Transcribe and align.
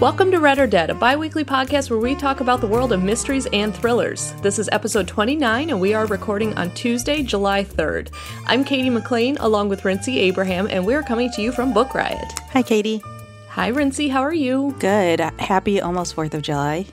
Welcome 0.00 0.32
to 0.32 0.40
Read 0.40 0.58
or 0.58 0.66
Dead, 0.66 0.90
a 0.90 0.94
bi 0.94 1.14
weekly 1.14 1.44
podcast 1.44 1.88
where 1.88 2.00
we 2.00 2.16
talk 2.16 2.40
about 2.40 2.60
the 2.60 2.66
world 2.66 2.92
of 2.92 3.00
mysteries 3.00 3.46
and 3.52 3.72
thrillers. 3.72 4.32
This 4.42 4.58
is 4.58 4.68
episode 4.72 5.06
29, 5.06 5.70
and 5.70 5.80
we 5.80 5.94
are 5.94 6.04
recording 6.06 6.52
on 6.58 6.72
Tuesday, 6.74 7.22
July 7.22 7.62
3rd. 7.62 8.10
I'm 8.46 8.64
Katie 8.64 8.90
McLean, 8.90 9.36
along 9.38 9.68
with 9.68 9.84
Rincey 9.84 10.18
Abraham, 10.18 10.66
and 10.68 10.84
we're 10.84 11.04
coming 11.04 11.30
to 11.30 11.42
you 11.42 11.52
from 11.52 11.72
Book 11.72 11.94
Riot. 11.94 12.38
Hi, 12.50 12.60
Katie. 12.60 13.02
Hi, 13.50 13.68
Rincey. 13.68 14.08
How 14.08 14.20
are 14.20 14.34
you? 14.34 14.74
Good. 14.80 15.20
Happy 15.20 15.80
almost 15.80 16.16
4th 16.16 16.34
of 16.34 16.42
July. 16.42 16.86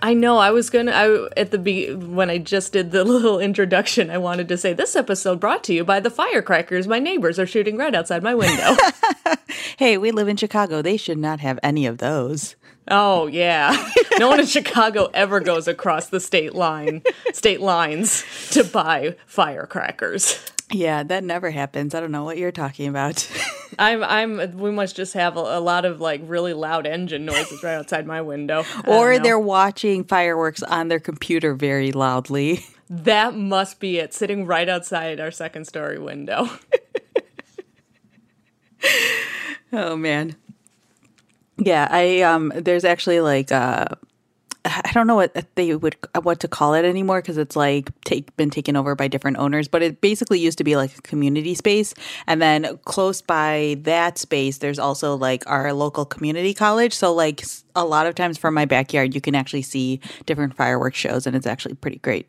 I 0.00 0.14
know. 0.14 0.38
I 0.38 0.50
was 0.50 0.70
gonna. 0.70 0.92
I 0.92 1.28
at 1.36 1.50
the 1.50 1.58
be 1.58 1.94
when 1.94 2.30
I 2.30 2.38
just 2.38 2.72
did 2.72 2.90
the 2.90 3.04
little 3.12 3.38
introduction. 3.40 4.10
I 4.10 4.18
wanted 4.18 4.48
to 4.48 4.56
say 4.56 4.72
this 4.72 4.96
episode 4.96 5.40
brought 5.40 5.64
to 5.64 5.74
you 5.74 5.84
by 5.84 6.00
the 6.00 6.10
firecrackers 6.10 6.86
my 6.86 6.98
neighbors 6.98 7.38
are 7.38 7.46
shooting 7.46 7.76
right 7.76 7.94
outside 7.94 8.22
my 8.22 8.34
window. 8.34 8.76
hey, 9.78 9.96
we 9.98 10.10
live 10.10 10.28
in 10.28 10.36
Chicago. 10.36 10.82
They 10.82 10.96
should 10.96 11.18
not 11.18 11.40
have 11.40 11.58
any 11.62 11.86
of 11.86 11.98
those. 11.98 12.56
Oh 12.88 13.26
yeah. 13.26 13.90
No 14.18 14.28
one 14.28 14.40
in 14.40 14.46
Chicago 14.46 15.10
ever 15.12 15.40
goes 15.40 15.68
across 15.68 16.08
the 16.08 16.20
state 16.20 16.54
line, 16.54 17.02
state 17.34 17.60
lines 17.60 18.24
to 18.52 18.64
buy 18.64 19.16
firecrackers. 19.26 20.40
Yeah, 20.72 21.04
that 21.04 21.22
never 21.22 21.50
happens. 21.50 21.94
I 21.94 22.00
don't 22.00 22.10
know 22.10 22.24
what 22.24 22.38
you're 22.38 22.52
talking 22.52 22.88
about. 22.88 23.28
I'm 23.78 24.02
I'm 24.02 24.56
we 24.58 24.70
must 24.70 24.96
just 24.96 25.14
have 25.14 25.36
a, 25.36 25.40
a, 25.40 25.60
lot 25.60 25.84
of 25.84 26.00
like 26.00 26.20
really 26.24 26.54
loud 26.54 26.86
engine 26.86 27.24
noises 27.24 27.62
right 27.62 27.74
outside 27.74 28.06
my 28.06 28.22
window. 28.22 28.64
Or 28.86 29.18
they're 29.18 29.38
watching 29.38 30.04
fireworks 30.04 30.62
on 30.62 30.88
their 30.88 31.00
computer 31.00 31.54
very 31.54 31.92
loudly. 31.92 32.64
That 32.88 33.34
must 33.34 33.80
be 33.80 33.98
it, 33.98 34.14
sitting 34.14 34.46
right 34.46 34.68
outside 34.68 35.18
our 35.18 35.32
second 35.32 35.64
story 35.64 35.98
window. 35.98 36.48
oh 39.72 39.96
man. 39.96 40.36
Yeah, 41.58 41.88
I 41.90 42.20
um 42.20 42.52
there's 42.54 42.84
actually 42.84 43.20
like 43.20 43.50
uh 43.50 43.86
I 44.66 44.90
don't 44.92 45.06
know 45.06 45.14
what 45.14 45.54
they 45.54 45.74
would 45.74 45.96
what 46.22 46.40
to 46.40 46.48
call 46.48 46.74
it 46.74 46.84
anymore 46.84 47.20
because 47.20 47.38
it's 47.38 47.56
like 47.56 47.90
take 48.02 48.34
been 48.36 48.50
taken 48.50 48.76
over 48.76 48.94
by 48.94 49.08
different 49.08 49.38
owners, 49.38 49.68
but 49.68 49.82
it 49.82 50.00
basically 50.00 50.40
used 50.40 50.58
to 50.58 50.64
be 50.64 50.76
like 50.76 50.96
a 50.96 51.02
community 51.02 51.54
space. 51.54 51.94
And 52.26 52.40
then 52.42 52.78
close 52.84 53.22
by 53.22 53.76
that 53.82 54.18
space, 54.18 54.58
there's 54.58 54.78
also 54.78 55.16
like 55.16 55.44
our 55.46 55.72
local 55.72 56.04
community 56.04 56.54
college. 56.54 56.92
So 56.92 57.12
like 57.14 57.44
a 57.74 57.84
lot 57.84 58.06
of 58.06 58.14
times 58.14 58.38
from 58.38 58.54
my 58.54 58.64
backyard, 58.64 59.14
you 59.14 59.20
can 59.20 59.34
actually 59.34 59.62
see 59.62 60.00
different 60.24 60.54
fireworks 60.54 60.98
shows, 60.98 61.26
and 61.26 61.36
it's 61.36 61.46
actually 61.46 61.74
pretty 61.74 61.98
great. 61.98 62.28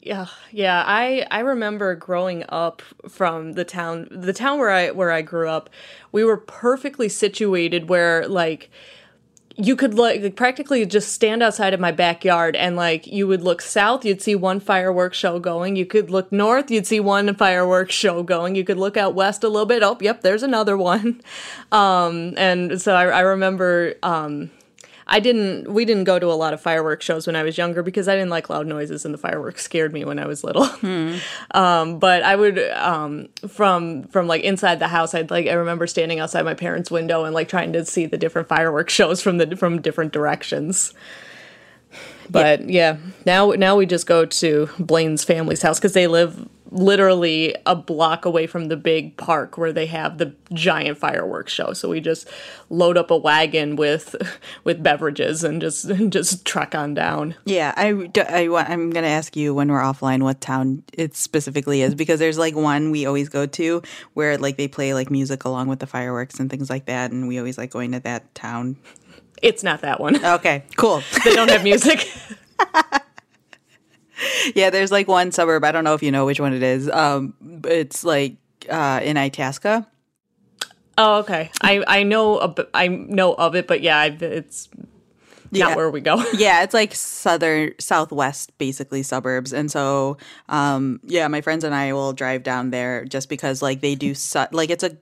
Yeah, 0.00 0.26
yeah. 0.52 0.84
I 0.86 1.26
I 1.30 1.40
remember 1.40 1.94
growing 1.96 2.44
up 2.48 2.82
from 3.08 3.52
the 3.54 3.64
town, 3.64 4.08
the 4.10 4.32
town 4.32 4.58
where 4.58 4.70
I 4.70 4.90
where 4.90 5.10
I 5.10 5.22
grew 5.22 5.48
up. 5.48 5.68
We 6.12 6.24
were 6.24 6.36
perfectly 6.36 7.08
situated 7.08 7.88
where 7.88 8.26
like 8.28 8.70
you 9.60 9.74
could 9.74 9.94
like 9.94 10.36
practically 10.36 10.86
just 10.86 11.12
stand 11.12 11.42
outside 11.42 11.74
of 11.74 11.80
my 11.80 11.90
backyard 11.90 12.54
and 12.54 12.76
like 12.76 13.08
you 13.08 13.26
would 13.26 13.42
look 13.42 13.60
south 13.60 14.04
you'd 14.04 14.22
see 14.22 14.36
one 14.36 14.60
fireworks 14.60 15.18
show 15.18 15.40
going. 15.40 15.74
You 15.74 15.84
could 15.84 16.10
look 16.10 16.30
north 16.30 16.70
you'd 16.70 16.86
see 16.86 17.00
one 17.00 17.34
fireworks 17.34 17.94
show 17.94 18.22
going. 18.22 18.54
You 18.54 18.64
could 18.64 18.78
look 18.78 18.96
out 18.96 19.14
west 19.14 19.42
a 19.42 19.48
little 19.48 19.66
bit. 19.66 19.82
Oh 19.82 19.98
yep 20.00 20.22
there's 20.22 20.42
another 20.42 20.76
one. 20.76 21.20
Um, 21.70 22.32
and 22.38 22.80
so 22.80 22.94
I, 22.94 23.06
I 23.08 23.20
remember 23.20 23.94
um, 24.02 24.50
I 25.10 25.20
didn't. 25.20 25.72
We 25.72 25.84
didn't 25.84 26.04
go 26.04 26.18
to 26.18 26.26
a 26.26 26.34
lot 26.34 26.52
of 26.52 26.60
fireworks 26.60 27.04
shows 27.04 27.26
when 27.26 27.34
I 27.34 27.42
was 27.42 27.56
younger 27.56 27.82
because 27.82 28.08
I 28.08 28.14
didn't 28.14 28.30
like 28.30 28.50
loud 28.50 28.66
noises, 28.66 29.04
and 29.04 29.14
the 29.14 29.18
fireworks 29.18 29.62
scared 29.62 29.92
me 29.92 30.04
when 30.04 30.18
I 30.18 30.26
was 30.26 30.44
little. 30.44 30.66
Hmm. 30.66 31.16
Um, 31.54 31.98
but 31.98 32.22
I 32.22 32.36
would 32.36 32.58
um, 32.72 33.28
from 33.48 34.04
from 34.04 34.26
like 34.26 34.42
inside 34.42 34.78
the 34.78 34.88
house. 34.88 35.14
I'd 35.14 35.30
like 35.30 35.46
I 35.46 35.54
remember 35.54 35.86
standing 35.86 36.20
outside 36.20 36.44
my 36.44 36.54
parents' 36.54 36.90
window 36.90 37.24
and 37.24 37.34
like 37.34 37.48
trying 37.48 37.72
to 37.72 37.84
see 37.84 38.06
the 38.06 38.18
different 38.18 38.48
fireworks 38.48 38.92
shows 38.92 39.22
from 39.22 39.38
the 39.38 39.56
from 39.56 39.80
different 39.80 40.12
directions. 40.12 40.92
But 42.30 42.68
yeah. 42.68 42.96
yeah, 42.96 43.10
now 43.26 43.50
now 43.50 43.76
we 43.76 43.86
just 43.86 44.06
go 44.06 44.24
to 44.24 44.68
Blaine's 44.78 45.24
family's 45.24 45.62
house 45.62 45.78
because 45.78 45.92
they 45.92 46.06
live 46.06 46.48
literally 46.70 47.54
a 47.66 47.74
block 47.74 48.24
away 48.24 48.46
from 48.46 48.66
the 48.66 48.76
big 48.76 49.16
park 49.16 49.56
where 49.56 49.72
they 49.72 49.86
have 49.86 50.18
the 50.18 50.34
giant 50.52 50.98
fireworks 50.98 51.52
show. 51.52 51.72
So 51.72 51.88
we 51.88 52.00
just 52.00 52.28
load 52.70 52.96
up 52.98 53.10
a 53.10 53.16
wagon 53.16 53.76
with 53.76 54.14
with 54.64 54.82
beverages 54.82 55.44
and 55.44 55.60
just 55.60 55.88
just 56.08 56.44
truck 56.44 56.74
on 56.74 56.94
down. 56.94 57.34
Yeah, 57.44 57.72
I, 57.76 58.10
I 58.28 58.48
I'm 58.68 58.90
gonna 58.90 59.06
ask 59.06 59.36
you 59.36 59.54
when 59.54 59.70
we're 59.70 59.80
offline 59.80 60.22
what 60.22 60.40
town 60.40 60.82
it 60.92 61.16
specifically 61.16 61.82
is 61.82 61.94
because 61.94 62.18
there's 62.18 62.38
like 62.38 62.54
one 62.54 62.90
we 62.90 63.06
always 63.06 63.28
go 63.28 63.46
to 63.46 63.82
where 64.14 64.36
like 64.38 64.56
they 64.56 64.68
play 64.68 64.94
like 64.94 65.10
music 65.10 65.44
along 65.44 65.68
with 65.68 65.78
the 65.78 65.86
fireworks 65.86 66.38
and 66.38 66.50
things 66.50 66.68
like 66.70 66.86
that, 66.86 67.10
and 67.10 67.28
we 67.28 67.38
always 67.38 67.58
like 67.58 67.70
going 67.70 67.92
to 67.92 68.00
that 68.00 68.34
town. 68.34 68.76
It's 69.42 69.62
not 69.62 69.80
that 69.82 70.00
one. 70.00 70.24
Okay, 70.24 70.64
cool. 70.76 71.02
they 71.24 71.34
don't 71.34 71.50
have 71.50 71.62
music. 71.64 72.08
yeah, 74.54 74.70
there's 74.70 74.90
like 74.90 75.08
one 75.08 75.32
suburb. 75.32 75.64
I 75.64 75.72
don't 75.72 75.84
know 75.84 75.94
if 75.94 76.02
you 76.02 76.10
know 76.10 76.26
which 76.26 76.40
one 76.40 76.52
it 76.52 76.62
is. 76.62 76.90
Um, 76.90 77.34
it's 77.64 78.04
like 78.04 78.36
uh, 78.68 79.00
in 79.02 79.16
Itasca. 79.16 79.86
Oh, 80.96 81.18
okay. 81.20 81.50
I 81.62 81.84
I 81.86 82.02
know 82.02 82.54
I 82.74 82.88
know 82.88 83.34
of 83.34 83.54
it, 83.54 83.68
but 83.68 83.82
yeah, 83.82 84.04
it's 84.04 84.68
not 85.52 85.76
where 85.76 85.90
we 85.90 86.00
go. 86.00 86.22
yeah, 86.34 86.64
it's 86.64 86.74
like 86.74 86.94
southern 86.94 87.72
southwest 87.78 88.56
basically 88.58 89.04
suburbs. 89.04 89.52
And 89.52 89.70
so 89.70 90.16
um 90.48 90.98
yeah, 91.04 91.28
my 91.28 91.40
friends 91.40 91.62
and 91.62 91.74
I 91.74 91.92
will 91.92 92.12
drive 92.12 92.42
down 92.42 92.70
there 92.70 93.04
just 93.04 93.28
because 93.28 93.62
like 93.62 93.80
they 93.80 93.94
do 93.94 94.14
su- 94.14 94.46
like 94.50 94.70
it's 94.70 94.82
a 94.82 94.96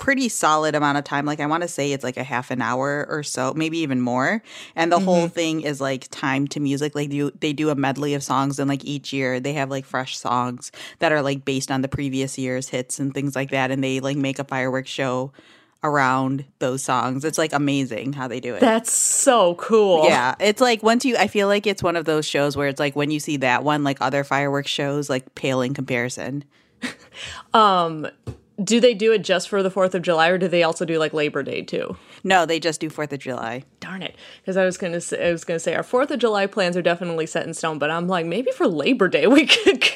pretty 0.00 0.30
solid 0.30 0.74
amount 0.74 0.96
of 0.96 1.04
time. 1.04 1.26
Like 1.26 1.40
I 1.40 1.46
want 1.46 1.62
to 1.62 1.68
say 1.68 1.92
it's 1.92 2.02
like 2.02 2.16
a 2.16 2.24
half 2.24 2.50
an 2.50 2.62
hour 2.62 3.06
or 3.10 3.22
so, 3.22 3.52
maybe 3.54 3.78
even 3.80 4.00
more. 4.00 4.42
And 4.74 4.90
the 4.90 4.96
mm-hmm. 4.96 5.04
whole 5.04 5.28
thing 5.28 5.60
is 5.60 5.78
like 5.78 6.08
time 6.10 6.48
to 6.48 6.58
music. 6.58 6.94
Like 6.94 7.12
you, 7.12 7.32
they 7.38 7.52
do 7.52 7.68
a 7.68 7.74
medley 7.74 8.14
of 8.14 8.22
songs, 8.22 8.58
and 8.58 8.66
like 8.66 8.82
each 8.82 9.12
year 9.12 9.40
they 9.40 9.52
have 9.52 9.68
like 9.68 9.84
fresh 9.84 10.16
songs 10.16 10.72
that 11.00 11.12
are 11.12 11.20
like 11.20 11.44
based 11.44 11.70
on 11.70 11.82
the 11.82 11.88
previous 11.88 12.38
year's 12.38 12.70
hits 12.70 12.98
and 12.98 13.12
things 13.12 13.36
like 13.36 13.50
that. 13.50 13.70
And 13.70 13.84
they 13.84 14.00
like 14.00 14.16
make 14.16 14.38
a 14.38 14.44
fireworks 14.44 14.90
show 14.90 15.32
around 15.84 16.46
those 16.60 16.82
songs. 16.82 17.22
It's 17.22 17.36
like 17.36 17.52
amazing 17.52 18.14
how 18.14 18.26
they 18.26 18.40
do 18.40 18.54
it. 18.54 18.60
That's 18.60 18.92
so 18.92 19.54
cool. 19.56 20.06
Yeah. 20.06 20.34
It's 20.40 20.62
like 20.62 20.82
once 20.82 21.04
you 21.04 21.18
I 21.18 21.26
feel 21.26 21.46
like 21.46 21.66
it's 21.66 21.82
one 21.82 21.96
of 21.96 22.06
those 22.06 22.24
shows 22.24 22.56
where 22.56 22.68
it's 22.68 22.80
like 22.80 22.96
when 22.96 23.10
you 23.10 23.20
see 23.20 23.36
that 23.38 23.64
one 23.64 23.84
like 23.84 23.98
other 24.00 24.24
fireworks 24.24 24.70
shows 24.70 25.10
like 25.10 25.34
pale 25.34 25.60
in 25.60 25.74
comparison. 25.74 26.44
um 27.52 28.06
do 28.62 28.80
they 28.80 28.94
do 28.94 29.12
it 29.12 29.22
just 29.22 29.48
for 29.48 29.62
the 29.62 29.70
4th 29.70 29.94
of 29.94 30.02
July 30.02 30.28
or 30.28 30.38
do 30.38 30.48
they 30.48 30.62
also 30.62 30.84
do 30.84 30.98
like 30.98 31.12
Labor 31.12 31.42
Day 31.42 31.62
too? 31.62 31.96
No, 32.22 32.44
they 32.46 32.60
just 32.60 32.80
do 32.80 32.90
4th 32.90 33.12
of 33.12 33.20
July. 33.20 33.64
Darn 33.80 34.02
it. 34.02 34.16
Cuz 34.44 34.56
I 34.56 34.64
was 34.64 34.76
going 34.76 34.92
to 34.92 35.00
say 35.00 35.28
I 35.28 35.32
was 35.32 35.44
going 35.44 35.56
to 35.56 35.62
say 35.62 35.74
our 35.74 35.82
4th 35.82 36.10
of 36.10 36.18
July 36.18 36.46
plans 36.46 36.76
are 36.76 36.82
definitely 36.82 37.26
set 37.26 37.46
in 37.46 37.54
stone, 37.54 37.78
but 37.78 37.90
I'm 37.90 38.08
like 38.08 38.26
maybe 38.26 38.50
for 38.52 38.66
Labor 38.66 39.08
Day 39.08 39.26
we 39.26 39.46
could 39.46 39.88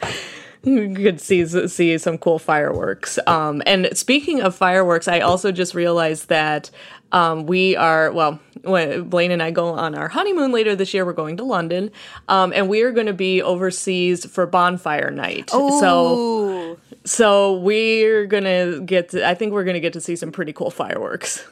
we 0.66 0.94
could 0.94 1.20
see 1.20 1.46
see 1.68 1.98
some 1.98 2.18
cool 2.18 2.38
fireworks. 2.38 3.18
Um, 3.26 3.62
and 3.66 3.88
speaking 3.96 4.40
of 4.40 4.54
fireworks, 4.54 5.06
I 5.06 5.20
also 5.20 5.52
just 5.52 5.74
realized 5.74 6.28
that 6.28 6.70
um, 7.12 7.46
we 7.46 7.76
are 7.76 8.12
well. 8.12 8.40
Blaine 8.62 9.30
and 9.30 9.40
I 9.40 9.52
go 9.52 9.68
on 9.68 9.94
our 9.94 10.08
honeymoon 10.08 10.50
later 10.50 10.74
this 10.74 10.92
year, 10.92 11.06
we're 11.06 11.12
going 11.12 11.36
to 11.36 11.44
London, 11.44 11.92
um, 12.26 12.52
and 12.52 12.68
we 12.68 12.82
are 12.82 12.90
going 12.90 13.06
to 13.06 13.12
be 13.12 13.40
overseas 13.40 14.26
for 14.26 14.44
bonfire 14.44 15.12
night. 15.12 15.54
Ooh. 15.54 15.78
So 15.78 16.78
so 17.06 17.58
we're 17.58 18.26
gonna 18.26 18.80
get 18.80 19.10
to, 19.10 19.26
I 19.26 19.34
think 19.34 19.52
we're 19.52 19.64
gonna 19.64 19.80
get 19.80 19.92
to 19.92 20.00
see 20.00 20.16
some 20.16 20.32
pretty 20.32 20.52
cool 20.52 20.70
fireworks. 20.70 21.46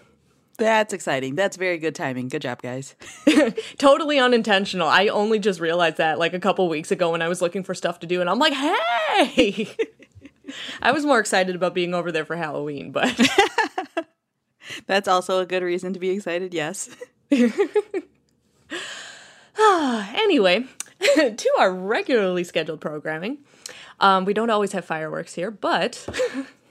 That's 0.58 0.92
exciting. 0.92 1.36
That's 1.36 1.56
very 1.56 1.78
good 1.78 1.94
timing. 1.94 2.28
Good 2.28 2.42
job, 2.42 2.60
guys. 2.62 2.94
totally 3.78 4.18
unintentional. 4.18 4.88
I 4.88 5.08
only 5.08 5.38
just 5.38 5.60
realized 5.60 5.96
that 5.96 6.18
like 6.18 6.34
a 6.34 6.40
couple 6.40 6.68
weeks 6.68 6.90
ago 6.90 7.10
when 7.10 7.22
I 7.22 7.28
was 7.28 7.40
looking 7.40 7.62
for 7.62 7.74
stuff 7.74 8.00
to 8.00 8.06
do, 8.06 8.20
and 8.20 8.28
I'm 8.28 8.38
like, 8.38 8.52
hey! 8.52 9.68
I 10.82 10.92
was 10.92 11.04
more 11.04 11.20
excited 11.20 11.54
about 11.54 11.74
being 11.74 11.94
over 11.94 12.12
there 12.12 12.24
for 12.24 12.36
Halloween, 12.36 12.92
but. 12.92 13.18
That's 14.86 15.08
also 15.08 15.40
a 15.40 15.46
good 15.46 15.62
reason 15.62 15.92
to 15.92 15.98
be 15.98 16.10
excited, 16.10 16.54
yes. 16.54 16.90
anyway, 19.58 20.64
to 21.00 21.50
our 21.58 21.72
regularly 21.72 22.44
scheduled 22.44 22.80
programming. 22.80 23.38
Um, 24.00 24.24
we 24.24 24.34
don't 24.34 24.50
always 24.50 24.72
have 24.72 24.84
fireworks 24.84 25.34
here, 25.34 25.50
but 25.50 26.06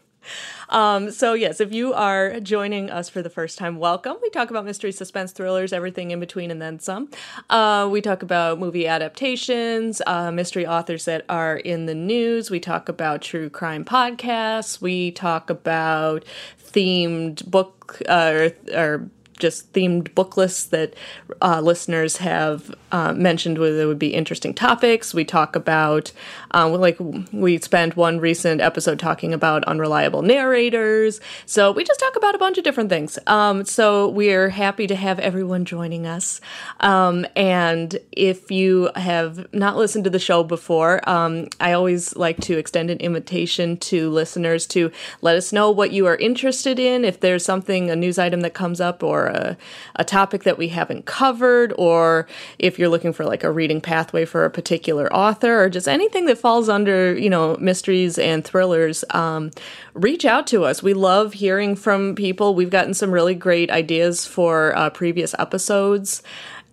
Um, 0.69 1.11
so, 1.11 1.33
yes, 1.33 1.59
if 1.59 1.73
you 1.73 1.93
are 1.93 2.39
joining 2.39 2.89
us 2.89 3.09
for 3.09 3.21
the 3.21 3.29
first 3.29 3.57
time, 3.57 3.77
welcome. 3.77 4.17
We 4.21 4.29
talk 4.29 4.49
about 4.49 4.65
mystery, 4.65 4.91
suspense, 4.91 5.31
thrillers, 5.31 5.73
everything 5.73 6.11
in 6.11 6.19
between, 6.19 6.51
and 6.51 6.61
then 6.61 6.79
some. 6.79 7.09
Uh, 7.49 7.87
we 7.91 8.01
talk 8.01 8.23
about 8.23 8.59
movie 8.59 8.87
adaptations, 8.87 10.01
uh, 10.07 10.31
mystery 10.31 10.65
authors 10.65 11.05
that 11.05 11.25
are 11.29 11.57
in 11.57 11.85
the 11.85 11.95
news. 11.95 12.49
We 12.49 12.59
talk 12.59 12.89
about 12.89 13.21
true 13.21 13.49
crime 13.49 13.85
podcasts. 13.85 14.81
We 14.81 15.11
talk 15.11 15.49
about 15.49 16.25
themed 16.73 17.45
book 17.49 18.01
uh, 18.07 18.49
or, 18.73 18.75
or 18.75 19.09
just 19.43 19.73
themed 19.73 20.15
book 20.15 20.37
lists 20.37 20.63
that 20.63 20.93
uh, 21.41 21.59
listeners 21.59 22.17
have 22.17 22.73
uh, 22.93 23.11
mentioned 23.11 23.57
whether 23.57 23.85
would 23.87 23.99
be 23.99 24.13
interesting 24.13 24.53
topics. 24.53 25.13
We 25.13 25.25
talk 25.25 25.57
about, 25.57 26.13
uh, 26.53 26.69
like, 26.69 26.97
we 27.33 27.57
spent 27.57 27.97
one 27.97 28.21
recent 28.21 28.61
episode 28.61 28.99
talking 28.99 29.33
about 29.33 29.65
unreliable 29.65 30.21
narrators. 30.21 31.19
So 31.45 31.73
we 31.73 31.83
just 31.83 31.99
talk 31.99 32.15
about 32.15 32.35
a 32.35 32.37
bunch 32.37 32.57
of 32.57 32.63
different 32.63 32.89
things. 32.89 33.19
Um, 33.27 33.65
so 33.65 34.07
we're 34.07 34.49
happy 34.49 34.87
to 34.87 34.95
have 34.95 35.19
everyone 35.19 35.65
joining 35.65 36.07
us. 36.07 36.39
Um, 36.79 37.25
and 37.35 37.99
if 38.13 38.49
you 38.49 38.91
have 38.95 39.53
not 39.53 39.75
listened 39.75 40.05
to 40.05 40.09
the 40.09 40.19
show 40.19 40.41
before, 40.43 41.01
um, 41.09 41.47
I 41.59 41.73
always 41.73 42.15
like 42.15 42.39
to 42.47 42.57
extend 42.57 42.89
an 42.89 42.99
invitation 42.99 43.75
to 43.91 44.09
listeners 44.09 44.65
to 44.67 44.89
let 45.21 45.35
us 45.35 45.51
know 45.51 45.69
what 45.69 45.91
you 45.91 46.05
are 46.05 46.15
interested 46.15 46.79
in. 46.79 47.03
If 47.03 47.19
there's 47.19 47.43
something, 47.43 47.91
a 47.91 47.95
news 47.97 48.17
item 48.17 48.39
that 48.41 48.53
comes 48.53 48.79
up 48.79 49.03
or 49.03 49.27
a, 49.33 49.57
a 49.95 50.03
topic 50.03 50.43
that 50.43 50.57
we 50.57 50.69
haven't 50.69 51.05
covered, 51.05 51.73
or 51.77 52.27
if 52.59 52.77
you're 52.77 52.89
looking 52.89 53.13
for 53.13 53.25
like 53.25 53.43
a 53.43 53.51
reading 53.51 53.81
pathway 53.81 54.25
for 54.25 54.45
a 54.45 54.49
particular 54.49 55.11
author, 55.13 55.63
or 55.63 55.69
just 55.69 55.87
anything 55.87 56.25
that 56.25 56.37
falls 56.37 56.69
under, 56.69 57.17
you 57.17 57.29
know, 57.29 57.57
mysteries 57.57 58.17
and 58.17 58.45
thrillers, 58.45 59.03
um, 59.09 59.51
reach 59.93 60.25
out 60.25 60.47
to 60.47 60.63
us. 60.63 60.81
We 60.81 60.93
love 60.93 61.33
hearing 61.33 61.75
from 61.75 62.15
people. 62.15 62.55
We've 62.55 62.69
gotten 62.69 62.93
some 62.93 63.11
really 63.11 63.35
great 63.35 63.69
ideas 63.71 64.25
for 64.25 64.75
uh, 64.77 64.89
previous 64.89 65.35
episodes 65.39 66.23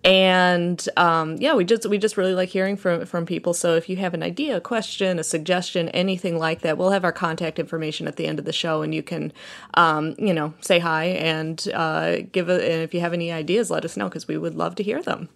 and 0.03 0.87
um, 0.97 1.37
yeah 1.37 1.53
we 1.53 1.63
just 1.63 1.85
we 1.85 1.97
just 1.97 2.17
really 2.17 2.33
like 2.33 2.49
hearing 2.49 2.75
from 2.75 3.05
from 3.05 3.25
people. 3.25 3.53
So 3.53 3.75
if 3.75 3.89
you 3.89 3.97
have 3.97 4.13
an 4.13 4.23
idea 4.23 4.57
a 4.57 4.61
question 4.61 5.19
a 5.19 5.23
suggestion 5.23 5.89
anything 5.89 6.37
like 6.37 6.61
that 6.61 6.77
we'll 6.77 6.91
have 6.91 7.03
our 7.03 7.11
contact 7.11 7.59
information 7.59 8.07
at 8.07 8.15
the 8.15 8.25
end 8.25 8.39
of 8.39 8.45
the 8.45 8.53
show 8.53 8.81
and 8.81 8.93
you 8.95 9.03
can 9.03 9.31
um, 9.75 10.15
you 10.17 10.33
know 10.33 10.53
say 10.61 10.79
hi 10.79 11.05
and 11.05 11.67
uh, 11.73 12.17
give 12.31 12.49
a, 12.49 12.53
and 12.53 12.81
if 12.81 12.93
you 12.93 12.99
have 12.99 13.13
any 13.13 13.31
ideas 13.31 13.69
let 13.69 13.85
us 13.85 13.95
know 13.95 14.07
because 14.07 14.27
we 14.27 14.37
would 14.37 14.55
love 14.55 14.75
to 14.75 14.83
hear 14.83 15.01
them 15.01 15.29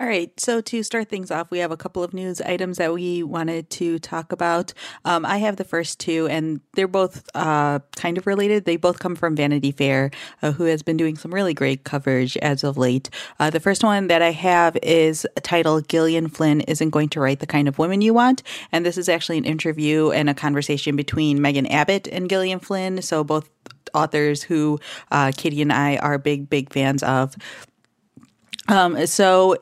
all 0.00 0.06
right. 0.06 0.32
So 0.40 0.62
to 0.62 0.82
start 0.82 1.10
things 1.10 1.30
off, 1.30 1.50
we 1.50 1.58
have 1.58 1.70
a 1.70 1.76
couple 1.76 2.02
of 2.02 2.14
news 2.14 2.40
items 2.40 2.78
that 2.78 2.94
we 2.94 3.22
wanted 3.22 3.68
to 3.70 3.98
talk 3.98 4.32
about. 4.32 4.72
Um, 5.04 5.26
I 5.26 5.36
have 5.38 5.56
the 5.56 5.64
first 5.64 6.00
two, 6.00 6.26
and 6.28 6.62
they're 6.72 6.88
both 6.88 7.28
uh, 7.34 7.80
kind 7.96 8.16
of 8.16 8.26
related. 8.26 8.64
They 8.64 8.76
both 8.76 8.98
come 8.98 9.14
from 9.14 9.36
Vanity 9.36 9.72
Fair, 9.72 10.10
uh, 10.40 10.52
who 10.52 10.64
has 10.64 10.82
been 10.82 10.96
doing 10.96 11.18
some 11.18 11.34
really 11.34 11.52
great 11.52 11.84
coverage 11.84 12.38
as 12.38 12.64
of 12.64 12.78
late. 12.78 13.10
Uh, 13.38 13.50
the 13.50 13.60
first 13.60 13.84
one 13.84 14.06
that 14.06 14.22
I 14.22 14.30
have 14.30 14.74
is 14.82 15.26
titled 15.42 15.86
Gillian 15.90 16.28
Flynn 16.28 16.62
Isn't 16.62 16.90
Going 16.90 17.10
to 17.10 17.20
Write 17.20 17.40
the 17.40 17.46
Kind 17.46 17.68
of 17.68 17.78
Women 17.78 18.00
You 18.00 18.14
Want. 18.14 18.42
And 18.72 18.86
this 18.86 18.96
is 18.96 19.06
actually 19.06 19.36
an 19.36 19.44
interview 19.44 20.12
and 20.12 20.30
a 20.30 20.34
conversation 20.34 20.96
between 20.96 21.42
Megan 21.42 21.66
Abbott 21.66 22.08
and 22.08 22.30
Gillian 22.30 22.60
Flynn. 22.60 23.02
So 23.02 23.22
both 23.22 23.50
authors 23.92 24.42
who 24.42 24.80
uh, 25.10 25.32
Katie 25.36 25.60
and 25.60 25.74
I 25.74 25.98
are 25.98 26.16
big, 26.16 26.48
big 26.48 26.72
fans 26.72 27.02
of. 27.02 27.36
Um, 28.68 29.06
so 29.06 29.56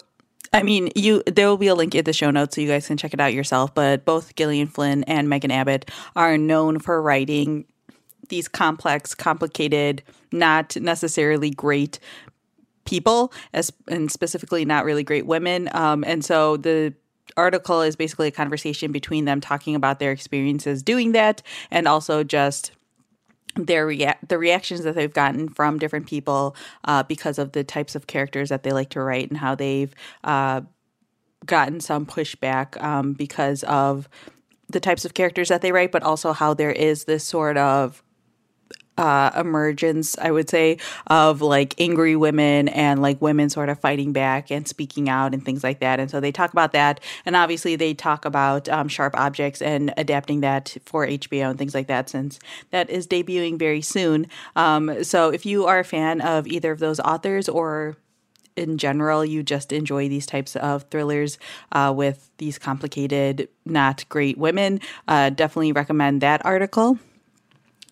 I 0.53 0.63
mean, 0.63 0.91
you 0.95 1.23
there 1.27 1.49
will 1.49 1.57
be 1.57 1.69
a 1.69 1.75
link 1.75 1.95
in 1.95 2.05
the 2.05 2.13
show 2.13 2.31
notes 2.31 2.55
so 2.55 2.61
you 2.61 2.69
guys 2.69 2.87
can 2.87 2.97
check 2.97 3.15
it 3.15 3.21
out 3.21 3.35
yourself. 3.35 3.75
But 3.75 4.05
both 4.05 4.35
Gillian 4.37 4.69
Flynn 4.69 5.05
and 5.05 5.29
Megan 5.29 5.51
Abbott 5.51 5.91
are 6.17 6.39
known 6.39 6.79
for 6.79 7.01
writing 7.03 7.65
these 8.29 8.49
complex, 8.49 9.15
complicated, 9.15 10.03
not 10.33 10.77
necessarily 10.77 11.51
great 11.51 11.99
people, 12.85 13.33
as 13.53 13.73
and 13.89 14.11
specifically 14.11 14.65
not 14.65 14.85
really 14.85 15.03
great 15.03 15.27
women. 15.27 15.69
Um, 15.73 16.05
and 16.05 16.25
so 16.25 16.57
the 16.57 16.95
article 17.37 17.83
is 17.83 17.97
basically 17.97 18.29
a 18.29 18.33
conversation 18.33 18.91
between 18.91 19.25
them 19.27 19.41
talking 19.41 19.75
about 19.75 19.99
their 19.99 20.13
experiences 20.13 20.83
doing 20.83 21.13
that, 21.13 21.43
and 21.71 21.87
also 21.87 22.25
just 22.25 22.73
their 23.57 23.87
rea- 23.87 24.19
the 24.27 24.39
reactions 24.39 24.83
that 24.85 24.95
they've 24.95 25.13
gotten 25.13 25.49
from 25.49 25.79
different 25.79 26.07
people 26.07 26.55
uh, 26.85 27.03
because 27.03 27.39
of 27.39 27.53
the 27.53 27.65
types 27.65 27.95
of 27.95 28.07
characters 28.07 28.49
that 28.51 28.63
they 28.63 28.73
like 28.73 28.91
to 28.91 29.01
write 29.01 29.29
and 29.29 29.39
how 29.39 29.55
they've 29.55 29.95
uh, 30.25 30.61
gotten 31.47 31.81
some 31.81 32.07
pushback 32.07 32.81
um, 32.83 33.13
because 33.13 33.63
of 33.65 34.09
the 34.69 34.81
types 34.81 35.05
of 35.05 35.15
characters 35.15 35.49
that 35.49 35.63
they 35.63 35.73
write, 35.73 35.93
but 35.93 36.03
also 36.03 36.33
how 36.33 36.55
there 36.55 36.71
is 36.71 37.05
this 37.05 37.25
sort 37.25 37.57
of 37.57 38.03
uh, 38.99 39.31
emergence, 39.37 40.19
I 40.19 40.31
would 40.31 40.51
say, 40.51 40.79
of 41.07 41.41
like 41.41 41.75
angry 41.79 42.17
women 42.17 42.69
and 42.69 43.01
like 43.01 43.23
women 43.23 43.49
sort 43.49 43.69
of 43.69 43.79
fighting 43.79 44.13
back 44.13 44.51
and 44.51 44.67
speaking 44.67 45.09
out 45.09 45.33
and 45.33 45.45
things 45.45 45.63
like 45.65 45.81
that. 45.81 46.01
And 46.01 46.11
so 46.11 46.21
they 46.21 46.33
talk 46.33 46.53
about 46.53 46.73
that. 46.73 47.01
And 47.25 47.37
obviously, 47.37 47.77
they 47.77 47.95
talk 47.95 48.25
about 48.25 48.69
um, 48.69 48.89
sharp 48.89 49.15
objects 49.17 49.63
and 49.63 49.95
adapting 49.97 50.41
that 50.41 50.77
for 50.85 51.07
HBO 51.07 51.51
and 51.51 51.59
things 51.59 51.75
like 51.75 51.87
that, 51.87 52.11
since 52.11 52.39
that 52.71 52.91
is 52.91 53.07
debuting 53.07 53.59
very 53.59 53.81
soon. 53.81 54.27
Um, 54.57 55.05
so 55.05 55.31
if 55.31 55.47
you 55.47 55.67
are 55.67 55.79
a 55.79 55.85
fan 55.85 56.21
of 56.21 56.47
either 56.47 56.73
of 56.73 56.81
those 56.81 57.01
authors 57.01 57.49
or 57.49 57.97
in 58.57 58.77
general 58.77 59.25
you 59.25 59.43
just 59.43 59.73
enjoy 59.73 60.09
these 60.09 60.27
types 60.27 60.57
of 60.57 60.83
thrillers 60.91 61.39
uh, 61.71 61.93
with 61.95 62.29
these 62.39 62.59
complicated, 62.59 63.49
not 63.65 64.05
great 64.09 64.37
women, 64.37 64.81
uh, 65.07 65.31
definitely 65.31 65.71
recommend 65.71 66.21
that 66.21 66.45
article. 66.45 66.99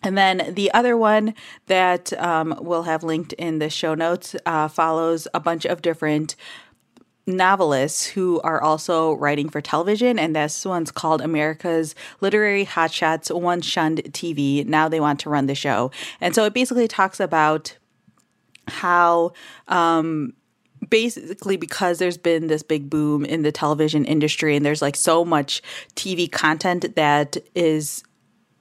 And 0.03 0.17
then 0.17 0.53
the 0.53 0.71
other 0.73 0.95
one 0.95 1.33
that 1.65 2.13
um, 2.21 2.55
we'll 2.61 2.83
have 2.83 3.03
linked 3.03 3.33
in 3.33 3.59
the 3.59 3.69
show 3.69 3.95
notes 3.95 4.35
uh, 4.45 4.67
follows 4.67 5.27
a 5.33 5.39
bunch 5.39 5.65
of 5.65 5.81
different 5.81 6.35
novelists 7.25 8.05
who 8.05 8.39
are 8.41 8.61
also 8.61 9.13
writing 9.13 9.49
for 9.49 9.59
television, 9.59 10.17
and 10.17 10.35
this 10.35 10.65
one's 10.65 10.91
called 10.91 11.21
America's 11.21 11.93
Literary 12.21 12.65
Hotshots 12.65 13.37
Once 13.37 13.65
Shunned 13.65 14.01
TV. 14.13 14.65
Now 14.65 14.87
they 14.87 15.01
want 15.01 15.19
to 15.21 15.29
run 15.29 15.47
the 15.47 15.55
show. 15.55 15.91
And 16.21 16.33
so 16.33 16.45
it 16.45 16.53
basically 16.53 16.87
talks 16.87 17.19
about 17.19 17.77
how. 18.67 19.33
Um, 19.67 20.33
basically 20.89 21.57
because 21.57 21.97
there's 21.97 22.19
been 22.19 22.47
this 22.47 22.61
big 22.61 22.87
boom 22.87 23.25
in 23.25 23.41
the 23.41 23.51
television 23.51 24.05
industry 24.05 24.55
and 24.55 24.63
there's 24.63 24.81
like 24.81 24.95
so 24.95 25.25
much 25.25 25.59
TV 25.95 26.31
content 26.31 26.95
that 26.95 27.35
is 27.55 28.03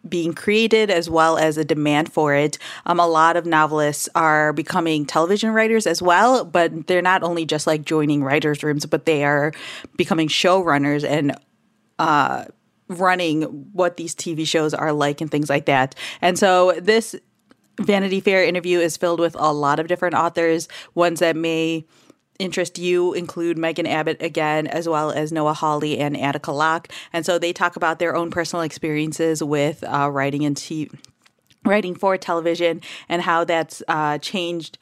being 0.08 0.32
created 0.32 0.90
as 0.90 1.10
well 1.10 1.36
as 1.38 1.56
a 1.56 1.64
demand 1.64 2.12
for 2.12 2.34
it. 2.34 2.58
Um, 2.86 3.00
a 3.00 3.06
lot 3.06 3.36
of 3.36 3.46
novelists 3.46 4.08
are 4.14 4.52
becoming 4.52 5.04
television 5.04 5.50
writers 5.50 5.86
as 5.86 6.00
well, 6.00 6.44
but 6.44 6.86
they're 6.86 7.02
not 7.02 7.22
only 7.22 7.44
just 7.44 7.66
like 7.66 7.84
joining 7.84 8.22
writers' 8.22 8.62
rooms, 8.62 8.86
but 8.86 9.06
they 9.06 9.24
are 9.24 9.52
becoming 9.96 10.28
showrunners 10.28 11.08
and 11.08 11.36
uh, 11.98 12.44
running 12.88 13.42
what 13.72 13.96
these 13.96 14.14
TV 14.14 14.46
shows 14.46 14.74
are 14.74 14.92
like 14.92 15.20
and 15.20 15.30
things 15.30 15.50
like 15.50 15.66
that. 15.66 15.94
And 16.20 16.38
so 16.38 16.72
this 16.80 17.14
Vanity 17.80 18.20
Fair 18.20 18.44
interview 18.44 18.78
is 18.78 18.96
filled 18.96 19.20
with 19.20 19.36
a 19.38 19.52
lot 19.52 19.78
of 19.78 19.86
different 19.86 20.14
authors, 20.14 20.68
ones 20.94 21.20
that 21.20 21.36
may 21.36 21.84
interest 22.38 22.78
you 22.78 23.12
include 23.14 23.58
Megan 23.58 23.86
Abbott 23.86 24.22
again, 24.22 24.66
as 24.66 24.88
well 24.88 25.10
as 25.10 25.32
Noah 25.32 25.54
Hawley 25.54 25.98
and 25.98 26.16
Attica 26.16 26.52
Locke. 26.52 26.88
And 27.12 27.24
so 27.24 27.38
they 27.38 27.52
talk 27.52 27.76
about 27.76 27.98
their 27.98 28.14
own 28.14 28.30
personal 28.30 28.62
experiences 28.62 29.42
with 29.42 29.84
uh, 29.84 30.10
writing 30.10 30.44
and 30.44 30.62
writing 31.64 31.94
for 31.94 32.16
television 32.16 32.80
and 33.08 33.22
how 33.22 33.44
that's 33.44 33.82
uh, 33.88 34.18
changed 34.18 34.78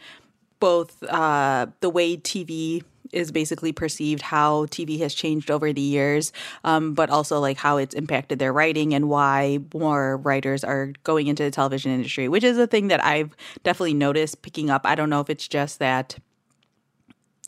both 0.61 1.03
uh, 1.05 1.67
the 1.81 1.91
way 1.91 2.17
TV 2.17 2.83
is 3.13 3.31
basically 3.31 3.73
perceived, 3.73 4.23
how 4.23 4.67
TV 4.67 4.99
has 4.99 5.15
changed 5.15 5.51
over 5.51 5.73
the 5.73 5.81
years, 5.81 6.33
um, 6.65 6.95
but 6.95 7.11
also 7.11 7.39
like 7.39 7.57
how 7.57 7.77
it's 7.77 7.95
impacted 7.95 8.39
their 8.39 8.53
writing 8.53 8.95
and 8.95 9.09
why 9.09 9.59
more 9.73 10.17
writers 10.19 10.65
are 10.65 10.93
going 11.05 11.27
into 11.27 11.43
the 11.43 11.51
television 11.51 11.93
industry, 11.93 12.29
which 12.29 12.45
is 12.45 12.59
a 12.59 12.67
thing 12.67 12.89
that 12.89 13.03
I've 13.05 13.35
definitely 13.63 13.95
noticed 13.95 14.43
picking 14.43 14.71
up. 14.71 14.83
I 14.85 14.95
don't 14.95 15.11
know 15.11 15.21
if 15.21 15.31
it's 15.31 15.47
just 15.47 15.79
that 15.79 16.17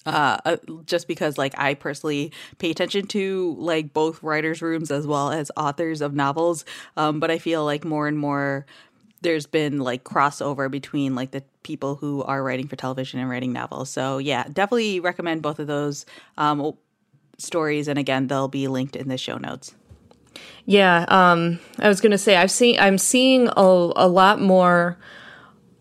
uh, 0.07 0.39
uh, 0.45 0.57
just 0.85 1.09
because 1.09 1.37
like 1.37 1.55
I 1.59 1.75
personally 1.75 2.33
pay 2.59 2.71
attention 2.71 3.07
to 3.09 3.57
like 3.59 3.93
both 3.93 4.23
writers' 4.23 4.63
rooms 4.63 4.91
as 4.91 5.07
well 5.07 5.31
as 5.31 5.51
authors 5.57 6.01
of 6.01 6.15
novels. 6.15 6.65
Um, 6.97 7.21
but 7.21 7.31
I 7.31 7.39
feel 7.39 7.65
like 7.65 7.85
more 7.85 8.09
and 8.09 8.19
more 8.19 8.67
there's 9.23 9.47
been 9.47 9.79
like 9.79 10.05
crossover 10.05 10.71
between 10.71 11.15
like 11.15 11.33
the 11.33 11.43
people 11.63 11.97
who 11.97 12.23
are 12.23 12.43
writing 12.43 12.69
for 12.69 12.77
television 12.77 13.19
and 13.19 13.29
writing 13.29 13.53
novels. 13.53 13.91
So 13.91 14.19
yeah, 14.19 14.45
definitely 14.45 15.01
recommend 15.01 15.43
both 15.43 15.59
of 15.59 15.67
those 15.67 16.07
um, 16.39 16.75
stories. 17.39 17.89
And 17.89 17.99
again, 17.99 18.29
they'll 18.29 18.49
be 18.49 18.69
linked 18.69 18.95
in 18.95 19.09
the 19.09 19.19
show 19.19 19.37
notes. 19.37 19.75
Yeah, 20.67 21.07
um, 21.09 21.61
I 21.79 21.89
was 21.89 22.01
gonna 22.01 22.19
say 22.19 22.37
I've 22.37 22.51
seen 22.51 22.79
I'm 22.79 22.99
seeing 22.99 23.49
a, 23.57 23.93
a 23.97 24.09
lot 24.09 24.41
more 24.41 24.99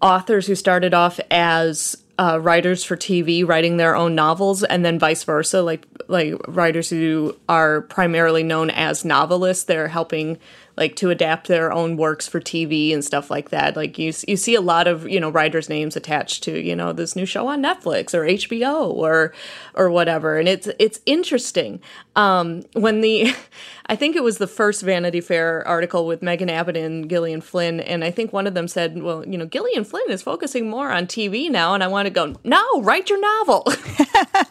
authors 0.01 0.47
who 0.47 0.55
started 0.55 0.93
off 0.93 1.19
as 1.31 1.97
uh, 2.17 2.39
writers 2.41 2.83
for 2.83 2.95
TV 2.95 3.47
writing 3.47 3.77
their 3.77 3.95
own 3.95 4.15
novels, 4.15 4.63
and 4.63 4.85
then 4.85 4.99
vice 4.99 5.23
versa, 5.23 5.61
like 5.61 5.85
like 6.07 6.35
writers 6.47 6.89
who 6.89 7.35
are 7.49 7.81
primarily 7.81 8.43
known 8.43 8.69
as 8.69 9.03
novelists. 9.03 9.65
They're 9.65 9.87
helping 9.87 10.37
like 10.77 10.95
to 10.97 11.09
adapt 11.09 11.47
their 11.47 11.71
own 11.71 11.95
works 11.97 12.27
for 12.27 12.39
TV 12.39 12.93
and 12.93 13.03
stuff 13.03 13.29
like 13.29 13.49
that. 13.49 13.75
Like 13.75 13.97
you 13.97 14.13
you 14.27 14.37
see 14.37 14.55
a 14.55 14.61
lot 14.61 14.87
of 14.87 15.07
you 15.07 15.19
know 15.19 15.29
writers' 15.29 15.69
names 15.69 15.95
attached 15.95 16.43
to 16.43 16.59
you 16.59 16.75
know 16.75 16.93
this 16.93 17.15
new 17.15 17.25
show 17.25 17.47
on 17.47 17.61
Netflix 17.61 18.13
or 18.13 18.25
HBO 18.25 18.89
or 18.93 19.33
or 19.73 19.89
whatever, 19.89 20.37
and 20.37 20.47
it's 20.47 20.67
it's 20.79 20.99
interesting. 21.05 21.81
Um, 22.15 22.63
when 22.73 23.01
the 23.01 23.33
I 23.87 23.95
think 23.95 24.15
it 24.15 24.23
was 24.23 24.39
the 24.39 24.47
first 24.47 24.81
Vanity 24.81 25.21
Fair 25.21 25.65
article 25.67 26.07
with 26.07 26.23
Megan 26.23 26.49
Abbott 26.49 26.75
and 26.75 27.07
Gillian 27.07 27.39
Flynn, 27.39 27.79
and 27.79 28.03
I 28.03 28.09
think 28.09 28.33
one 28.33 28.47
of 28.47 28.55
them 28.55 28.67
said, 28.67 29.01
"Well, 29.01 29.23
you 29.27 29.37
know, 29.37 29.45
Gillian 29.45 29.83
Flynn 29.83 30.09
is 30.09 30.23
focusing 30.23 30.69
more 30.69 30.91
on 30.91 31.05
TV 31.05 31.49
now," 31.49 31.75
and 31.75 31.83
I 31.83 31.87
want 31.87 32.07
to 32.07 32.09
go, 32.09 32.33
"No, 32.43 32.81
write 32.81 33.09
your 33.11 33.19
novel," 33.19 33.67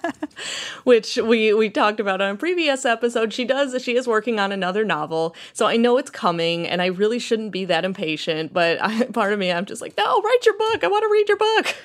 which 0.85 1.17
we 1.17 1.53
we 1.53 1.69
talked 1.69 1.99
about 1.99 2.21
on 2.21 2.35
a 2.35 2.37
previous 2.37 2.85
episode. 2.85 3.33
She 3.33 3.45
does. 3.45 3.83
She 3.83 3.97
is 3.97 4.07
working 4.07 4.39
on 4.39 4.53
another 4.53 4.85
novel, 4.85 5.35
so 5.53 5.67
I 5.67 5.77
know 5.77 5.97
it's 5.99 6.11
coming, 6.11 6.69
and 6.69 6.81
I 6.81 6.87
really 6.87 7.19
shouldn't 7.19 7.51
be 7.51 7.65
that 7.65 7.85
impatient. 7.85 8.53
But 8.53 8.81
I, 8.81 9.05
part 9.13 9.33
of 9.33 9.41
me, 9.41 9.51
I'm 9.51 9.65
just 9.65 9.83
like, 9.83 9.97
"No, 9.97 10.23
write 10.23 10.47
your 10.47 10.57
book. 10.57 10.85
I 10.85 10.87
want 10.87 11.03
to 11.03 11.11
read 11.11 11.29
your 11.29 11.39
book." 11.39 11.77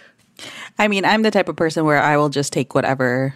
I 0.78 0.88
mean, 0.88 1.04
I'm 1.04 1.24
the 1.24 1.32
type 1.32 1.50
of 1.50 1.56
person 1.56 1.84
where 1.84 2.02
I 2.02 2.16
will 2.16 2.30
just 2.30 2.54
take 2.54 2.76
whatever 2.76 3.34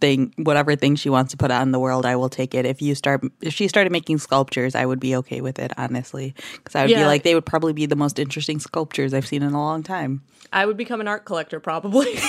thing 0.00 0.32
whatever 0.36 0.76
thing 0.76 0.96
she 0.96 1.10
wants 1.10 1.30
to 1.32 1.36
put 1.36 1.50
out 1.50 1.62
in 1.62 1.72
the 1.72 1.78
world 1.78 2.06
i 2.06 2.16
will 2.16 2.28
take 2.28 2.54
it. 2.54 2.66
If 2.66 2.82
you 2.82 2.94
start 2.94 3.22
if 3.40 3.52
she 3.52 3.68
started 3.68 3.92
making 3.92 4.18
sculptures 4.18 4.74
i 4.74 4.86
would 4.86 5.00
be 5.00 5.14
okay 5.16 5.40
with 5.40 5.58
it 5.58 5.72
honestly. 5.76 6.34
Because 6.54 6.74
i 6.74 6.82
would 6.82 6.90
yeah. 6.90 7.00
be 7.00 7.06
like 7.06 7.22
they 7.22 7.34
would 7.34 7.46
probably 7.46 7.72
be 7.72 7.86
the 7.86 7.96
most 7.96 8.18
interesting 8.18 8.58
sculptures 8.58 9.14
i've 9.14 9.26
seen 9.26 9.42
in 9.42 9.52
a 9.52 9.60
long 9.60 9.82
time. 9.82 10.22
I 10.52 10.66
would 10.66 10.76
become 10.76 11.00
an 11.00 11.08
art 11.08 11.24
collector 11.24 11.60
probably. 11.60 12.18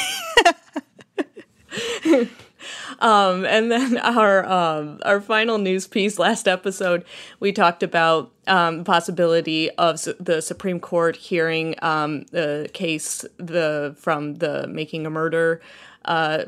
Um, 3.00 3.46
and 3.46 3.72
then 3.72 3.98
our 3.98 4.46
um, 4.46 5.00
our 5.04 5.20
final 5.20 5.58
news 5.58 5.88
piece 5.88 6.18
last 6.18 6.48
episode 6.48 7.04
we 7.40 7.52
talked 7.52 7.84
about 7.84 8.32
um, 8.48 8.80
the 8.80 8.84
possibility 8.84 9.70
of 9.72 10.00
su- 10.00 10.16
the 10.20 10.42
Supreme 10.42 10.80
Court 10.80 11.16
hearing 11.16 11.76
um, 11.82 12.24
the 12.32 12.70
case 12.74 13.26
the 13.38 13.96
from 14.00 14.36
the 14.36 14.68
making 14.68 15.06
a 15.06 15.10
murder 15.10 15.62
uh, 16.06 16.46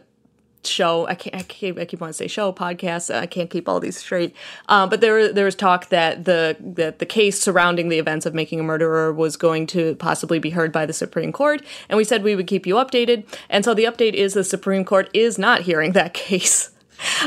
show. 0.67 1.07
I 1.07 1.15
can't. 1.15 1.35
I 1.35 1.43
keep. 1.43 1.77
I 1.77 1.85
keep 1.85 2.01
wanting 2.01 2.13
to 2.13 2.17
say 2.17 2.27
show 2.27 2.51
podcast. 2.51 3.13
I 3.13 3.25
can't 3.25 3.49
keep 3.49 3.67
all 3.67 3.79
these 3.79 3.97
straight. 3.97 4.35
Um, 4.69 4.89
but 4.89 5.01
there, 5.01 5.31
there 5.31 5.45
was 5.45 5.55
talk 5.55 5.89
that 5.89 6.25
the 6.25 6.57
that 6.59 6.99
the 6.99 7.05
case 7.05 7.39
surrounding 7.39 7.89
the 7.89 7.99
events 7.99 8.25
of 8.25 8.33
making 8.33 8.59
a 8.59 8.63
murderer 8.63 9.13
was 9.13 9.37
going 9.37 9.67
to 9.67 9.95
possibly 9.95 10.39
be 10.39 10.51
heard 10.51 10.71
by 10.71 10.85
the 10.85 10.93
Supreme 10.93 11.31
Court, 11.31 11.61
and 11.89 11.97
we 11.97 12.03
said 12.03 12.23
we 12.23 12.35
would 12.35 12.47
keep 12.47 12.65
you 12.65 12.75
updated. 12.75 13.25
And 13.49 13.65
so 13.65 13.73
the 13.73 13.85
update 13.85 14.13
is 14.13 14.33
the 14.33 14.43
Supreme 14.43 14.85
Court 14.85 15.09
is 15.13 15.37
not 15.37 15.61
hearing 15.61 15.93
that 15.93 16.13
case. 16.13 16.71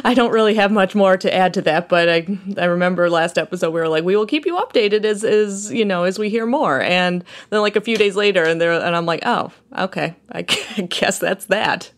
I 0.04 0.14
don't 0.14 0.32
really 0.32 0.54
have 0.54 0.72
much 0.72 0.94
more 0.94 1.16
to 1.16 1.32
add 1.32 1.54
to 1.54 1.62
that, 1.62 1.88
but 1.88 2.08
I 2.08 2.26
I 2.58 2.64
remember 2.64 3.08
last 3.08 3.38
episode 3.38 3.70
we 3.70 3.80
were 3.80 3.88
like 3.88 4.04
we 4.04 4.16
will 4.16 4.26
keep 4.26 4.46
you 4.46 4.56
updated 4.56 5.04
as 5.04 5.24
as 5.24 5.72
you 5.72 5.84
know 5.84 6.04
as 6.04 6.18
we 6.18 6.28
hear 6.28 6.46
more, 6.46 6.80
and 6.80 7.24
then 7.50 7.60
like 7.60 7.76
a 7.76 7.80
few 7.80 7.96
days 7.96 8.16
later, 8.16 8.42
and 8.42 8.60
there 8.60 8.72
and 8.72 8.96
I'm 8.96 9.06
like 9.06 9.22
oh 9.24 9.52
okay 9.78 10.16
I 10.32 10.42
guess 10.42 11.18
that's 11.18 11.46
that 11.46 11.92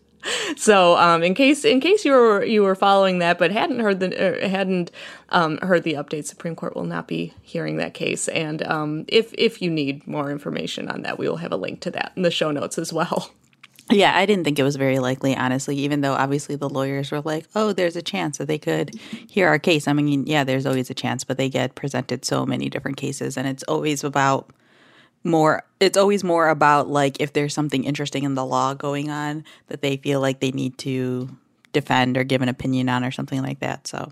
so 0.55 0.97
um, 0.97 1.23
in 1.23 1.33
case 1.33 1.65
in 1.65 1.79
case 1.79 2.05
you 2.05 2.11
were 2.11 2.43
you 2.43 2.63
were 2.63 2.75
following 2.75 3.19
that 3.19 3.37
but 3.37 3.51
hadn't 3.51 3.79
heard 3.79 3.99
the 3.99 4.43
uh, 4.43 4.47
hadn't 4.47 4.91
um, 5.29 5.57
heard 5.57 5.83
the 5.83 5.93
update, 5.93 6.25
Supreme 6.25 6.55
Court 6.55 6.75
will 6.75 6.85
not 6.85 7.07
be 7.07 7.33
hearing 7.41 7.77
that 7.77 7.93
case. 7.93 8.27
And 8.29 8.63
um, 8.63 9.05
if 9.07 9.33
if 9.37 9.61
you 9.61 9.69
need 9.69 10.07
more 10.07 10.31
information 10.31 10.89
on 10.89 11.01
that, 11.01 11.17
we 11.17 11.27
will 11.27 11.37
have 11.37 11.51
a 11.51 11.57
link 11.57 11.81
to 11.81 11.91
that 11.91 12.13
in 12.15 12.21
the 12.21 12.31
show 12.31 12.51
notes 12.51 12.77
as 12.77 12.93
well. 12.93 13.31
Yeah, 13.91 14.17
I 14.17 14.25
didn't 14.25 14.45
think 14.45 14.59
it 14.59 14.63
was 14.63 14.77
very 14.77 14.99
likely, 14.99 15.35
honestly, 15.35 15.75
even 15.77 16.01
though 16.01 16.13
obviously 16.13 16.55
the 16.55 16.69
lawyers 16.69 17.11
were 17.11 17.19
like, 17.19 17.47
oh, 17.53 17.73
there's 17.73 17.97
a 17.97 18.01
chance 18.01 18.37
that 18.37 18.47
they 18.47 18.57
could 18.57 18.95
hear 19.27 19.49
our 19.49 19.59
case. 19.59 19.89
I 19.89 19.93
mean, 19.93 20.25
yeah, 20.25 20.45
there's 20.45 20.65
always 20.65 20.89
a 20.89 20.93
chance, 20.93 21.25
but 21.25 21.37
they 21.37 21.49
get 21.49 21.75
presented 21.75 22.23
so 22.23 22.45
many 22.45 22.69
different 22.69 22.95
cases, 22.95 23.35
and 23.35 23.45
it's 23.45 23.63
always 23.63 24.03
about 24.03 24.49
more 25.23 25.63
it's 25.79 25.97
always 25.97 26.23
more 26.23 26.49
about 26.49 26.89
like 26.89 27.17
if 27.19 27.33
there's 27.33 27.53
something 27.53 27.83
interesting 27.83 28.23
in 28.23 28.35
the 28.35 28.45
law 28.45 28.73
going 28.73 29.09
on 29.09 29.43
that 29.67 29.81
they 29.81 29.97
feel 29.97 30.19
like 30.19 30.39
they 30.39 30.51
need 30.51 30.77
to 30.77 31.29
defend 31.71 32.17
or 32.17 32.23
give 32.23 32.41
an 32.41 32.49
opinion 32.49 32.89
on 32.89 33.03
or 33.03 33.11
something 33.11 33.41
like 33.41 33.59
that 33.59 33.87
so 33.87 34.11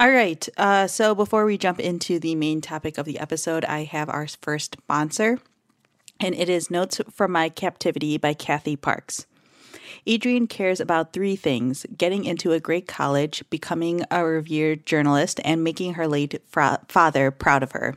all 0.00 0.10
right 0.10 0.48
uh, 0.56 0.86
so 0.86 1.14
before 1.14 1.44
we 1.44 1.58
jump 1.58 1.80
into 1.80 2.18
the 2.18 2.34
main 2.34 2.60
topic 2.60 2.98
of 2.98 3.06
the 3.06 3.18
episode 3.18 3.64
i 3.64 3.84
have 3.84 4.08
our 4.08 4.26
first 4.40 4.76
sponsor 4.82 5.38
and 6.20 6.34
it 6.34 6.48
is 6.48 6.70
notes 6.70 7.00
from 7.10 7.32
my 7.32 7.48
captivity 7.48 8.16
by 8.16 8.32
kathy 8.32 8.76
parks 8.76 9.26
Adrian 10.04 10.48
cares 10.48 10.80
about 10.80 11.12
three 11.12 11.36
things 11.36 11.86
getting 11.96 12.24
into 12.24 12.50
a 12.50 12.58
great 12.58 12.88
college, 12.88 13.44
becoming 13.50 14.02
a 14.10 14.24
revered 14.24 14.84
journalist, 14.84 15.38
and 15.44 15.62
making 15.62 15.94
her 15.94 16.08
late 16.08 16.42
fra- 16.48 16.80
father 16.88 17.30
proud 17.30 17.62
of 17.62 17.70
her. 17.70 17.96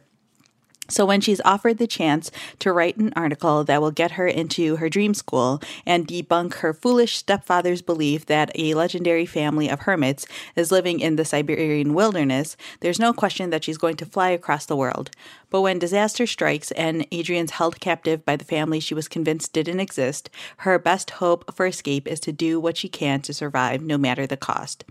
So, 0.87 1.05
when 1.05 1.21
she's 1.21 1.41
offered 1.41 1.77
the 1.77 1.87
chance 1.87 2.31
to 2.59 2.71
write 2.71 2.97
an 2.97 3.13
article 3.15 3.63
that 3.63 3.81
will 3.81 3.91
get 3.91 4.11
her 4.11 4.27
into 4.27 4.75
her 4.75 4.89
dream 4.89 5.13
school 5.13 5.61
and 5.85 6.07
debunk 6.07 6.55
her 6.55 6.73
foolish 6.73 7.17
stepfather's 7.17 7.81
belief 7.81 8.27
that 8.27 8.51
a 8.55 8.73
legendary 8.75 9.25
family 9.25 9.69
of 9.69 9.81
hermits 9.81 10.27
is 10.55 10.71
living 10.71 10.99
in 10.99 11.15
the 11.15 11.25
Siberian 11.25 11.93
wilderness, 11.93 12.55
there's 12.81 12.99
no 12.99 13.13
question 13.13 13.49
that 13.49 13.63
she's 13.63 13.77
going 13.77 13.97
to 13.97 14.05
fly 14.05 14.29
across 14.29 14.65
the 14.65 14.75
world. 14.75 15.09
But 15.49 15.61
when 15.61 15.79
disaster 15.79 16.27
strikes 16.27 16.71
and 16.71 17.07
Adrian's 17.11 17.51
held 17.51 17.79
captive 17.79 18.25
by 18.25 18.35
the 18.35 18.45
family 18.45 18.79
she 18.79 18.93
was 18.93 19.07
convinced 19.07 19.53
didn't 19.53 19.79
exist, 19.79 20.29
her 20.57 20.77
best 20.77 21.11
hope 21.11 21.55
for 21.55 21.65
escape 21.65 22.07
is 22.07 22.19
to 22.21 22.31
do 22.31 22.59
what 22.59 22.77
she 22.77 22.89
can 22.89 23.21
to 23.21 23.33
survive, 23.33 23.81
no 23.81 23.97
matter 23.97 24.27
the 24.27 24.37
cost. 24.37 24.83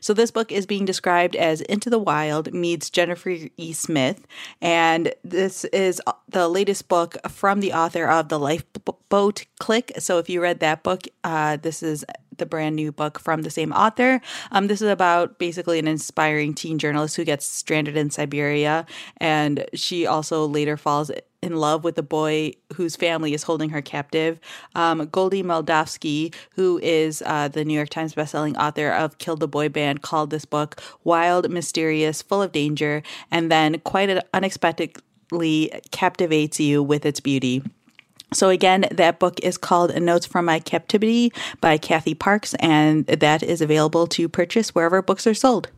So, 0.00 0.14
this 0.14 0.30
book 0.30 0.52
is 0.52 0.64
being 0.64 0.84
described 0.84 1.34
as 1.34 1.60
Into 1.62 1.90
the 1.90 1.98
Wild 1.98 2.54
meets 2.54 2.88
Jennifer 2.88 3.36
E. 3.56 3.72
Smith, 3.72 4.26
and 4.60 5.12
this 5.42 5.64
is 5.64 6.00
the 6.28 6.46
latest 6.46 6.86
book 6.86 7.16
from 7.28 7.58
the 7.58 7.72
author 7.72 8.06
of 8.06 8.28
The 8.28 8.38
Lifeboat 8.38 9.44
Clique. 9.58 9.90
So, 9.98 10.18
if 10.18 10.30
you 10.30 10.40
read 10.40 10.60
that 10.60 10.84
book, 10.84 11.02
uh, 11.24 11.56
this 11.56 11.82
is 11.82 12.04
the 12.38 12.46
brand 12.46 12.76
new 12.76 12.92
book 12.92 13.18
from 13.18 13.42
the 13.42 13.50
same 13.50 13.72
author. 13.72 14.20
Um, 14.52 14.68
this 14.68 14.80
is 14.80 14.88
about 14.88 15.40
basically 15.40 15.80
an 15.80 15.88
inspiring 15.88 16.54
teen 16.54 16.78
journalist 16.78 17.16
who 17.16 17.24
gets 17.24 17.44
stranded 17.44 17.96
in 17.96 18.10
Siberia, 18.10 18.86
and 19.16 19.66
she 19.74 20.06
also 20.06 20.46
later 20.46 20.76
falls 20.76 21.10
in 21.42 21.56
love 21.56 21.82
with 21.82 21.96
the 21.96 22.04
boy 22.04 22.52
whose 22.74 22.94
family 22.94 23.34
is 23.34 23.42
holding 23.42 23.70
her 23.70 23.82
captive. 23.82 24.38
Um, 24.76 25.08
Goldy 25.10 25.42
Moldavsky, 25.42 26.32
who 26.54 26.78
is 26.84 27.20
uh, 27.26 27.48
the 27.48 27.64
New 27.64 27.74
York 27.74 27.88
Times 27.88 28.14
bestselling 28.14 28.56
author 28.56 28.90
of 28.90 29.18
Kill 29.18 29.34
the 29.34 29.48
Boy 29.48 29.68
Band, 29.68 30.02
called 30.02 30.30
this 30.30 30.44
book 30.44 30.80
wild, 31.02 31.50
mysterious, 31.50 32.22
full 32.22 32.42
of 32.42 32.52
danger, 32.52 33.02
and 33.32 33.50
then 33.50 33.80
quite 33.80 34.08
captivates 35.90 36.60
you 36.60 36.82
with 36.82 37.06
its 37.06 37.20
beauty. 37.20 37.62
So, 38.32 38.48
again, 38.48 38.86
that 38.90 39.18
book 39.18 39.38
is 39.42 39.58
called 39.58 39.94
Notes 40.00 40.26
from 40.26 40.46
My 40.46 40.58
Captivity 40.58 41.32
by 41.60 41.76
Kathy 41.76 42.14
Parks, 42.14 42.54
and 42.54 43.06
that 43.06 43.42
is 43.42 43.60
available 43.60 44.06
to 44.08 44.28
purchase 44.28 44.74
wherever 44.74 45.02
books 45.02 45.26
are 45.26 45.34
sold. 45.34 45.68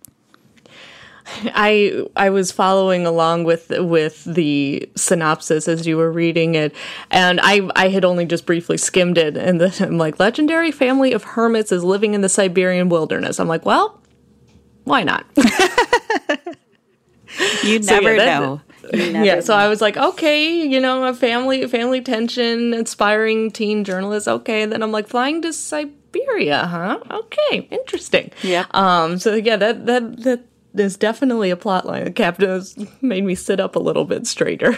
I 1.47 2.05
I 2.17 2.31
was 2.31 2.53
following 2.53 3.07
along 3.07 3.45
with 3.45 3.71
with 3.71 4.25
the 4.25 4.89
synopsis 4.95 5.69
as 5.69 5.87
you 5.87 5.97
were 5.97 6.13
reading 6.13 6.55
it, 6.55 6.75
and 7.11 7.41
I 7.43 7.63
I 7.75 7.89
had 7.89 8.05
only 8.05 8.27
just 8.27 8.45
briefly 8.45 8.77
skimmed 8.77 9.17
it, 9.17 9.37
and 9.37 9.61
then 9.61 9.73
I'm 9.81 9.99
like, 9.99 10.21
legendary 10.21 10.71
family 10.71 11.13
of 11.13 11.25
hermits 11.25 11.73
is 11.73 11.83
living 11.83 12.15
in 12.15 12.21
the 12.21 12.29
Siberian 12.29 12.91
wilderness. 12.91 13.41
I'm 13.41 13.49
like, 13.49 13.65
well, 13.65 14.01
why 14.85 15.03
not? 15.03 15.25
you 15.37 15.45
never 17.81 17.83
so, 17.83 17.95
yeah, 17.97 18.17
that, 18.17 18.41
know 18.41 18.61
yeah, 18.95 19.41
so 19.41 19.55
I 19.55 19.69
was 19.69 19.81
like, 19.81 19.97
okay, 19.97 20.67
you 20.67 20.81
know, 20.81 21.05
a 21.05 21.15
family 21.15 21.67
family 21.67 22.01
tension, 22.01 22.75
inspiring 22.75 23.51
teen 23.51 23.85
journalist. 23.85 24.29
Okay, 24.29 24.63
and 24.63 24.73
then 24.73 24.83
I'm 24.83 24.93
like, 24.93 25.09
flying 25.09 25.43
to 25.43 25.53
Siberia, 25.53 26.67
huh? 26.67 27.01
Okay, 27.11 27.69
interesting. 27.71 28.31
Yeah. 28.43 28.67
Um. 28.73 29.19
So 29.19 29.35
yeah, 29.35 29.57
that 29.57 29.87
that 29.87 30.23
that 30.23 30.45
is 30.75 30.97
definitely 30.97 31.51
a 31.51 31.57
plot 31.57 31.87
line. 31.87 32.05
The 32.05 32.11
captain 32.11 32.49
has 32.49 32.77
made 33.01 33.25
me 33.25 33.35
sit 33.35 33.61
up 33.61 33.77
a 33.77 33.81
little 33.81 34.05
bit 34.05 34.27
straighter. 34.27 34.77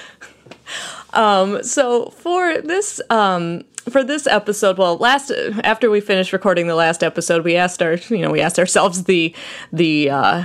um. 1.12 1.62
So 1.62 2.10
for 2.10 2.60
this 2.60 3.00
um 3.10 3.64
for 3.90 4.04
this 4.04 4.26
episode, 4.26 4.78
well, 4.78 4.96
last 4.96 5.30
after 5.64 5.90
we 5.90 6.00
finished 6.00 6.32
recording 6.32 6.66
the 6.66 6.74
last 6.74 7.02
episode, 7.02 7.44
we 7.44 7.56
asked 7.56 7.82
our, 7.82 7.94
you 7.94 8.18
know, 8.18 8.30
we 8.30 8.40
asked 8.40 8.58
ourselves 8.58 9.04
the 9.04 9.34
the 9.72 10.10
uh, 10.10 10.44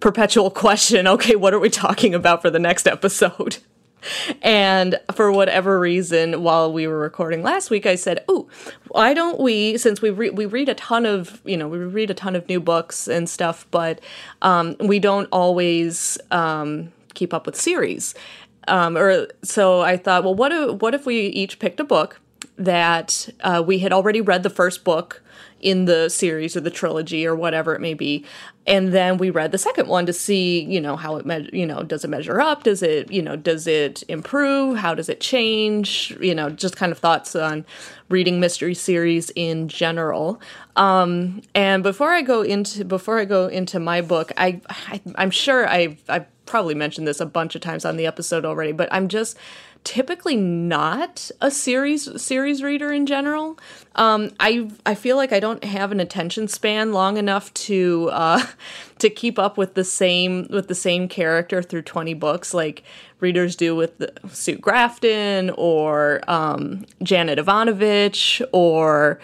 perpetual 0.00 0.50
question 0.50 1.06
okay, 1.06 1.36
what 1.36 1.54
are 1.54 1.58
we 1.58 1.70
talking 1.70 2.14
about 2.14 2.42
for 2.42 2.50
the 2.50 2.58
next 2.58 2.86
episode? 2.86 3.58
And 4.42 5.00
for 5.14 5.32
whatever 5.32 5.80
reason, 5.80 6.42
while 6.42 6.70
we 6.70 6.86
were 6.86 6.98
recording 6.98 7.42
last 7.42 7.70
week, 7.70 7.86
I 7.86 7.94
said, 7.94 8.22
"Oh, 8.28 8.48
why 8.88 9.14
don't 9.14 9.40
we? 9.40 9.78
Since 9.78 10.02
we 10.02 10.10
re- 10.10 10.28
we 10.28 10.44
read 10.44 10.68
a 10.68 10.74
ton 10.74 11.06
of 11.06 11.40
you 11.46 11.56
know 11.56 11.68
we 11.68 11.78
read 11.78 12.10
a 12.10 12.14
ton 12.14 12.36
of 12.36 12.46
new 12.46 12.60
books 12.60 13.08
and 13.08 13.30
stuff, 13.30 13.66
but 13.70 14.00
um, 14.42 14.76
we 14.78 14.98
don't 14.98 15.26
always 15.32 16.18
um, 16.30 16.92
keep 17.14 17.32
up 17.32 17.46
with 17.46 17.56
series. 17.56 18.14
Um, 18.68 18.96
or 18.96 19.28
so 19.42 19.80
I 19.80 19.96
thought, 19.96 20.24
well, 20.24 20.34
what 20.34 20.52
if 20.52 20.82
what 20.82 20.94
if 20.94 21.06
we 21.06 21.26
each 21.28 21.58
picked 21.58 21.80
a 21.80 21.84
book 21.84 22.20
that 22.56 23.28
uh, 23.40 23.62
we 23.66 23.80
had 23.80 23.92
already 23.92 24.20
read 24.20 24.42
the 24.42 24.50
first 24.50 24.84
book 24.84 25.22
in 25.60 25.86
the 25.86 26.08
series 26.08 26.56
or 26.56 26.60
the 26.60 26.70
trilogy 26.70 27.26
or 27.26 27.34
whatever 27.34 27.74
it 27.74 27.80
may 27.80 27.94
be 27.94 28.24
and 28.66 28.92
then 28.92 29.18
we 29.18 29.30
read 29.30 29.52
the 29.52 29.58
second 29.58 29.88
one 29.88 30.06
to 30.06 30.12
see 30.12 30.62
you 30.62 30.80
know 30.80 30.96
how 30.96 31.16
it 31.16 31.26
me- 31.26 31.50
you 31.52 31.66
know 31.66 31.82
does 31.82 32.04
it 32.04 32.08
measure 32.08 32.40
up? 32.40 32.62
Does 32.62 32.82
it 32.82 33.10
you 33.10 33.22
know 33.22 33.36
does 33.36 33.66
it 33.66 34.02
improve? 34.08 34.78
How 34.78 34.94
does 34.94 35.08
it 35.08 35.20
change? 35.20 36.16
You 36.20 36.34
know 36.34 36.50
just 36.50 36.76
kind 36.76 36.92
of 36.92 36.98
thoughts 36.98 37.36
on 37.36 37.64
reading 38.08 38.40
mystery 38.40 38.74
series 38.74 39.30
in 39.30 39.68
general. 39.68 40.40
Um, 40.76 41.42
and 41.54 41.82
before 41.82 42.10
i 42.10 42.20
go 42.22 42.42
into 42.42 42.84
before 42.84 43.18
i 43.20 43.24
go 43.24 43.46
into 43.46 43.78
my 43.78 44.00
book 44.00 44.32
i, 44.36 44.60
I 44.68 45.00
i'm 45.14 45.30
sure 45.30 45.68
i've 45.68 46.02
i've 46.08 46.26
probably 46.46 46.74
mentioned 46.74 47.06
this 47.06 47.20
a 47.20 47.26
bunch 47.26 47.54
of 47.54 47.60
times 47.60 47.84
on 47.84 47.96
the 47.96 48.06
episode 48.06 48.44
already 48.44 48.72
but 48.72 48.88
i'm 48.92 49.06
just 49.06 49.36
typically 49.84 50.34
not 50.34 51.30
a 51.40 51.50
series 51.50 52.20
series 52.20 52.62
reader 52.62 52.92
in 52.92 53.06
general. 53.06 53.58
Um, 53.94 54.30
I 54.40 54.70
I 54.84 54.94
feel 54.94 55.16
like 55.16 55.32
I 55.32 55.40
don't 55.40 55.62
have 55.62 55.92
an 55.92 56.00
attention 56.00 56.48
span 56.48 56.92
long 56.92 57.18
enough 57.18 57.52
to 57.54 58.08
uh, 58.12 58.44
to 58.98 59.10
keep 59.10 59.38
up 59.38 59.56
with 59.56 59.74
the 59.74 59.84
same 59.84 60.48
with 60.50 60.68
the 60.68 60.74
same 60.74 61.06
character 61.06 61.62
through 61.62 61.82
twenty 61.82 62.14
books 62.14 62.52
like 62.52 62.82
readers 63.20 63.54
do 63.54 63.76
with 63.76 63.96
the, 63.98 64.12
Sue 64.30 64.56
Grafton 64.56 65.50
or 65.50 66.20
um, 66.28 66.84
Janet 67.02 67.38
Evanovich 67.38 68.42
or 68.52 69.20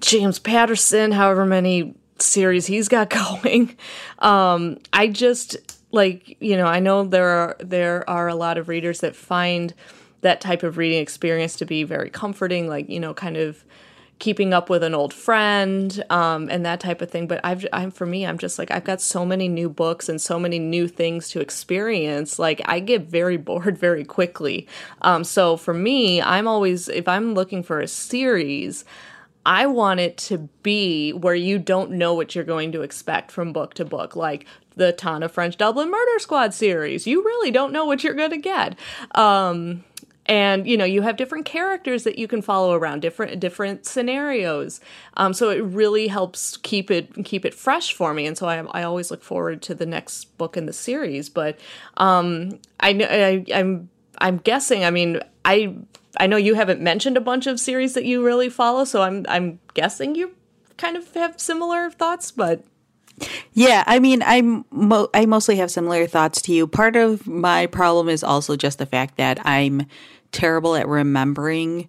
James 0.00 0.38
Patterson. 0.38 1.12
However 1.12 1.46
many 1.46 1.94
series 2.18 2.66
he's 2.66 2.88
got 2.88 3.10
going. 3.42 3.76
Um, 4.18 4.78
I 4.92 5.08
just 5.08 5.71
like 5.92 6.36
you 6.40 6.56
know 6.56 6.66
i 6.66 6.80
know 6.80 7.04
there 7.04 7.28
are 7.28 7.56
there 7.60 8.08
are 8.10 8.28
a 8.28 8.34
lot 8.34 8.58
of 8.58 8.68
readers 8.68 9.00
that 9.00 9.14
find 9.14 9.74
that 10.22 10.40
type 10.40 10.62
of 10.62 10.76
reading 10.76 11.00
experience 11.00 11.56
to 11.56 11.64
be 11.64 11.84
very 11.84 12.10
comforting 12.10 12.68
like 12.68 12.88
you 12.88 12.98
know 12.98 13.14
kind 13.14 13.36
of 13.36 13.64
keeping 14.22 14.54
up 14.54 14.70
with 14.70 14.84
an 14.84 14.94
old 14.94 15.12
friend 15.12 16.04
um, 16.08 16.48
and 16.48 16.64
that 16.64 16.78
type 16.78 17.02
of 17.02 17.10
thing. 17.10 17.26
But 17.26 17.40
i've 17.42 17.66
i'm 17.72 17.90
for 17.90 18.06
me 18.06 18.24
i'm 18.24 18.38
just 18.38 18.56
like 18.56 18.70
i've 18.70 18.84
got 18.84 19.00
so 19.00 19.26
many 19.26 19.48
new 19.48 19.68
books 19.68 20.08
and 20.08 20.20
so 20.20 20.38
many 20.38 20.60
new 20.60 20.86
things 20.86 21.28
to 21.30 21.40
experience. 21.40 22.38
Like 22.38 22.62
i 22.66 22.78
get 22.78 23.02
very 23.02 23.36
bored 23.48 23.76
very 23.76 24.04
quickly. 24.04 24.68
Um, 25.00 25.24
so 25.24 25.56
for 25.56 25.74
me 25.74 26.22
i'm 26.22 26.46
always 26.46 26.88
if 26.88 27.08
i'm 27.08 27.34
looking 27.34 27.64
for 27.64 27.80
a 27.80 27.88
series 27.88 28.84
I 29.44 29.66
want 29.66 30.00
it 30.00 30.16
to 30.18 30.48
be 30.62 31.12
where 31.12 31.34
you 31.34 31.58
don't 31.58 31.92
know 31.92 32.14
what 32.14 32.34
you're 32.34 32.44
going 32.44 32.72
to 32.72 32.82
expect 32.82 33.30
from 33.30 33.52
book 33.52 33.74
to 33.74 33.84
book. 33.84 34.16
Like 34.16 34.46
the 34.76 34.92
Tana 34.92 35.28
French 35.28 35.56
Dublin 35.56 35.90
Murder 35.90 36.18
Squad 36.18 36.54
series. 36.54 37.06
You 37.06 37.22
really 37.22 37.50
don't 37.50 37.72
know 37.72 37.84
what 37.84 38.02
you're 38.02 38.14
going 38.14 38.30
to 38.30 38.38
get. 38.38 38.78
Um, 39.14 39.84
and 40.26 40.68
you 40.68 40.76
know 40.76 40.84
you 40.84 41.02
have 41.02 41.16
different 41.16 41.44
characters 41.44 42.04
that 42.04 42.18
you 42.18 42.28
can 42.28 42.42
follow 42.42 42.74
around 42.74 43.00
different 43.00 43.40
different 43.40 43.84
scenarios 43.84 44.80
um, 45.16 45.34
so 45.34 45.50
it 45.50 45.60
really 45.64 46.06
helps 46.06 46.56
keep 46.58 46.90
it 46.90 47.24
keep 47.24 47.44
it 47.44 47.52
fresh 47.52 47.92
for 47.92 48.14
me 48.14 48.26
and 48.26 48.38
so 48.38 48.46
I, 48.48 48.58
I 48.70 48.82
always 48.84 49.10
look 49.10 49.22
forward 49.22 49.62
to 49.62 49.74
the 49.74 49.86
next 49.86 50.36
book 50.38 50.56
in 50.56 50.66
the 50.66 50.72
series 50.72 51.28
but 51.28 51.58
um, 51.96 52.60
I, 52.78 52.90
I 52.90 53.58
i'm 53.58 53.88
i'm 54.18 54.36
guessing 54.38 54.84
i 54.84 54.90
mean 54.90 55.20
i 55.44 55.74
i 56.18 56.26
know 56.26 56.36
you 56.36 56.54
haven't 56.54 56.80
mentioned 56.80 57.16
a 57.16 57.20
bunch 57.20 57.46
of 57.46 57.60
series 57.60 57.94
that 57.94 58.04
you 58.04 58.24
really 58.24 58.48
follow 58.48 58.84
so 58.84 59.02
i'm 59.02 59.24
i'm 59.28 59.58
guessing 59.74 60.14
you 60.14 60.32
kind 60.76 60.96
of 60.96 61.12
have 61.14 61.40
similar 61.40 61.90
thoughts 61.90 62.30
but 62.30 62.64
yeah, 63.52 63.84
I 63.86 63.98
mean, 63.98 64.22
I'm 64.22 64.64
mo- 64.70 65.10
I 65.14 65.26
mostly 65.26 65.56
have 65.56 65.70
similar 65.70 66.06
thoughts 66.06 66.42
to 66.42 66.52
you. 66.52 66.66
Part 66.66 66.96
of 66.96 67.26
my 67.26 67.66
problem 67.66 68.08
is 68.08 68.24
also 68.24 68.56
just 68.56 68.78
the 68.78 68.86
fact 68.86 69.16
that 69.18 69.44
I'm 69.46 69.86
terrible 70.32 70.74
at 70.74 70.88
remembering 70.88 71.88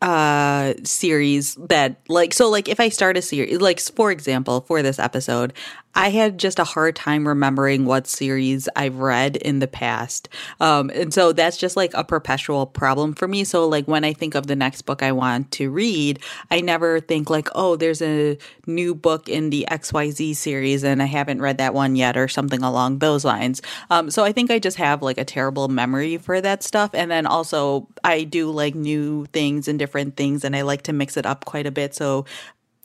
uh 0.00 0.74
series 0.82 1.54
that 1.54 2.00
like 2.08 2.34
so 2.34 2.50
like 2.50 2.68
if 2.68 2.80
I 2.80 2.88
start 2.88 3.16
a 3.16 3.22
series 3.22 3.60
like 3.60 3.78
for 3.78 4.10
example 4.10 4.62
for 4.62 4.82
this 4.82 4.98
episode 4.98 5.52
I 5.94 6.10
had 6.10 6.38
just 6.38 6.58
a 6.58 6.64
hard 6.64 6.96
time 6.96 7.28
remembering 7.28 7.84
what 7.84 8.06
series 8.06 8.68
I've 8.76 8.96
read 8.96 9.36
in 9.36 9.58
the 9.58 9.68
past. 9.68 10.28
Um, 10.60 10.90
and 10.94 11.12
so 11.12 11.32
that's 11.32 11.56
just 11.56 11.76
like 11.76 11.92
a 11.94 12.04
perpetual 12.04 12.66
problem 12.66 13.14
for 13.14 13.28
me. 13.28 13.44
So, 13.44 13.68
like, 13.68 13.86
when 13.86 14.04
I 14.04 14.12
think 14.12 14.34
of 14.34 14.46
the 14.46 14.56
next 14.56 14.82
book 14.82 15.02
I 15.02 15.12
want 15.12 15.50
to 15.52 15.70
read, 15.70 16.20
I 16.50 16.60
never 16.60 17.00
think, 17.00 17.28
like, 17.28 17.48
oh, 17.54 17.76
there's 17.76 18.00
a 18.00 18.38
new 18.66 18.94
book 18.94 19.28
in 19.28 19.50
the 19.50 19.66
XYZ 19.70 20.34
series 20.36 20.82
and 20.84 21.02
I 21.02 21.06
haven't 21.06 21.42
read 21.42 21.58
that 21.58 21.74
one 21.74 21.96
yet 21.96 22.16
or 22.16 22.28
something 22.28 22.62
along 22.62 22.98
those 22.98 23.24
lines. 23.24 23.60
Um, 23.90 24.10
so, 24.10 24.24
I 24.24 24.32
think 24.32 24.50
I 24.50 24.58
just 24.58 24.78
have 24.78 25.02
like 25.02 25.18
a 25.18 25.24
terrible 25.24 25.68
memory 25.68 26.16
for 26.16 26.40
that 26.40 26.62
stuff. 26.62 26.90
And 26.94 27.10
then 27.10 27.26
also, 27.26 27.88
I 28.02 28.24
do 28.24 28.50
like 28.50 28.74
new 28.74 29.26
things 29.26 29.68
and 29.68 29.78
different 29.78 30.16
things 30.16 30.44
and 30.44 30.56
I 30.56 30.62
like 30.62 30.82
to 30.82 30.92
mix 30.92 31.16
it 31.16 31.26
up 31.26 31.44
quite 31.44 31.66
a 31.66 31.70
bit. 31.70 31.94
So, 31.94 32.24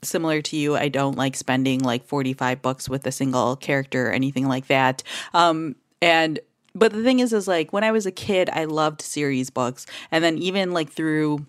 similar 0.02 0.40
to 0.42 0.56
you, 0.56 0.76
I 0.76 0.88
don't 0.88 1.16
like 1.16 1.36
spending 1.36 1.80
like 1.80 2.04
45 2.04 2.62
bucks 2.62 2.88
with 2.88 3.06
a 3.06 3.12
single 3.12 3.56
character 3.56 4.08
or 4.08 4.12
anything 4.12 4.48
like 4.48 4.68
that. 4.68 5.02
Um, 5.34 5.76
and 6.00 6.38
but 6.74 6.92
the 6.92 7.02
thing 7.02 7.18
is 7.18 7.32
is 7.32 7.48
like 7.48 7.72
when 7.72 7.84
I 7.84 7.90
was 7.90 8.06
a 8.06 8.12
kid, 8.12 8.48
I 8.50 8.64
loved 8.64 9.02
series 9.02 9.50
books. 9.50 9.86
And 10.10 10.22
then 10.22 10.38
even 10.38 10.72
like 10.72 10.90
through 10.90 11.46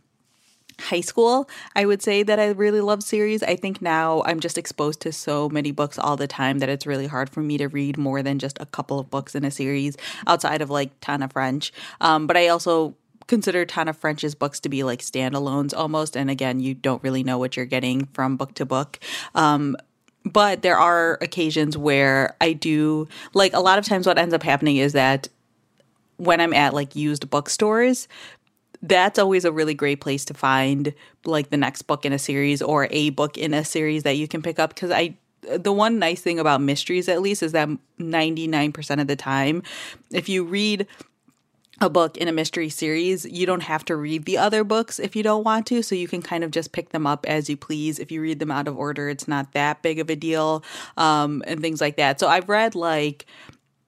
high 0.79 1.01
school, 1.01 1.49
I 1.75 1.85
would 1.85 2.01
say 2.01 2.23
that 2.23 2.39
I 2.39 2.47
really 2.49 2.81
love 2.81 3.03
series. 3.03 3.43
I 3.43 3.55
think 3.55 3.81
now 3.81 4.23
I'm 4.25 4.39
just 4.39 4.57
exposed 4.57 5.01
to 5.01 5.11
so 5.11 5.49
many 5.49 5.71
books 5.71 5.99
all 5.99 6.15
the 6.15 6.27
time 6.27 6.59
that 6.59 6.69
it's 6.69 6.87
really 6.87 7.07
hard 7.07 7.29
for 7.29 7.41
me 7.41 7.57
to 7.57 7.67
read 7.67 7.97
more 7.97 8.23
than 8.23 8.39
just 8.39 8.57
a 8.59 8.65
couple 8.65 8.99
of 8.99 9.09
books 9.09 9.35
in 9.35 9.43
a 9.43 9.51
series 9.51 9.97
outside 10.25 10.61
of 10.61 10.69
like 10.69 10.91
Tana 11.01 11.27
French. 11.27 11.73
Um, 12.01 12.27
but 12.27 12.37
I 12.37 12.47
also 12.47 12.95
consider 13.29 13.63
Tana 13.63 13.93
French's 13.93 14.35
books 14.35 14.59
to 14.61 14.69
be 14.69 14.83
like 14.83 14.99
standalones 14.99 15.73
almost. 15.77 16.17
And 16.17 16.29
again, 16.29 16.59
you 16.59 16.73
don't 16.73 17.01
really 17.03 17.23
know 17.23 17.37
what 17.37 17.55
you're 17.55 17.65
getting 17.65 18.07
from 18.07 18.35
book 18.35 18.55
to 18.55 18.65
book. 18.65 18.99
Um, 19.35 19.77
but 20.25 20.63
there 20.63 20.77
are 20.77 21.19
occasions 21.21 21.77
where 21.77 22.35
I 22.41 22.53
do 22.53 23.07
like 23.33 23.53
a 23.53 23.59
lot 23.59 23.79
of 23.79 23.85
times 23.85 24.07
what 24.07 24.17
ends 24.17 24.33
up 24.33 24.43
happening 24.43 24.77
is 24.77 24.93
that 24.93 25.29
when 26.17 26.41
I'm 26.41 26.53
at 26.53 26.73
like 26.73 26.95
used 26.95 27.29
bookstores, 27.29 28.07
that's 28.81 29.19
always 29.19 29.45
a 29.45 29.51
really 29.51 29.75
great 29.75 30.01
place 30.01 30.25
to 30.25 30.33
find 30.33 30.93
like 31.23 31.51
the 31.51 31.57
next 31.57 31.83
book 31.83 32.05
in 32.05 32.11
a 32.11 32.19
series 32.19 32.61
or 32.61 32.87
a 32.89 33.11
book 33.11 33.37
in 33.37 33.53
a 33.53 33.63
series 33.63 34.03
that 34.03 34.17
you 34.17 34.27
can 34.27 34.41
pick 34.41 34.57
up 34.57 34.73
because 34.73 34.91
I 34.91 35.15
the 35.57 35.71
one 35.71 35.99
nice 35.99 36.21
thing 36.21 36.37
about 36.37 36.61
mysteries 36.61 37.07
at 37.07 37.21
least 37.21 37.41
is 37.41 37.53
that 37.53 37.69
99% 37.97 39.01
of 39.01 39.07
the 39.07 39.15
time 39.15 39.63
if 40.11 40.27
you 40.27 40.43
read 40.43 40.85
a 41.81 41.89
book 41.89 42.17
in 42.17 42.27
a 42.27 42.31
mystery 42.31 42.69
series, 42.69 43.25
you 43.25 43.45
don't 43.45 43.63
have 43.63 43.85
to 43.85 43.95
read 43.95 44.25
the 44.25 44.37
other 44.37 44.63
books 44.63 44.99
if 44.99 45.15
you 45.15 45.23
don't 45.23 45.43
want 45.43 45.65
to. 45.67 45.81
So 45.81 45.95
you 45.95 46.07
can 46.07 46.21
kind 46.21 46.43
of 46.43 46.51
just 46.51 46.71
pick 46.71 46.89
them 46.89 47.07
up 47.07 47.25
as 47.27 47.49
you 47.49 47.57
please. 47.57 47.99
If 47.99 48.11
you 48.11 48.21
read 48.21 48.39
them 48.39 48.51
out 48.51 48.67
of 48.67 48.77
order, 48.77 49.09
it's 49.09 49.27
not 49.27 49.53
that 49.53 49.81
big 49.81 49.99
of 49.99 50.09
a 50.09 50.15
deal, 50.15 50.63
um, 50.97 51.43
and 51.47 51.61
things 51.61 51.81
like 51.81 51.97
that. 51.97 52.19
So 52.19 52.27
I've 52.27 52.49
read 52.49 52.75
like 52.75 53.25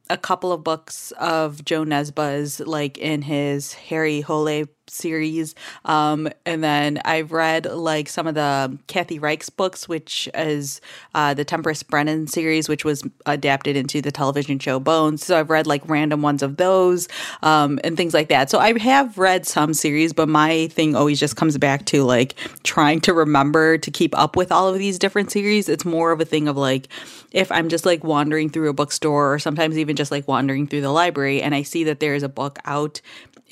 a 0.10 0.18
couple 0.18 0.52
of 0.52 0.64
books 0.64 1.12
of 1.20 1.64
Jo 1.64 1.86
Nesbø's, 1.86 2.60
like 2.60 2.98
in 2.98 3.22
his 3.22 3.74
Harry 3.74 4.22
Hole 4.22 4.68
series. 4.94 5.56
Um, 5.86 6.30
and 6.46 6.64
then 6.64 7.02
I've 7.06 7.32
read 7.32 7.66
like 7.66 8.10
some 8.10 8.28
of 8.28 8.36
the 8.36 8.78
Kathy 8.88 9.20
Reichs 9.20 9.56
books, 9.56 9.88
which 9.88 10.30
is 10.34 10.82
uh, 11.16 11.34
the 11.34 11.46
Temperance 11.46 11.84
Brennan 11.84 12.28
series, 12.28 12.70
which 12.70 12.86
was 12.86 13.04
adapted 13.26 13.76
into 13.76 14.02
the 14.02 14.12
television 14.12 14.60
show 14.60 14.80
Bones. 14.80 15.26
So 15.26 15.40
I've 15.40 15.50
read 15.50 15.68
like 15.68 15.88
random 15.88 16.22
ones 16.22 16.44
of 16.44 16.58
those 16.58 17.08
um, 17.42 17.80
and 17.84 17.98
things 17.98 18.14
like 18.14 18.30
that. 18.30 18.50
So 18.50 18.60
I 18.60 18.78
have 18.80 19.18
read 19.18 19.46
some 19.46 19.74
series, 19.74 20.14
but 20.14 20.30
my 20.30 20.68
thing 20.68 20.96
always 20.96 21.20
just 21.20 21.36
comes 21.36 21.58
back 21.58 21.86
to 21.88 22.04
like 22.04 22.36
trying 22.64 23.02
to 23.02 23.14
remember 23.14 23.78
to 23.78 23.92
keep 23.92 24.18
up 24.18 24.36
with 24.36 24.52
all 24.52 24.68
of 24.68 24.78
these 24.78 25.00
different 25.00 25.32
series. 25.32 25.70
It's 25.70 25.86
more 25.86 26.12
of 26.12 26.22
a 26.22 26.26
thing 26.26 26.48
of 26.48 26.58
like 26.58 26.88
if 27.32 27.52
I'm 27.52 27.70
just 27.70 27.86
like 27.86 28.04
wandering 28.04 28.50
through 28.50 28.70
a 28.70 28.74
bookstore 28.74 29.34
or 29.34 29.40
sometimes 29.40 29.78
even 29.78 29.96
just 29.96 30.12
like 30.12 30.28
wandering 30.28 30.68
through 30.68 30.82
the 30.82 30.92
library 30.92 31.42
and 31.42 31.56
I 31.56 31.62
see 31.64 31.86
that 31.86 32.00
there 32.00 32.16
is 32.16 32.24
a 32.24 32.30
book 32.30 32.60
out 32.66 33.02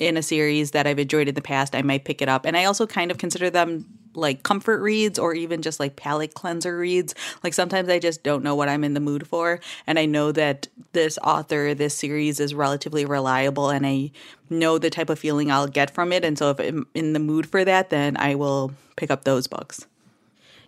in 0.00 0.16
a 0.16 0.22
series 0.22 0.72
that 0.72 0.86
I've 0.86 0.98
enjoyed 0.98 1.28
in 1.28 1.34
the 1.34 1.42
past, 1.42 1.76
I 1.76 1.82
might 1.82 2.04
pick 2.04 2.20
it 2.20 2.28
up. 2.28 2.46
And 2.46 2.56
I 2.56 2.64
also 2.64 2.86
kind 2.86 3.10
of 3.10 3.18
consider 3.18 3.50
them 3.50 3.84
like 4.14 4.42
comfort 4.42 4.80
reads 4.80 5.18
or 5.18 5.34
even 5.34 5.62
just 5.62 5.78
like 5.78 5.94
palate 5.94 6.34
cleanser 6.34 6.76
reads. 6.76 7.14
Like 7.44 7.54
sometimes 7.54 7.88
I 7.88 8.00
just 8.00 8.24
don't 8.24 8.42
know 8.42 8.56
what 8.56 8.68
I'm 8.68 8.82
in 8.82 8.94
the 8.94 9.00
mood 9.00 9.28
for. 9.28 9.60
And 9.86 9.98
I 9.98 10.06
know 10.06 10.32
that 10.32 10.66
this 10.92 11.18
author, 11.22 11.74
this 11.74 11.96
series 11.96 12.40
is 12.40 12.54
relatively 12.54 13.04
reliable 13.04 13.70
and 13.70 13.86
I 13.86 14.10
know 14.48 14.78
the 14.78 14.90
type 14.90 15.10
of 15.10 15.18
feeling 15.18 15.52
I'll 15.52 15.68
get 15.68 15.92
from 15.92 16.12
it. 16.12 16.24
And 16.24 16.36
so 16.36 16.50
if 16.50 16.58
I'm 16.58 16.86
in 16.94 17.12
the 17.12 17.20
mood 17.20 17.46
for 17.46 17.64
that, 17.64 17.90
then 17.90 18.16
I 18.16 18.34
will 18.34 18.72
pick 18.96 19.10
up 19.10 19.24
those 19.24 19.46
books. 19.46 19.86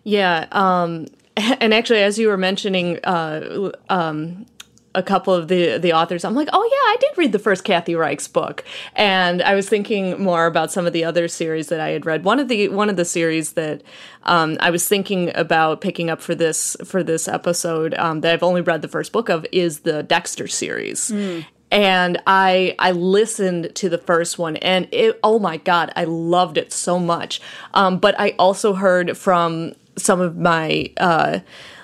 Yeah. 0.03 0.47
Um, 0.51 1.07
and 1.35 1.73
actually, 1.73 2.03
as 2.03 2.19
you 2.19 2.27
were 2.27 2.37
mentioning, 2.37 2.99
uh, 3.03 3.71
um, 3.89 4.45
a 4.95 5.03
couple 5.03 5.33
of 5.33 5.47
the 5.47 5.77
the 5.77 5.93
authors, 5.93 6.23
I'm 6.23 6.35
like, 6.35 6.49
oh 6.53 6.63
yeah, 6.63 6.93
I 6.93 6.97
did 6.99 7.17
read 7.17 7.31
the 7.31 7.39
first 7.39 7.63
Kathy 7.63 7.93
Reichs 7.93 8.31
book, 8.31 8.63
and 8.95 9.41
I 9.41 9.55
was 9.55 9.67
thinking 9.67 10.21
more 10.21 10.45
about 10.45 10.71
some 10.71 10.85
of 10.85 10.93
the 10.93 11.03
other 11.03 11.27
series 11.27 11.67
that 11.67 11.79
I 11.79 11.89
had 11.89 12.05
read. 12.05 12.23
One 12.23 12.39
of 12.39 12.47
the 12.47 12.69
one 12.69 12.89
of 12.89 12.95
the 12.95 13.05
series 13.05 13.53
that 13.53 13.81
um, 14.23 14.57
I 14.59 14.69
was 14.69 14.87
thinking 14.87 15.31
about 15.35 15.81
picking 15.81 16.09
up 16.09 16.21
for 16.21 16.35
this 16.35 16.77
for 16.85 17.03
this 17.03 17.27
episode 17.27 17.93
um, 17.95 18.21
that 18.21 18.33
I've 18.33 18.43
only 18.43 18.61
read 18.61 18.81
the 18.81 18.87
first 18.87 19.11
book 19.11 19.29
of 19.29 19.45
is 19.51 19.79
the 19.79 20.03
Dexter 20.03 20.47
series. 20.47 21.09
Mm. 21.11 21.45
and 21.71 22.21
I 22.27 22.75
I 22.77 22.91
listened 22.91 23.73
to 23.75 23.89
the 23.89 23.97
first 23.97 24.37
one, 24.37 24.57
and 24.57 24.87
it 24.91 25.19
oh 25.23 25.39
my 25.39 25.57
god, 25.57 25.91
I 25.95 26.03
loved 26.03 26.57
it 26.57 26.71
so 26.71 26.99
much. 26.99 27.41
Um, 27.73 27.97
but 27.97 28.19
I 28.19 28.35
also 28.37 28.73
heard 28.73 29.17
from 29.17 29.73
some 29.97 30.21
of 30.21 30.37
my 30.37 30.91
uh, 30.97 31.39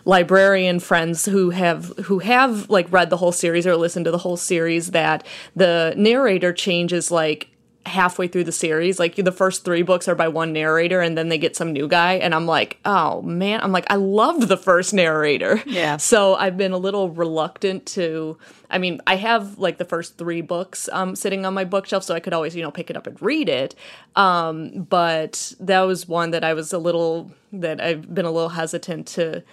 librarian 0.06 0.80
friends 0.80 1.26
who 1.26 1.50
have 1.52 1.88
who 2.06 2.20
have 2.20 2.70
like 2.70 2.92
read 2.92 3.10
the 3.10 3.18
whole 3.18 3.32
series 3.32 3.66
or 3.68 3.76
listened 3.76 4.06
to 4.06 4.12
the 4.12 4.18
whole 4.18 4.38
series 4.38 4.92
that 4.92 5.26
the 5.56 5.94
narrator 5.98 6.54
changes 6.54 7.12
like 7.12 7.50
halfway 7.90 8.28
through 8.28 8.46
the 8.46 8.52
series. 8.52 9.00
Like 9.00 9.16
the 9.16 9.32
first 9.32 9.66
three 9.66 9.82
books 9.82 10.08
are 10.08 10.16
by 10.16 10.28
one 10.28 10.54
narrator, 10.54 11.02
and 11.02 11.18
then 11.18 11.28
they 11.28 11.38
get 11.38 11.56
some 11.56 11.74
new 11.74 11.88
guy. 11.88 12.14
And 12.14 12.34
I'm 12.34 12.46
like, 12.46 12.78
oh 12.86 13.22
man, 13.22 13.60
I'm 13.62 13.72
like, 13.72 13.86
I 13.90 13.96
loved 13.96 14.48
the 14.48 14.58
first 14.58 14.94
narrator. 14.94 15.62
Yeah. 15.66 15.98
So 15.98 16.36
I've 16.36 16.58
been 16.58 16.72
a 16.72 16.78
little 16.78 17.10
reluctant 17.10 17.86
to. 17.88 18.38
I 18.70 18.78
mean, 18.78 19.02
I 19.08 19.16
have 19.16 19.58
like 19.58 19.78
the 19.78 19.86
first 19.86 20.18
three 20.18 20.42
books 20.42 20.88
um, 20.92 21.16
sitting 21.16 21.46
on 21.46 21.54
my 21.54 21.66
bookshelf, 21.66 22.04
so 22.04 22.16
I 22.16 22.20
could 22.20 22.34
always 22.34 22.56
you 22.56 22.62
know 22.62 22.72
pick 22.72 22.90
it 22.90 22.96
up 22.96 23.08
and 23.08 23.22
read 23.22 23.50
it. 23.50 23.76
Um, 24.16 24.84
but 24.90 25.54
that 25.60 25.82
was 25.82 26.08
one 26.08 26.32
that 26.32 26.44
I 26.44 26.54
was 26.54 26.72
a 26.72 26.80
little 26.80 27.32
that 27.52 27.82
I've 27.82 28.14
been 28.14 28.26
a 28.26 28.32
little 28.32 28.50
hesitant 28.50 29.08
to 29.08 29.44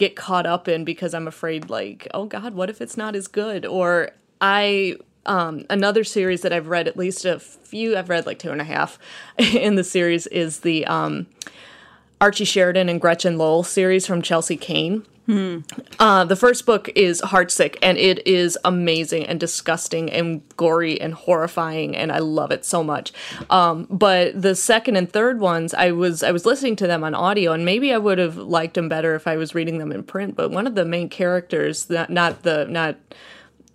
get 0.00 0.16
caught 0.16 0.46
up 0.46 0.66
in 0.66 0.82
because 0.82 1.12
I'm 1.12 1.28
afraid 1.28 1.68
like, 1.68 2.08
oh 2.14 2.24
God, 2.24 2.54
what 2.54 2.70
if 2.70 2.80
it's 2.80 2.96
not 2.96 3.14
as 3.14 3.28
good? 3.28 3.66
Or 3.66 4.12
I 4.40 4.96
um, 5.26 5.66
another 5.68 6.04
series 6.04 6.40
that 6.40 6.54
I've 6.54 6.68
read 6.68 6.88
at 6.88 6.96
least 6.96 7.26
a 7.26 7.38
few, 7.38 7.98
I've 7.98 8.08
read 8.08 8.24
like 8.24 8.38
two 8.38 8.50
and 8.50 8.62
a 8.62 8.64
half 8.64 8.98
in 9.38 9.74
the 9.74 9.84
series 9.84 10.26
is 10.28 10.60
the 10.60 10.86
um, 10.86 11.26
Archie 12.18 12.46
Sheridan 12.46 12.88
and 12.88 12.98
Gretchen 12.98 13.36
Lowell 13.36 13.62
series 13.62 14.06
from 14.06 14.22
Chelsea 14.22 14.56
Cain. 14.56 15.04
Uh, 15.98 16.24
the 16.24 16.36
first 16.36 16.66
book 16.66 16.88
is 16.94 17.20
Heartsick, 17.20 17.76
and 17.82 17.98
it 17.98 18.26
is 18.26 18.58
amazing 18.64 19.26
and 19.26 19.38
disgusting 19.38 20.10
and 20.10 20.42
gory 20.56 21.00
and 21.00 21.14
horrifying, 21.14 21.96
and 21.96 22.10
I 22.10 22.18
love 22.18 22.50
it 22.50 22.64
so 22.64 22.82
much. 22.82 23.12
Um, 23.48 23.86
but 23.90 24.40
the 24.40 24.54
second 24.54 24.96
and 24.96 25.10
third 25.10 25.40
ones, 25.40 25.74
I 25.74 25.92
was 25.92 26.22
I 26.22 26.32
was 26.32 26.46
listening 26.46 26.76
to 26.76 26.86
them 26.86 27.04
on 27.04 27.14
audio, 27.14 27.52
and 27.52 27.64
maybe 27.64 27.92
I 27.92 27.98
would 27.98 28.18
have 28.18 28.36
liked 28.36 28.74
them 28.74 28.88
better 28.88 29.14
if 29.14 29.26
I 29.26 29.36
was 29.36 29.54
reading 29.54 29.78
them 29.78 29.92
in 29.92 30.02
print. 30.02 30.36
But 30.36 30.50
one 30.50 30.66
of 30.66 30.74
the 30.74 30.84
main 30.84 31.08
characters, 31.08 31.88
not 31.88 32.10
not 32.10 32.42
the 32.42 32.66
not 32.66 32.96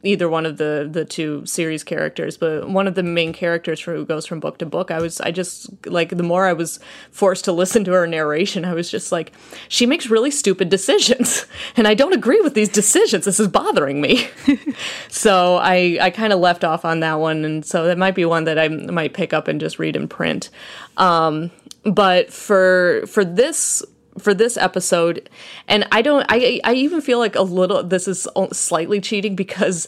either 0.06 0.30
one 0.30 0.46
of 0.46 0.58
the 0.58 0.88
the 0.90 1.06
two 1.06 1.46
series 1.46 1.84
characters, 1.84 2.38
but 2.38 2.70
one 2.70 2.88
of 2.88 2.96
the 2.96 3.04
main 3.04 3.34
characters 3.34 3.82
who 3.82 4.06
goes 4.06 4.26
from 4.26 4.40
book 4.40 4.58
to 4.60 4.66
book. 4.66 4.92
I 4.92 5.00
was 5.00 5.20
I 5.22 5.32
just 5.32 5.70
like 5.86 6.10
the 6.10 6.24
more 6.24 6.46
I 6.46 6.54
was 6.54 6.80
forced 7.12 7.46
to 7.46 7.52
listen 7.52 7.84
to 7.86 7.92
her 7.92 8.08
narration, 8.08 8.66
I 8.66 8.74
was 8.74 8.90
just 8.90 9.12
like, 9.12 9.32
she 9.68 9.86
makes 9.86 10.10
really 10.10 10.32
stupid 10.32 10.70
decisions, 10.70 11.46
and 11.78 11.88
I 11.88 11.94
don't 11.94 12.14
agree 12.14 12.42
with 12.42 12.54
these 12.54 12.70
decisions. 12.70 13.26
This 13.26 13.40
is 13.40 13.48
bothering 13.48 14.02
me. 14.02 14.28
so 15.10 15.58
I 15.58 15.98
I 16.02 16.10
kind 16.10 16.34
of 16.34 16.40
left 16.40 16.64
off 16.64 16.86
on 16.86 17.00
that 17.02 17.20
one, 17.20 17.46
and 17.46 17.66
so 17.66 17.86
that 17.86 17.98
might 17.98 18.16
be 18.16 18.26
one 18.26 18.46
that 18.46 18.60
I 18.60 18.68
might 18.68 19.14
pick 19.14 19.34
up 19.34 19.48
and 19.48 19.60
just 19.60 19.80
read 19.80 19.96
in 19.96 20.08
print. 20.08 20.50
Um, 20.98 21.52
but 21.84 22.32
for 22.32 23.04
for 23.08 23.24
this 23.24 23.84
for 24.18 24.34
this 24.34 24.58
episode 24.58 25.30
and 25.68 25.88
i 25.92 26.02
don't 26.02 26.26
i 26.30 26.60
i 26.64 26.74
even 26.74 27.02
feel 27.02 27.20
like 27.20 27.36
a 27.36 27.42
little 27.42 27.84
this 27.84 28.08
is 28.08 28.28
slightly 28.52 29.02
cheating 29.02 29.36
because 29.36 29.88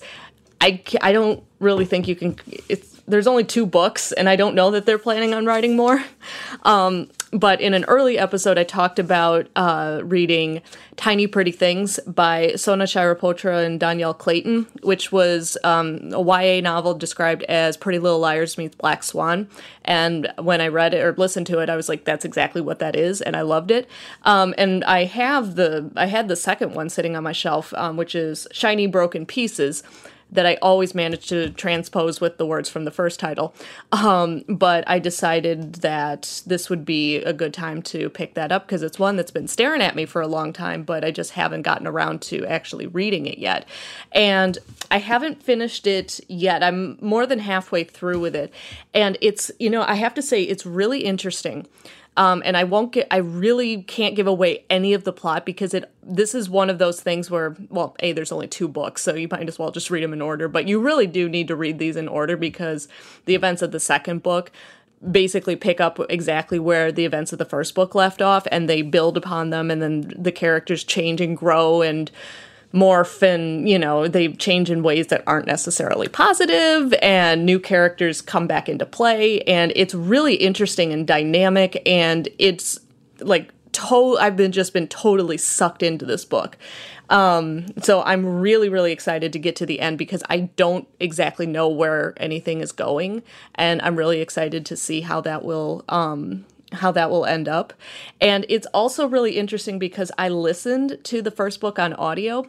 i 0.62 0.82
i 1.02 1.12
don't 1.12 1.44
really 1.60 1.86
think 1.86 2.08
you 2.08 2.16
can 2.16 2.38
it's 2.70 2.97
there's 3.08 3.28
only 3.28 3.44
two 3.44 3.66
books 3.66 4.12
and 4.12 4.28
i 4.30 4.36
don't 4.36 4.56
know 4.56 4.72
that 4.72 4.86
they're 4.86 4.98
planning 4.98 5.34
on 5.34 5.46
writing 5.46 5.76
more 5.76 6.04
um 6.64 7.08
but 7.32 7.60
in 7.60 7.74
an 7.74 7.84
early 7.86 8.18
episode, 8.18 8.58
I 8.58 8.64
talked 8.64 9.00
about 9.00 9.48
uh, 9.56 10.00
reading 10.04 10.62
Tiny 10.96 11.28
Pretty 11.28 11.52
Things 11.52 12.00
by 12.08 12.54
Sona 12.56 12.86
Charaipotra 12.86 13.66
and 13.66 13.80
Dhonielle 13.82 14.18
Clayton, 14.18 14.66
which 14.82 15.12
was 15.12 15.58
um, 15.64 16.14
a 16.14 16.22
YA 16.22 16.62
novel 16.62 16.94
described 16.94 17.44
as 17.44 17.76
Pretty 17.76 18.00
Little 18.00 18.20
Liars 18.20 18.58
meets 18.58 18.76
Black 18.76 19.04
Swan. 19.04 19.50
And 19.84 20.32
when 20.40 20.62
I 20.62 20.70
read 20.70 20.94
it 20.94 21.04
or 21.04 21.14
listened 21.18 21.48
to 21.48 21.60
it, 21.60 21.70
I 21.70 21.76
was 21.76 21.90
like, 21.90 22.06
that's 22.06 22.24
exactly 22.24 22.62
what 22.62 22.80
that 22.80 22.96
is. 22.96 23.22
And 23.22 23.36
I 23.36 23.42
loved 23.42 23.72
it. 23.72 23.90
Um, 24.24 24.56
and 24.58 24.86
I 24.86 25.04
have 25.04 25.56
the, 25.56 25.92
I 25.98 26.06
had 26.06 26.30
the 26.30 26.36
second 26.38 26.76
one 26.76 26.90
sitting 26.90 27.18
on 27.18 27.24
my 27.24 27.34
shelf, 27.34 27.74
um, 27.74 27.98
which 27.98 28.16
is 28.16 28.48
Shiny 28.54 28.88
Broken 28.88 29.26
Pieces 29.26 29.84
that 30.32 30.46
I 30.46 30.56
always 30.56 30.94
managed 30.94 31.30
to 31.30 31.50
transpose 31.52 32.20
with 32.20 32.38
the 32.38 32.46
words 32.46 32.70
from 32.70 32.86
the 32.86 32.92
first 32.92 33.20
title. 33.20 33.54
Um, 33.92 34.44
but 34.48 34.84
I 34.88 35.00
decided 35.00 35.76
that 35.76 36.42
this 36.46 36.70
would 36.70 36.86
be 36.86 37.18
a 37.18 37.34
good 37.34 37.54
time 37.54 37.82
to 37.84 38.10
pick 38.10 38.34
that 38.34 38.52
up 38.52 38.68
because 38.68 38.84
it's 38.84 39.00
one 39.00 39.16
that's 39.16 39.32
been 39.32 39.48
staring 39.48 39.82
at 39.82 39.96
me 39.96 40.06
for 40.06 40.22
a 40.22 40.28
long 40.28 40.54
time, 40.54 40.84
but 40.84 41.06
I 41.06 41.12
just 41.12 41.32
haven't 41.32 41.62
gotten 41.62 41.88
around 41.88 42.22
to 42.24 42.46
actually 42.46 42.88
reading 42.88 43.26
it 43.26 43.38
yet. 43.38 43.66
And 44.12 44.58
I 44.92 45.00
haven't 45.00 45.42
finished 45.42 45.88
it 45.88 46.20
yet. 46.28 46.64
I'm 46.64 46.98
more 47.02 47.26
than 47.26 47.40
halfway 47.40 47.84
through 47.84 48.20
with 48.20 48.36
it. 48.36 48.54
And 48.94 49.18
it's, 49.22 49.52
you 49.60 49.70
know, 49.70 49.84
I 49.84 49.96
have 49.96 50.14
to 50.16 50.22
say, 50.22 50.44
it's 50.44 50.66
really 50.66 51.02
interesting 51.02 51.68
um, 52.18 52.42
and 52.44 52.58
I 52.58 52.64
won't 52.64 52.92
get, 52.94 53.08
I 53.12 53.18
really 53.18 53.84
can't 53.84 54.16
give 54.16 54.26
away 54.26 54.66
any 54.72 54.94
of 54.94 55.04
the 55.04 55.14
plot 55.14 55.46
because 55.46 55.76
it, 55.76 55.90
this 56.02 56.34
is 56.34 56.50
one 56.50 56.70
of 56.70 56.80
those 56.80 57.00
things 57.00 57.30
where, 57.30 57.56
well, 57.70 57.96
A, 58.00 58.12
there's 58.12 58.32
only 58.32 58.48
two 58.48 58.68
books, 58.68 59.04
so 59.04 59.14
you 59.14 59.28
might 59.30 59.48
as 59.48 59.60
well 59.60 59.70
just 59.70 59.92
read 59.92 60.04
them 60.04 60.14
in 60.14 60.22
order, 60.22 60.48
but 60.48 60.68
you 60.68 60.82
really 60.82 61.06
do 61.06 61.30
need 61.30 61.48
to 61.48 61.56
read 61.56 61.78
these 61.78 61.96
in 61.96 62.08
order 62.08 62.36
because 62.36 62.88
the 63.26 63.36
events 63.36 63.62
of 63.62 63.72
the 63.72 63.80
second 63.80 64.24
book 64.24 64.52
basically 65.12 65.56
pick 65.56 65.80
up 65.80 66.00
exactly 66.10 66.58
where 66.58 66.92
the 66.92 67.06
events 67.06 67.32
of 67.32 67.38
the 67.38 67.46
first 67.46 67.76
book 67.76 67.94
left 67.94 68.20
off 68.20 68.48
and 68.52 68.68
they 68.68 68.82
build 68.82 69.16
upon 69.16 69.52
them 69.52 69.70
and 69.70 69.80
then 69.80 70.12
the 70.18 70.32
characters 70.32 70.84
change 70.84 71.22
and 71.22 71.38
grow 71.38 71.84
and 71.84 72.10
morph 72.78 73.22
and 73.22 73.68
you 73.70 73.80
know 73.80 74.08
they 74.08 74.28
change 74.34 74.70
in 74.70 74.84
ways 74.84 75.08
that 75.08 75.24
aren't 75.26 75.48
necessarily 75.48 76.08
positive 76.08 76.94
and 77.02 77.46
new 77.46 77.60
characters 77.60 78.22
come 78.22 78.48
back 78.48 78.70
into 78.70 78.86
play 78.86 79.42
and 79.42 79.74
it's 79.76 79.94
really 79.94 80.36
interesting 80.36 80.94
and 80.94 81.08
dynamic 81.08 81.82
and 81.86 82.30
it's 82.38 82.80
like 83.20 83.52
to- 83.78 84.18
I've 84.20 84.36
been 84.36 84.52
just 84.52 84.74
been 84.74 84.88
totally 84.88 85.38
sucked 85.38 85.84
into 85.84 86.06
this 86.06 86.26
book. 86.26 86.58
Um, 87.10 87.68
so 87.82 88.02
I'm 88.04 88.26
really, 88.26 88.70
really 88.70 88.92
excited 88.92 89.32
to 89.34 89.40
get 89.40 89.56
to 89.58 89.66
the 89.66 89.80
end 89.80 89.98
because 89.98 90.24
I 90.30 90.42
don't 90.58 90.88
exactly 91.00 91.46
know 91.46 91.70
where 91.70 92.14
anything 92.18 92.60
is 92.60 92.72
going, 92.74 93.24
and 93.56 93.82
I'm 93.82 93.96
really 93.96 94.20
excited 94.20 94.66
to 94.66 94.76
see 94.76 95.02
how 95.02 95.22
that 95.22 95.46
will 95.46 95.86
um, 95.88 96.46
how 96.74 96.92
that 96.92 97.10
will 97.10 97.26
end 97.26 97.48
up. 97.48 97.74
And 98.20 98.46
it's 98.50 98.68
also 98.68 99.08
really 99.08 99.38
interesting 99.38 99.80
because 99.80 100.12
I 100.18 100.30
listened 100.30 100.98
to 101.04 101.22
the 101.22 101.32
first 101.32 101.62
book 101.62 101.80
on 101.80 101.94
audio 101.94 102.46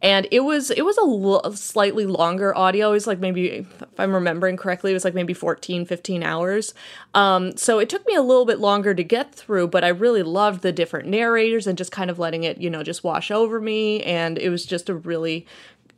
and 0.00 0.28
it 0.30 0.40
was 0.40 0.70
it 0.70 0.84
was 0.84 0.96
a 0.96 1.02
l- 1.02 1.52
slightly 1.54 2.06
longer 2.06 2.56
audio. 2.56 2.90
It 2.90 2.92
was 2.92 3.06
like 3.06 3.18
maybe 3.18 3.48
if 3.48 3.82
I'm 3.98 4.14
remembering 4.14 4.56
correctly, 4.56 4.92
it 4.92 4.94
was 4.94 5.04
like 5.04 5.14
maybe 5.14 5.34
14 5.34 5.84
15 5.84 6.22
hours. 6.22 6.72
Um, 7.14 7.56
so 7.56 7.78
it 7.78 7.88
took 7.88 8.06
me 8.06 8.14
a 8.14 8.22
little 8.22 8.46
bit 8.46 8.60
longer 8.60 8.94
to 8.94 9.02
get 9.02 9.34
through, 9.34 9.68
but 9.68 9.84
I 9.84 9.88
really 9.88 10.22
loved 10.22 10.62
the 10.62 10.72
different 10.72 11.08
narrators 11.08 11.66
and 11.66 11.76
just 11.76 11.90
kind 11.90 12.10
of 12.10 12.18
letting 12.18 12.44
it, 12.44 12.58
you 12.58 12.70
know, 12.70 12.82
just 12.82 13.02
wash 13.02 13.30
over 13.30 13.60
me 13.60 14.02
and 14.02 14.38
it 14.38 14.50
was 14.50 14.64
just 14.64 14.88
a 14.88 14.94
really 14.94 15.46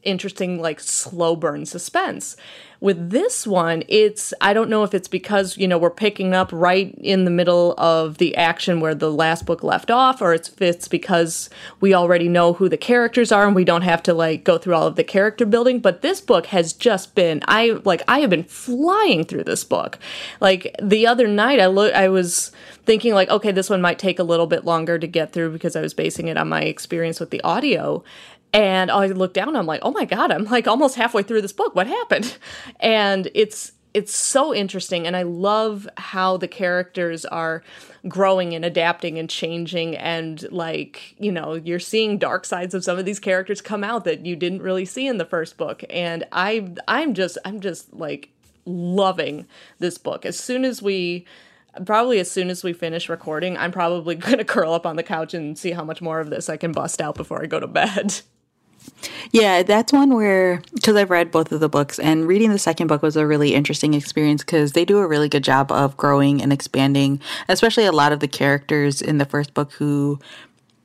interesting 0.03 0.61
like 0.61 0.81
slow 0.81 1.37
burn 1.37 1.67
suspense. 1.67 2.37
With 2.81 3.11
this 3.11 3.47
one, 3.47 3.83
it's 3.89 4.33
I 4.41 4.55
don't 4.55 4.71
know 4.71 4.85
if 4.85 4.95
it's 4.95 5.09
because, 5.09 5.59
you 5.59 5.69
know, 5.69 5.77
we're 5.77 5.91
picking 5.91 6.33
up 6.33 6.49
right 6.51 6.95
in 6.99 7.27
the 7.27 7.31
middle 7.31 7.75
of 7.77 8.17
the 8.17 8.35
action 8.37 8.81
where 8.81 8.95
the 8.95 9.13
last 9.13 9.45
book 9.45 9.63
left 9.63 9.91
off 9.91 10.23
or 10.23 10.33
it's 10.33 10.51
it's 10.59 10.89
because 10.89 11.51
we 11.81 11.93
already 11.93 12.27
know 12.27 12.55
who 12.55 12.71
the 12.71 12.79
characters 12.79 13.31
are 13.31 13.47
and 13.47 13.55
we 13.55 13.65
don't 13.65 13.83
have 13.83 14.03
to 14.05 14.15
like 14.15 14.45
go 14.45 14.57
through 14.57 14.75
all 14.75 14.87
of 14.87 14.97
the 14.97 15.05
character 15.05 15.45
building, 15.45 15.79
but 15.79 16.01
this 16.01 16.23
book 16.23 16.47
has 16.47 16.73
just 16.73 17.15
been 17.15 17.43
I 17.47 17.81
like 17.85 18.01
I 18.09 18.21
have 18.21 18.31
been 18.31 18.45
flying 18.45 19.25
through 19.25 19.45
this 19.45 19.63
book. 19.63 19.99
Like 20.41 20.75
the 20.83 21.07
other 21.07 21.29
night 21.29 21.61
I 21.61 21.67
look 21.67 21.93
I 21.93 22.09
was 22.09 22.51
thinking 22.87 23.13
like 23.13 23.29
okay, 23.29 23.53
this 23.53 23.69
one 23.69 23.83
might 23.83 23.99
take 23.99 24.19
a 24.19 24.25
little 24.25 24.47
bit 24.47 24.65
longer 24.65 24.99
to 24.99 25.07
get 25.07 25.35
through 25.35 25.53
because 25.53 25.77
I 25.77 25.83
was 25.83 25.93
basing 25.93 26.29
it 26.29 26.39
on 26.39 26.49
my 26.49 26.63
experience 26.63 27.21
with 27.21 27.29
the 27.29 27.43
audio 27.43 28.03
and 28.53 28.91
I 28.91 29.07
look 29.07 29.35
down, 29.35 29.57
I'm 29.57 29.67
like, 29.67 29.81
oh 29.83 29.91
my 29.93 30.05
God, 30.05 30.31
I'm 30.33 30.45
like 30.45 30.67
almost 30.67 30.97
halfway 30.97 31.23
through 31.23 31.43
this 31.43 31.53
book. 31.53 31.75
What 31.75 31.87
happened? 31.87 32.37
And 32.81 33.31
it's 33.35 33.73
it's 33.93 34.15
so 34.15 34.55
interesting 34.55 35.07
and 35.07 35.17
I 35.17 35.23
love 35.23 35.89
how 35.97 36.37
the 36.37 36.47
characters 36.47 37.25
are 37.25 37.63
growing 38.07 38.55
and 38.55 38.65
adapting 38.65 39.19
and 39.19 39.29
changing 39.29 39.97
and 39.97 40.51
like, 40.53 41.17
you 41.19 41.33
know, 41.33 41.55
you're 41.55 41.81
seeing 41.81 42.17
dark 42.17 42.45
sides 42.45 42.75
of 42.75 42.85
some 42.85 42.99
of 42.99 43.05
these 43.05 43.19
characters 43.19 43.61
come 43.61 43.83
out 43.83 44.05
that 44.05 44.25
you 44.25 44.37
didn't 44.37 44.63
really 44.63 44.85
see 44.85 45.07
in 45.07 45.19
the 45.19 45.25
first 45.25 45.57
book. 45.57 45.83
And 45.91 46.25
I 46.33 46.73
I'm 46.87 47.15
just 47.15 47.37
I'm 47.45 47.61
just 47.61 47.93
like 47.93 48.31
loving 48.65 49.47
this 49.79 49.99
book. 49.99 50.25
As 50.25 50.39
soon 50.39 50.65
as 50.65 50.81
we 50.81 51.27
probably 51.85 52.19
as 52.21 52.31
soon 52.31 52.51
as 52.51 52.63
we 52.63 52.73
finish 52.73 53.09
recording, 53.09 53.57
I'm 53.57 53.73
probably 53.73 54.15
going 54.17 54.39
to 54.39 54.45
curl 54.45 54.73
up 54.73 54.87
on 54.87 54.97
the 54.97 55.03
couch 55.03 55.35
and 55.35 55.59
see 55.59 55.73
how 55.73 55.85
much 55.85 56.01
more 56.01 56.21
of 56.21 56.31
this 56.31 56.49
I 56.49 56.57
can 56.57 56.73
bust 56.73 57.01
out 57.01 57.17
before 57.17 57.43
I 57.43 57.47
go 57.47 57.61
to 57.61 57.67
bed. 57.67 58.21
Yeah, 59.33 59.63
that's 59.63 59.93
one 59.93 60.15
where, 60.15 60.63
because 60.75 60.97
I've 60.97 61.11
read 61.11 61.31
both 61.31 61.53
of 61.53 61.61
the 61.61 61.69
books, 61.69 61.99
and 61.99 62.27
reading 62.27 62.51
the 62.51 62.59
second 62.59 62.89
book 62.89 63.03
was 63.03 63.17
a 63.17 63.27
really 63.27 63.55
interesting 63.55 63.95
experience 63.95 64.43
because 64.43 64.73
they 64.73 64.85
do 64.85 64.99
a 64.99 65.07
really 65.07 65.29
good 65.29 65.45
job 65.45 65.71
of 65.71 65.97
growing 65.97 66.43
and 66.43 66.53
expanding, 66.53 67.21
especially 67.49 67.85
a 67.85 67.93
lot 67.93 68.13
of 68.13 68.21
the 68.21 68.29
characters 68.29 69.01
in 69.01 69.19
the 69.19 69.25
first 69.25 69.55
book 69.55 69.73
who 69.73 70.19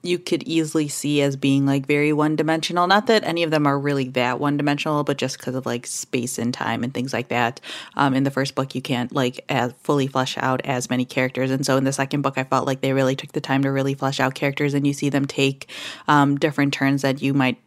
you 0.08 0.20
could 0.20 0.44
easily 0.44 0.88
see 0.88 1.22
as 1.22 1.36
being 1.36 1.66
like 1.66 1.86
very 1.86 2.14
one 2.14 2.36
dimensional. 2.36 2.88
Not 2.88 3.08
that 3.08 3.24
any 3.24 3.44
of 3.44 3.52
them 3.52 3.66
are 3.66 3.78
really 3.78 4.10
that 4.10 4.40
one 4.40 4.58
dimensional, 4.58 5.04
but 5.04 5.18
just 5.18 5.38
because 5.38 5.56
of 5.56 5.66
like 5.66 5.86
space 5.88 6.38
and 6.38 6.54
time 6.54 6.84
and 6.84 6.94
things 6.94 7.14
like 7.14 7.30
that. 7.30 7.60
Um, 7.96 8.14
in 8.14 8.24
the 8.24 8.32
first 8.32 8.56
book, 8.56 8.76
you 8.76 8.82
can't 8.82 9.12
like 9.14 9.44
as 9.50 9.74
fully 9.82 10.08
flesh 10.08 10.38
out 10.38 10.62
as 10.66 10.90
many 10.90 11.06
characters, 11.06 11.52
and 11.52 11.66
so 11.66 11.78
in 11.78 11.84
the 11.84 11.94
second 11.94 12.22
book, 12.22 12.38
I 12.38 12.44
felt 12.44 12.68
like 12.68 12.82
they 12.82 12.94
really 12.94 13.16
took 13.16 13.32
the 13.32 13.42
time 13.42 13.64
to 13.64 13.72
really 13.72 13.94
flesh 13.94 14.20
out 14.20 14.36
characters, 14.36 14.74
and 14.74 14.86
you 14.86 14.94
see 14.94 15.10
them 15.10 15.26
take 15.26 15.70
um, 16.08 16.38
different 16.38 16.74
turns 16.74 17.02
that 17.02 17.22
you 17.22 17.34
might 17.34 17.58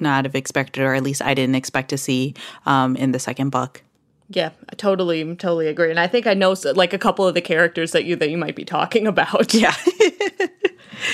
not 0.00 0.24
have 0.24 0.34
expected, 0.34 0.82
or 0.82 0.94
at 0.94 1.02
least 1.02 1.22
I 1.22 1.34
didn't 1.34 1.54
expect 1.54 1.90
to 1.90 1.98
see 1.98 2.34
um, 2.66 2.96
in 2.96 3.12
the 3.12 3.18
second 3.18 3.50
book. 3.50 3.82
Yeah, 4.30 4.50
I 4.70 4.74
totally, 4.74 5.22
totally 5.36 5.68
agree. 5.68 5.90
And 5.90 6.00
I 6.00 6.06
think 6.06 6.26
I 6.26 6.34
know 6.34 6.54
like 6.74 6.92
a 6.92 6.98
couple 6.98 7.26
of 7.26 7.34
the 7.34 7.42
characters 7.42 7.92
that 7.92 8.04
you 8.04 8.16
that 8.16 8.30
you 8.30 8.38
might 8.38 8.56
be 8.56 8.64
talking 8.64 9.06
about. 9.14 9.52
Yeah. 9.54 9.74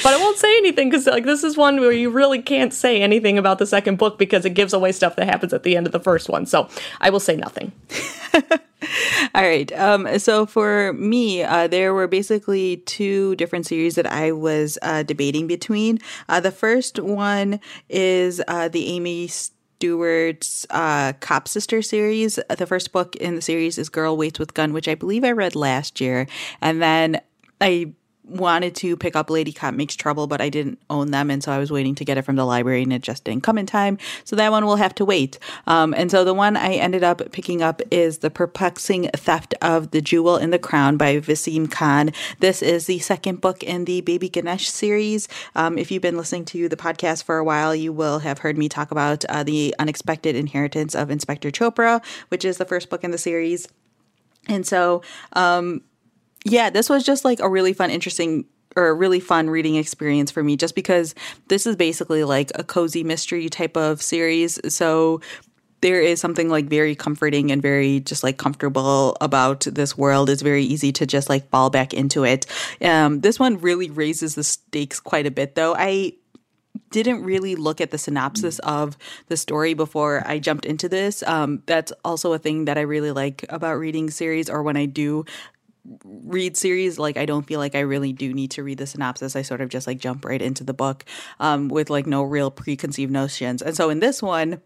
but 0.02 0.14
I 0.14 0.18
won't 0.18 0.38
say 0.38 0.56
anything 0.58 0.90
because 0.90 1.06
like 1.06 1.24
this 1.24 1.44
is 1.44 1.56
one 1.56 1.80
where 1.80 1.92
you 1.92 2.10
really 2.10 2.42
can't 2.42 2.72
say 2.72 3.00
anything 3.02 3.38
about 3.38 3.58
the 3.58 3.66
second 3.66 3.98
book 3.98 4.18
because 4.18 4.44
it 4.44 4.50
gives 4.50 4.72
away 4.72 4.92
stuff 4.92 5.16
that 5.16 5.26
happens 5.26 5.52
at 5.52 5.62
the 5.62 5.76
end 5.76 5.86
of 5.86 5.92
the 5.92 6.00
first 6.00 6.28
one. 6.28 6.46
So 6.46 6.68
I 7.00 7.10
will 7.10 7.20
say 7.20 7.36
nothing. 7.36 7.72
All 9.34 9.42
right. 9.42 9.70
Um, 9.72 10.18
so 10.18 10.46
for 10.46 10.92
me, 10.94 11.42
uh, 11.42 11.66
there 11.68 11.92
were 11.92 12.06
basically 12.06 12.78
two 12.78 13.36
different 13.36 13.66
series 13.66 13.94
that 13.96 14.06
I 14.06 14.32
was 14.32 14.78
uh, 14.82 15.02
debating 15.02 15.46
between. 15.46 15.98
Uh, 16.28 16.40
the 16.40 16.50
first 16.50 16.98
one 16.98 17.60
is 17.88 18.42
uh, 18.48 18.68
the 18.68 18.86
Amy. 18.88 19.28
Stewart's 19.80 20.66
uh, 20.68 21.14
Kopp 21.20 21.48
Sister 21.48 21.80
series. 21.80 22.38
The 22.54 22.66
first 22.66 22.92
book 22.92 23.16
in 23.16 23.34
the 23.34 23.40
series 23.40 23.78
is 23.78 23.88
Girl 23.88 24.14
Waits 24.14 24.38
with 24.38 24.52
Gun, 24.52 24.74
which 24.74 24.86
I 24.86 24.94
believe 24.94 25.24
I 25.24 25.32
read 25.32 25.56
last 25.56 26.02
year. 26.02 26.26
And 26.60 26.82
then 26.82 27.22
I 27.62 27.94
wanted 28.24 28.74
to 28.76 28.96
pick 28.96 29.16
up 29.16 29.30
Lady 29.30 29.52
Cop 29.52 29.74
Makes 29.74 29.96
Trouble, 29.96 30.26
but 30.26 30.40
I 30.40 30.48
didn't 30.48 30.78
own 30.88 31.10
them, 31.10 31.30
and 31.30 31.42
so 31.42 31.52
I 31.52 31.58
was 31.58 31.70
waiting 31.70 31.94
to 31.96 32.04
get 32.04 32.18
it 32.18 32.22
from 32.22 32.36
the 32.36 32.44
library, 32.44 32.82
and 32.82 32.92
it 32.92 33.02
just 33.02 33.24
didn't 33.24 33.42
come 33.42 33.58
in 33.58 33.66
time. 33.66 33.98
So 34.24 34.36
that 34.36 34.52
one 34.52 34.64
will 34.64 34.76
have 34.76 34.94
to 34.96 35.04
wait. 35.04 35.38
Um, 35.66 35.94
and 35.94 36.10
so 36.10 36.24
the 36.24 36.34
one 36.34 36.56
I 36.56 36.74
ended 36.74 37.02
up 37.02 37.32
picking 37.32 37.62
up 37.62 37.82
is 37.90 38.18
The 38.18 38.30
Perplexing 38.30 39.10
Theft 39.14 39.54
of 39.62 39.90
the 39.90 40.00
Jewel 40.00 40.36
in 40.36 40.50
the 40.50 40.58
Crown 40.58 40.96
by 40.96 41.16
Vaseem 41.18 41.70
Khan. 41.70 42.12
This 42.38 42.62
is 42.62 42.86
the 42.86 42.98
second 42.98 43.40
book 43.40 43.62
in 43.62 43.84
the 43.84 44.00
Baby 44.02 44.28
Ganesh 44.28 44.68
series. 44.70 45.28
Um, 45.54 45.78
if 45.78 45.90
you've 45.90 46.02
been 46.02 46.16
listening 46.16 46.44
to 46.46 46.68
the 46.68 46.76
podcast 46.76 47.24
for 47.24 47.38
a 47.38 47.44
while, 47.44 47.74
you 47.74 47.92
will 47.92 48.20
have 48.20 48.38
heard 48.38 48.56
me 48.56 48.68
talk 48.68 48.90
about 48.90 49.24
uh, 49.26 49.42
the 49.42 49.74
unexpected 49.78 50.36
inheritance 50.36 50.94
of 50.94 51.10
Inspector 51.10 51.50
Chopra, 51.50 52.02
which 52.28 52.44
is 52.44 52.58
the 52.58 52.64
first 52.64 52.90
book 52.90 53.04
in 53.04 53.10
the 53.10 53.18
series. 53.18 53.68
And 54.48 54.66
so, 54.66 55.02
um, 55.34 55.82
yeah, 56.44 56.70
this 56.70 56.88
was 56.88 57.04
just 57.04 57.24
like 57.24 57.40
a 57.40 57.48
really 57.48 57.72
fun, 57.72 57.90
interesting 57.90 58.46
or 58.76 58.88
a 58.88 58.94
really 58.94 59.20
fun 59.20 59.50
reading 59.50 59.74
experience 59.74 60.30
for 60.30 60.42
me 60.42 60.56
just 60.56 60.74
because 60.74 61.14
this 61.48 61.66
is 61.66 61.76
basically 61.76 62.22
like 62.24 62.52
a 62.54 62.62
cozy 62.62 63.02
mystery 63.02 63.48
type 63.48 63.76
of 63.76 64.00
series. 64.00 64.60
So 64.72 65.20
there 65.80 66.00
is 66.00 66.20
something 66.20 66.48
like 66.48 66.66
very 66.66 66.94
comforting 66.94 67.50
and 67.50 67.62
very 67.62 68.00
just 68.00 68.22
like 68.22 68.36
comfortable 68.36 69.16
about 69.20 69.60
this 69.60 69.96
world. 69.96 70.28
It's 70.30 70.42
very 70.42 70.62
easy 70.62 70.92
to 70.92 71.06
just 71.06 71.28
like 71.28 71.48
fall 71.48 71.70
back 71.70 71.94
into 71.94 72.24
it. 72.24 72.46
Um, 72.82 73.20
this 73.20 73.38
one 73.38 73.58
really 73.58 73.90
raises 73.90 74.34
the 74.34 74.44
stakes 74.44 75.00
quite 75.00 75.26
a 75.26 75.30
bit 75.30 75.54
though. 75.54 75.74
I 75.74 76.12
didn't 76.90 77.22
really 77.22 77.54
look 77.54 77.80
at 77.80 77.92
the 77.92 77.98
synopsis 77.98 78.58
of 78.60 78.96
the 79.28 79.36
story 79.36 79.74
before 79.74 80.22
I 80.26 80.38
jumped 80.38 80.64
into 80.64 80.88
this. 80.88 81.22
Um, 81.22 81.62
that's 81.66 81.92
also 82.04 82.32
a 82.32 82.38
thing 82.38 82.64
that 82.64 82.76
I 82.78 82.82
really 82.82 83.12
like 83.12 83.44
about 83.48 83.74
reading 83.74 84.10
series 84.10 84.50
or 84.50 84.62
when 84.62 84.76
I 84.76 84.86
do 84.86 85.24
read 86.04 86.56
series 86.56 86.98
like 86.98 87.16
i 87.16 87.24
don't 87.24 87.46
feel 87.46 87.58
like 87.58 87.74
i 87.74 87.80
really 87.80 88.12
do 88.12 88.32
need 88.32 88.50
to 88.50 88.62
read 88.62 88.78
the 88.78 88.86
synopsis. 88.86 89.36
I 89.36 89.42
sort 89.42 89.60
of 89.60 89.68
just 89.68 89.86
like 89.86 89.98
jump 89.98 90.24
right 90.24 90.40
into 90.40 90.64
the 90.64 90.74
book 90.74 91.04
um, 91.38 91.68
with 91.68 91.90
like 91.90 92.06
no 92.06 92.22
real 92.22 92.50
preconceived 92.50 93.12
notions. 93.12 93.62
And 93.62 93.76
so 93.76 93.90
in 93.90 94.00
this 94.00 94.22
one 94.22 94.60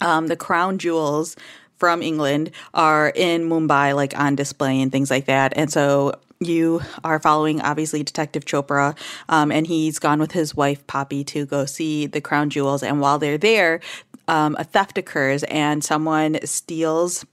um, 0.00 0.26
the 0.26 0.36
crown 0.36 0.78
jewels 0.78 1.36
from 1.76 2.02
england 2.02 2.50
are 2.72 3.12
in 3.14 3.48
mumbai 3.48 3.94
like 3.94 4.18
on 4.18 4.34
display 4.34 4.80
and 4.80 4.90
things 4.90 5.10
like 5.10 5.26
that. 5.26 5.52
And 5.56 5.70
so 5.70 6.14
you 6.40 6.82
are 7.04 7.20
following 7.20 7.60
obviously 7.60 8.02
detective 8.02 8.44
chopra 8.44 8.96
um, 9.28 9.52
and 9.52 9.66
he's 9.66 9.98
gone 9.98 10.18
with 10.18 10.32
his 10.32 10.54
wife 10.54 10.86
poppy 10.86 11.24
to 11.24 11.46
go 11.46 11.64
see 11.64 12.06
the 12.06 12.20
crown 12.20 12.50
jewels. 12.50 12.82
And 12.82 13.00
while 13.00 13.18
they're 13.18 13.38
there 13.38 13.80
um, 14.26 14.56
a 14.58 14.64
theft 14.64 14.98
occurs 14.98 15.42
and 15.44 15.84
someone 15.84 16.38
steals 16.44 17.24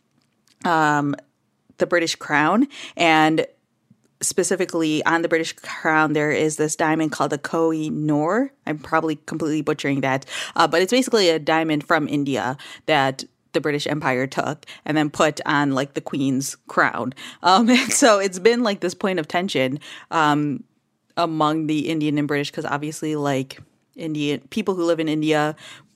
um, 0.66 1.16
the 1.82 1.88
British 1.88 2.16
crown 2.16 2.68
and 2.96 3.46
specifically 4.22 5.04
on 5.06 5.24
the 5.24 5.28
British 5.28 5.54
crown, 5.54 6.14
there 6.14 6.32
is 6.32 6.56
this 6.56 6.76
diamond 6.76 7.12
called 7.12 7.32
the 7.32 7.38
Koh 7.38 7.72
i 7.72 7.90
Noor. 7.90 8.54
I'm 8.66 8.78
probably 8.78 9.18
completely 9.26 9.62
butchering 9.62 10.02
that, 10.02 10.26
uh, 10.56 10.68
but 10.68 10.82
it's 10.82 10.92
basically 10.92 11.30
a 11.30 11.40
diamond 11.40 11.86
from 11.86 12.08
India 12.08 12.56
that 12.86 13.26
the 13.54 13.60
British 13.60 13.86
Empire 13.88 14.28
took 14.28 14.66
and 14.86 14.96
then 14.96 15.10
put 15.10 15.42
on 15.46 15.72
like 15.72 15.96
the 15.96 16.02
Queen's 16.02 16.56
crown. 16.68 17.14
Um, 17.44 17.76
so 17.90 18.20
it's 18.20 18.38
been 18.38 18.62
like 18.62 18.82
this 18.82 18.94
point 18.94 19.20
of 19.20 19.28
tension 19.28 19.80
um, 20.12 20.64
among 21.18 21.66
the 21.66 21.90
Indian 21.90 22.20
and 22.20 22.28
British 22.28 22.52
because 22.52 22.66
obviously, 22.66 23.16
like 23.16 23.60
Indian 23.96 24.42
people 24.52 24.76
who 24.76 24.86
live 24.86 25.00
in 25.00 25.10
India 25.10 25.56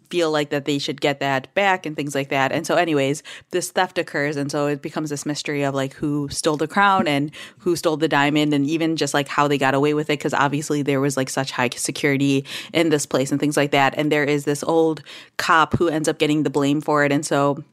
feel 0.09 0.31
like 0.31 0.49
that 0.49 0.65
they 0.65 0.77
should 0.77 1.01
get 1.01 1.19
that 1.19 1.53
back 1.53 1.85
and 1.85 1.95
things 1.95 2.15
like 2.15 2.29
that. 2.29 2.51
And 2.51 2.65
so, 2.65 2.75
anyways, 2.75 3.23
this 3.51 3.71
theft 3.71 3.97
occurs, 3.97 4.37
and 4.37 4.51
so 4.51 4.67
it 4.67 4.81
becomes 4.81 5.09
this 5.09 5.25
mystery 5.25 5.63
of 5.63 5.73
like 5.75 5.93
who 5.93 6.29
stole 6.29 6.57
the 6.57 6.67
crown 6.67 7.07
and 7.07 7.31
who 7.59 7.75
stole 7.75 7.97
the 7.97 8.07
diamond, 8.07 8.53
and 8.53 8.65
even 8.65 8.95
just 8.95 9.13
like 9.13 9.27
how 9.27 9.47
they 9.47 9.57
got 9.57 9.73
away 9.73 9.93
with 9.93 10.09
it, 10.09 10.19
because 10.19 10.33
obviously 10.33 10.81
there 10.81 11.01
was 11.01 11.17
like 11.17 11.29
such 11.29 11.51
high 11.51 11.69
security 11.69 12.45
in 12.73 12.89
this 12.89 13.05
place 13.05 13.31
and 13.31 13.39
things 13.39 13.57
like 13.57 13.71
that. 13.71 13.93
And 13.97 14.11
there 14.11 14.23
is 14.23 14.45
this 14.45 14.63
old 14.63 15.01
cop 15.37 15.77
who 15.77 15.87
ends 15.87 16.07
up 16.07 16.19
getting 16.19 16.43
the 16.43 16.49
blame 16.49 16.81
for 16.81 17.03
it, 17.05 17.11
and 17.11 17.25
so 17.25 17.63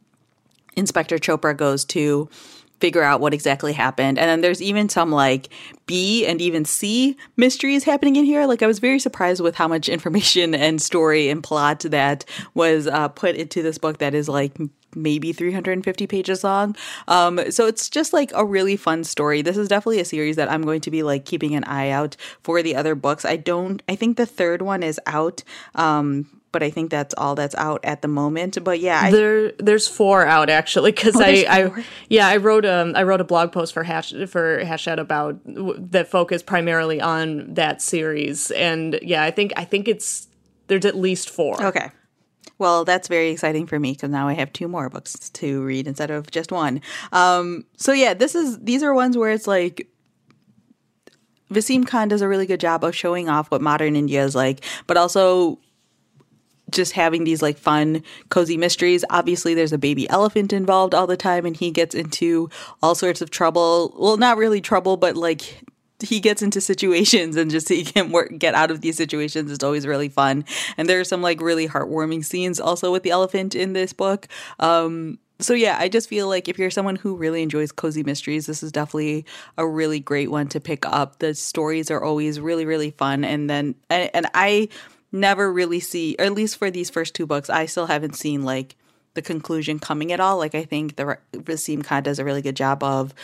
Inspector 0.74 1.18
Chopra 1.18 1.56
goes 1.56 1.84
to 1.86 2.28
figure 2.82 3.04
out 3.04 3.20
what 3.20 3.32
exactly 3.32 3.72
happened. 3.72 4.18
And 4.18 4.28
then 4.28 4.40
there's 4.40 4.60
even 4.60 4.88
some 4.88 5.12
like 5.12 5.50
B 5.86 6.26
and 6.26 6.40
even 6.40 6.64
C 6.64 7.16
mysteries 7.36 7.84
happening 7.84 8.16
in 8.16 8.24
here. 8.24 8.44
Like 8.44 8.60
I 8.60 8.66
was 8.66 8.80
very 8.80 8.98
surprised 8.98 9.40
with 9.40 9.54
how 9.54 9.68
much 9.68 9.88
information 9.96 10.52
and 10.52 10.82
story 10.82 11.28
and 11.28 11.44
plot 11.44 11.80
that 11.90 12.24
was 12.54 12.88
uh, 12.88 13.06
put 13.06 13.36
into 13.36 13.62
this 13.62 13.78
book 13.78 13.98
that 13.98 14.14
is 14.14 14.28
like 14.28 14.58
maybe 14.96 15.32
350 15.32 16.08
pages 16.08 16.42
long. 16.42 16.74
Um, 17.06 17.52
so 17.52 17.68
it's 17.68 17.88
just 17.88 18.12
like 18.12 18.32
a 18.34 18.44
really 18.44 18.76
fun 18.76 19.04
story. 19.04 19.42
This 19.42 19.56
is 19.56 19.68
definitely 19.68 20.00
a 20.00 20.04
series 20.04 20.34
that 20.34 20.50
I'm 20.50 20.62
going 20.62 20.80
to 20.80 20.90
be 20.90 21.04
like 21.04 21.24
keeping 21.24 21.54
an 21.54 21.62
eye 21.62 21.90
out 21.90 22.16
for 22.42 22.64
the 22.64 22.74
other 22.74 22.96
books. 22.96 23.24
I 23.24 23.36
don't, 23.36 23.80
I 23.88 23.94
think 23.94 24.16
the 24.16 24.26
third 24.26 24.60
one 24.60 24.82
is 24.82 24.98
out. 25.06 25.44
Um, 25.76 26.41
but 26.52 26.62
I 26.62 26.70
think 26.70 26.90
that's 26.90 27.14
all 27.16 27.34
that's 27.34 27.54
out 27.56 27.80
at 27.84 28.02
the 28.02 28.08
moment. 28.08 28.62
But 28.62 28.78
yeah, 28.78 29.00
I, 29.04 29.10
there 29.10 29.52
there's 29.52 29.88
four 29.88 30.24
out 30.26 30.50
actually 30.50 30.92
because 30.92 31.16
oh, 31.16 31.24
I, 31.24 31.44
I 31.48 31.84
yeah 32.08 32.28
I 32.28 32.36
wrote 32.36 32.64
a 32.64 32.92
I 32.94 33.02
wrote 33.02 33.20
a 33.20 33.24
blog 33.24 33.52
post 33.52 33.72
for 33.72 33.82
hash 33.82 34.12
for 34.28 34.64
Hachette 34.64 34.98
about 34.98 35.40
that 35.44 36.08
focus 36.08 36.42
primarily 36.42 37.00
on 37.00 37.54
that 37.54 37.82
series, 37.82 38.50
and 38.52 38.98
yeah, 39.02 39.24
I 39.24 39.30
think 39.30 39.52
I 39.56 39.64
think 39.64 39.88
it's 39.88 40.28
there's 40.68 40.84
at 40.84 40.96
least 40.96 41.30
four. 41.30 41.60
Okay. 41.62 41.90
Well, 42.58 42.84
that's 42.84 43.08
very 43.08 43.30
exciting 43.30 43.66
for 43.66 43.80
me 43.80 43.92
because 43.92 44.10
now 44.10 44.28
I 44.28 44.34
have 44.34 44.52
two 44.52 44.68
more 44.68 44.88
books 44.88 45.30
to 45.30 45.62
read 45.62 45.88
instead 45.88 46.12
of 46.12 46.30
just 46.30 46.52
one. 46.52 46.80
Um, 47.10 47.64
so 47.76 47.92
yeah, 47.92 48.14
this 48.14 48.36
is 48.36 48.60
these 48.60 48.84
are 48.84 48.94
ones 48.94 49.16
where 49.16 49.32
it's 49.32 49.48
like 49.48 49.88
Vaseem 51.52 51.86
Khan 51.86 52.08
does 52.08 52.22
a 52.22 52.28
really 52.28 52.46
good 52.46 52.60
job 52.60 52.84
of 52.84 52.94
showing 52.94 53.28
off 53.28 53.50
what 53.50 53.60
modern 53.60 53.96
India 53.96 54.24
is 54.24 54.34
like, 54.34 54.64
but 54.86 54.96
also 54.96 55.58
just 56.72 56.92
having 56.92 57.24
these 57.24 57.42
like 57.42 57.58
fun, 57.58 58.02
cozy 58.28 58.56
mysteries. 58.56 59.04
Obviously, 59.10 59.54
there's 59.54 59.72
a 59.72 59.78
baby 59.78 60.08
elephant 60.10 60.52
involved 60.52 60.94
all 60.94 61.06
the 61.06 61.16
time, 61.16 61.46
and 61.46 61.56
he 61.56 61.70
gets 61.70 61.94
into 61.94 62.50
all 62.82 62.94
sorts 62.94 63.20
of 63.20 63.30
trouble. 63.30 63.94
Well, 63.98 64.16
not 64.16 64.36
really 64.36 64.60
trouble, 64.60 64.96
but 64.96 65.16
like 65.16 65.62
he 66.02 66.20
gets 66.20 66.42
into 66.42 66.60
situations 66.60 67.36
and 67.36 67.50
just 67.50 67.68
he 67.68 67.84
can 67.84 68.10
work 68.10 68.36
get 68.38 68.54
out 68.54 68.70
of 68.70 68.80
these 68.80 68.96
situations. 68.96 69.50
It's 69.50 69.64
always 69.64 69.86
really 69.86 70.08
fun. 70.08 70.44
And 70.76 70.88
there 70.88 71.00
are 71.00 71.04
some 71.04 71.22
like 71.22 71.40
really 71.40 71.68
heartwarming 71.68 72.24
scenes 72.24 72.60
also 72.60 72.92
with 72.92 73.02
the 73.02 73.10
elephant 73.10 73.54
in 73.54 73.72
this 73.72 73.92
book. 73.92 74.28
Um 74.58 75.18
so 75.40 75.54
yeah 75.54 75.76
i 75.80 75.88
just 75.88 76.08
feel 76.08 76.28
like 76.28 76.46
if 76.46 76.56
you're 76.56 76.70
someone 76.70 76.94
who 76.94 77.16
really 77.16 77.42
enjoys 77.42 77.72
cozy 77.72 78.04
mysteries 78.04 78.46
this 78.46 78.62
is 78.62 78.70
definitely 78.70 79.24
a 79.58 79.66
really 79.66 79.98
great 79.98 80.30
one 80.30 80.46
to 80.48 80.60
pick 80.60 80.86
up. 80.86 81.18
The 81.18 81.34
stories 81.34 81.90
are 81.90 82.02
always 82.02 82.38
really 82.38 82.64
really 82.64 82.90
fun. 82.92 83.24
And 83.24 83.50
then 83.50 83.74
and, 83.90 84.10
and 84.14 84.26
i 84.34 84.68
never 85.12 85.52
really 85.52 85.80
see, 85.80 86.16
or 86.18 86.24
at 86.24 86.32
least 86.32 86.56
for 86.56 86.70
these 86.70 86.90
first 86.90 87.14
two 87.14 87.26
books, 87.26 87.50
I 87.50 87.66
still 87.66 87.86
haven't 87.86 88.16
seen 88.16 88.42
like 88.42 88.76
the 89.14 89.22
conclusion 89.22 89.78
coming 89.78 90.10
at 90.12 90.20
all. 90.20 90.38
Like 90.38 90.54
I 90.54 90.64
think 90.64 90.96
the 90.96 91.18
Vaseem 91.34 91.84
Khan 91.84 92.02
does 92.02 92.18
a 92.18 92.24
really 92.24 92.42
good 92.42 92.56
job 92.56 92.82
of 92.82 93.14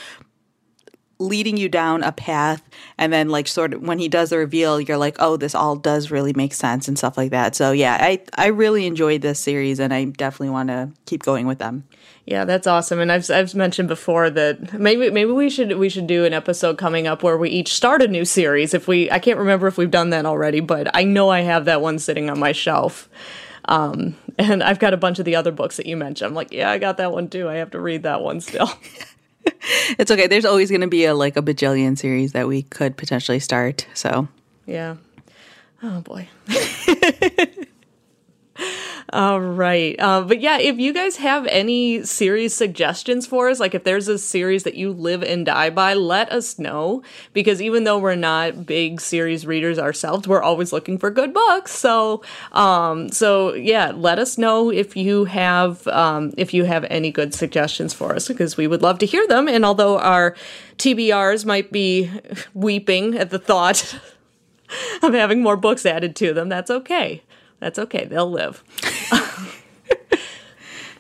leading 1.19 1.57
you 1.57 1.69
down 1.69 2.03
a 2.03 2.13
path 2.13 2.63
and 2.97 3.13
then 3.13 3.29
like 3.29 3.49
sort 3.49 3.75
of 3.75 3.83
when 3.83 3.99
he 3.99 4.09
does 4.09 4.31
the 4.31 4.39
reveal 4.39 4.81
you're 4.81 4.97
like 4.97 5.17
oh 5.19 5.37
this 5.37 5.53
all 5.53 5.75
does 5.75 6.13
really 6.13 6.33
make 6.33 6.55
sense 6.55 6.87
and 6.87 6.97
stuff 6.97 7.17
like 7.17 7.33
that 7.33 7.57
so 7.57 7.73
yeah 7.73 7.99
i 8.01 8.23
i 8.35 8.47
really 8.47 8.87
enjoyed 8.87 9.21
this 9.21 9.41
series 9.41 9.81
and 9.81 9.93
i 9.93 10.05
definitely 10.05 10.49
want 10.49 10.69
to 10.69 10.89
keep 11.07 11.25
going 11.25 11.45
with 11.45 11.59
them 11.59 11.83
yeah, 12.29 12.45
that's 12.45 12.67
awesome. 12.67 13.01
And 13.01 13.11
I've 13.11 13.31
I've 13.31 13.55
mentioned 13.55 13.89
before 13.89 14.29
that 14.29 14.79
maybe 14.79 15.11
maybe 15.11 15.33
we 15.33 15.49
should 15.49 15.79
we 15.79 15.89
should 15.89 16.07
do 16.07 16.27
an 16.27 16.35
episode 16.35 16.77
coming 16.77 17.07
up 17.07 17.23
where 17.23 17.39
we 17.39 17.49
each 17.49 17.73
start 17.73 18.03
a 18.03 18.09
new 18.09 18.27
series. 18.27 18.75
If 18.75 18.87
we 18.87 19.11
I 19.11 19.19
can't 19.19 19.39
remember 19.39 19.67
if 19.67 19.79
we've 19.79 19.91
done 19.91 20.11
that 20.11 20.27
already, 20.27 20.61
but 20.61 20.95
I 20.95 21.05
know 21.05 21.31
I 21.31 21.41
have 21.41 21.65
that 21.65 21.81
one 21.81 21.99
sitting 21.99 22.29
on 22.29 22.39
my 22.39 22.53
shelf. 22.53 23.09
Um, 23.65 24.15
and 24.39 24.63
I've 24.63 24.79
got 24.79 24.93
a 24.93 24.99
bunch 24.99 25.19
of 25.19 25.25
the 25.25 25.37
other 25.37 25.51
books 25.51 25.79
that 25.79 25.87
you 25.87 25.97
mentioned. 25.97 26.29
I'm 26.29 26.35
like, 26.35 26.53
yeah, 26.53 26.71
I 26.71 26.77
got 26.77 26.99
that 26.99 27.13
one 27.13 27.31
too. 27.31 27.49
I 27.49 27.55
have 27.55 27.71
to 27.71 27.81
read 27.81 28.03
that 28.03 28.21
one 28.21 28.43
still. 28.43 28.71
it's 29.99 30.11
okay. 30.11 30.27
There's 30.27 30.45
always 30.45 30.69
going 30.69 30.83
to 30.83 30.87
be 30.87 31.07
a 31.07 31.15
like 31.15 31.39
a 31.39 31.43
bajillion 31.43 31.97
series 31.97 32.33
that 32.33 32.47
we 32.47 32.63
could 32.63 32.99
potentially 32.99 33.41
start. 33.41 33.87
So 33.95 34.29
yeah. 34.67 34.97
Oh 35.83 36.03
boy. 36.03 36.29
All 39.11 39.41
right. 39.41 39.97
Uh, 39.99 40.21
but 40.21 40.43
yeah, 40.43 40.59
if 40.59 40.79
you 40.79 40.93
guys 40.93 41.17
have 41.17 41.47
any 41.47 42.05
series 42.05 42.55
suggestions 42.55 43.27
for 43.27 43.49
us, 43.49 43.59
like 43.59 43.75
if 43.75 43.85
there's 43.85 44.07
a 44.07 44.19
series 44.19 44.65
that 44.65 44.75
you 44.75 44.93
live 44.93 45.23
and 45.23 45.47
die 45.47 45.71
by, 45.71 45.95
let 45.95 46.31
us 46.31 46.59
know. 46.59 47.03
Because 47.33 47.63
even 47.63 47.85
though 47.85 47.99
we're 47.99 48.17
not 48.17 48.67
big 48.67 49.01
series 49.01 49.47
readers 49.47 49.79
ourselves, 49.79 50.29
we're 50.29 50.43
always 50.43 50.75
looking 50.75 50.99
for 50.99 51.11
good 51.11 51.33
books. 51.33 51.73
So, 51.73 52.23
um, 52.53 53.09
so 53.09 53.55
yeah, 53.55 53.93
let 53.95 54.19
us 54.19 54.37
know 54.37 54.71
if 54.71 54.95
you 54.95 55.25
have 55.25 55.87
um, 55.89 56.35
if 56.37 56.53
you 56.53 56.65
have 56.65 56.85
any 56.91 57.11
good 57.11 57.33
suggestions 57.33 57.95
for 57.95 58.15
us, 58.15 58.29
because 58.29 58.59
we 58.59 58.67
would 58.67 58.83
love 58.83 58.99
to 58.99 59.07
hear 59.07 59.27
them. 59.27 59.49
And 59.49 59.65
although 59.65 59.99
our 59.99 60.37
TBRs 60.77 61.47
might 61.47 61.73
be 61.73 62.11
weeping 62.53 63.17
at 63.17 63.31
the 63.31 63.39
thought 63.39 63.99
of 65.03 65.15
having 65.15 65.43
more 65.43 65.57
books 65.57 65.87
added 65.87 66.15
to 66.17 66.35
them, 66.35 66.51
that's 66.51 66.71
okay. 66.71 67.23
That's 67.61 67.79
okay. 67.79 68.05
They'll 68.05 68.31
live. 68.31 68.63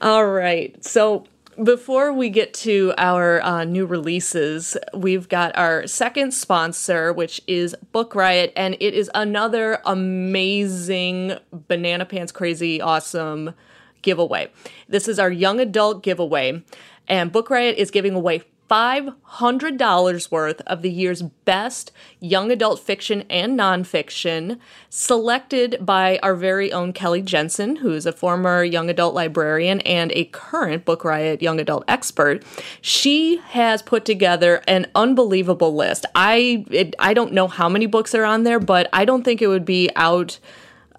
All 0.00 0.26
right. 0.26 0.84
So 0.84 1.24
before 1.62 2.12
we 2.12 2.30
get 2.30 2.54
to 2.54 2.94
our 2.98 3.42
uh, 3.42 3.64
new 3.64 3.84
releases, 3.84 4.76
we've 4.94 5.28
got 5.28 5.56
our 5.56 5.88
second 5.88 6.32
sponsor, 6.32 7.12
which 7.12 7.40
is 7.48 7.74
Book 7.90 8.14
Riot, 8.14 8.52
and 8.54 8.76
it 8.78 8.94
is 8.94 9.10
another 9.12 9.80
amazing 9.84 11.32
banana 11.50 12.04
pants 12.04 12.30
crazy 12.30 12.80
awesome 12.80 13.54
giveaway. 14.02 14.52
This 14.88 15.08
is 15.08 15.18
our 15.18 15.32
young 15.32 15.58
adult 15.58 16.04
giveaway, 16.04 16.62
and 17.08 17.32
Book 17.32 17.50
Riot 17.50 17.76
is 17.76 17.90
giving 17.90 18.14
away 18.14 18.42
$500 18.68 20.30
worth 20.30 20.60
of 20.66 20.82
the 20.82 20.90
year's 20.90 21.22
best 21.22 21.90
young 22.20 22.50
adult 22.50 22.80
fiction 22.80 23.24
and 23.30 23.58
nonfiction, 23.58 24.58
selected 24.90 25.78
by 25.80 26.18
our 26.22 26.34
very 26.34 26.72
own 26.72 26.92
Kelly 26.92 27.22
Jensen, 27.22 27.76
who 27.76 27.92
is 27.92 28.04
a 28.04 28.12
former 28.12 28.62
young 28.62 28.90
adult 28.90 29.14
librarian 29.14 29.80
and 29.82 30.12
a 30.12 30.26
current 30.26 30.84
Book 30.84 31.04
Riot 31.04 31.40
young 31.40 31.60
adult 31.60 31.84
expert. 31.88 32.44
She 32.80 33.38
has 33.48 33.80
put 33.80 34.04
together 34.04 34.62
an 34.68 34.86
unbelievable 34.94 35.74
list. 35.74 36.04
I 36.14 36.66
it, 36.70 36.94
I 36.98 37.14
don't 37.14 37.32
know 37.32 37.48
how 37.48 37.68
many 37.68 37.86
books 37.86 38.14
are 38.14 38.24
on 38.24 38.44
there, 38.44 38.60
but 38.60 38.88
I 38.92 39.04
don't 39.04 39.22
think 39.22 39.40
it 39.40 39.48
would 39.48 39.64
be 39.64 39.90
out. 39.96 40.38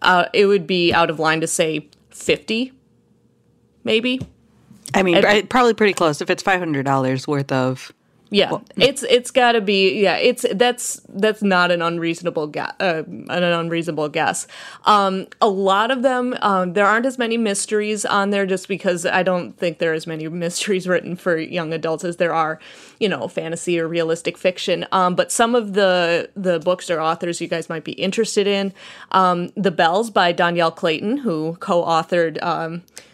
Uh, 0.01 0.25
it 0.33 0.45
would 0.45 0.65
be 0.65 0.93
out 0.93 1.09
of 1.09 1.19
line 1.19 1.41
to 1.41 1.47
say 1.47 1.89
50, 2.09 2.71
maybe. 3.83 4.21
I 4.93 5.03
mean, 5.03 5.23
and, 5.23 5.49
probably 5.49 5.73
pretty 5.73 5.93
close. 5.93 6.21
If 6.21 6.29
it's 6.29 6.43
five 6.43 6.59
hundred 6.59 6.83
dollars 6.83 7.27
worth 7.27 7.51
of, 7.51 7.91
yeah, 8.31 8.51
well, 8.51 8.63
it's 8.77 9.01
it's 9.03 9.31
got 9.31 9.53
to 9.53 9.61
be 9.61 10.01
yeah. 10.01 10.15
It's 10.17 10.45
that's 10.53 11.01
that's 11.09 11.41
not 11.41 11.71
an 11.71 11.81
unreasonable 11.81 12.45
guess. 12.47 12.73
Uh, 12.79 13.03
an 13.07 13.43
unreasonable 13.43 14.07
guess. 14.09 14.45
Um, 14.85 15.27
a 15.41 15.49
lot 15.49 15.89
of 15.89 16.03
them, 16.03 16.35
um, 16.41 16.73
there 16.73 16.85
aren't 16.85 17.07
as 17.07 17.17
many 17.17 17.37
mysteries 17.37 18.05
on 18.05 18.29
there, 18.29 18.45
just 18.45 18.67
because 18.67 19.03
I 19.05 19.23
don't 19.23 19.57
think 19.57 19.79
there 19.79 19.91
are 19.91 19.95
as 19.95 20.05
many 20.05 20.27
mysteries 20.29 20.87
written 20.87 21.15
for 21.15 21.37
young 21.37 21.73
adults 21.73 22.03
as 22.03 22.17
there 22.17 22.33
are, 22.33 22.59
you 22.99 23.09
know, 23.09 23.27
fantasy 23.27 23.79
or 23.79 23.87
realistic 23.87 24.37
fiction. 24.37 24.85
Um, 24.91 25.15
but 25.15 25.31
some 25.31 25.55
of 25.55 25.73
the 25.73 26.29
the 26.35 26.59
books 26.59 26.91
or 26.91 27.01
authors 27.01 27.41
you 27.41 27.47
guys 27.47 27.67
might 27.67 27.83
be 27.83 27.93
interested 27.93 28.45
in, 28.45 28.73
um, 29.11 29.49
The 29.55 29.71
Belles 29.71 30.11
by 30.11 30.33
Dhonielle 30.33 30.75
Clayton, 30.75 31.17
who 31.17 31.57
co-authored. 31.59 32.43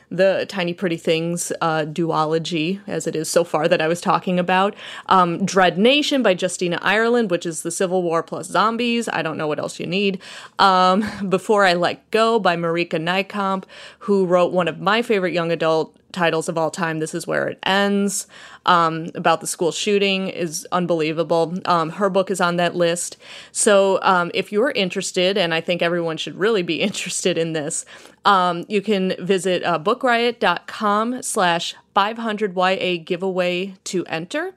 The 0.09 0.45
Tiny 0.47 0.73
Pretty 0.73 0.97
Things 0.97 1.51
uh, 1.61 1.85
duology, 1.85 2.81
as 2.87 3.07
it 3.07 3.15
is 3.15 3.29
so 3.29 3.43
far, 3.43 3.67
that 3.67 3.81
I 3.81 3.87
was 3.87 4.01
talking 4.01 4.39
about. 4.39 4.75
Um, 5.07 5.45
Dread 5.45 5.77
Nation 5.77 6.23
by 6.23 6.35
Justina 6.39 6.79
Ireland, 6.81 7.31
which 7.31 7.45
is 7.45 7.63
the 7.63 7.71
Civil 7.71 8.03
War 8.03 8.23
plus 8.23 8.47
zombies. 8.47 9.09
I 9.09 9.21
don't 9.21 9.37
know 9.37 9.47
what 9.47 9.59
else 9.59 9.79
you 9.79 9.85
need. 9.85 10.21
Um, 10.59 11.05
Before 11.29 11.65
I 11.65 11.73
Let 11.73 12.09
Go 12.11 12.39
by 12.39 12.55
Marieke 12.55 12.99
Nijkamp, 12.99 13.63
who 13.99 14.25
wrote 14.25 14.51
one 14.51 14.67
of 14.67 14.79
my 14.79 15.01
favorite 15.01 15.33
young 15.33 15.51
adult 15.51 15.95
titles 16.15 16.49
of 16.49 16.57
all 16.57 16.71
time. 16.71 16.99
This 16.99 17.13
is 17.13 17.27
where 17.27 17.47
it 17.47 17.59
ends. 17.63 18.25
Um, 18.65 19.11
about 19.13 19.41
the 19.41 19.47
school 19.47 19.71
shooting 19.71 20.29
is 20.29 20.65
unbelievable. 20.71 21.59
Um, 21.65 21.91
her 21.91 22.09
book 22.09 22.31
is 22.31 22.41
on 22.41 22.55
that 22.55 22.75
list. 22.75 23.17
So 23.51 23.99
um, 24.01 24.31
if 24.33 24.51
you're 24.51 24.71
interested, 24.71 25.37
and 25.37 25.53
I 25.53 25.61
think 25.61 25.81
everyone 25.81 26.17
should 26.17 26.35
really 26.35 26.63
be 26.63 26.81
interested 26.89 27.37
in 27.37 27.53
this, 27.53 27.85
um, 28.23 28.65
you 28.67 28.81
can 28.81 29.13
visit 29.19 29.63
uh, 29.63 29.77
bookriot.com 29.77 31.21
slash 31.21 31.75
500YA 31.95 33.05
giveaway 33.05 33.75
to 33.83 34.05
enter. 34.05 34.55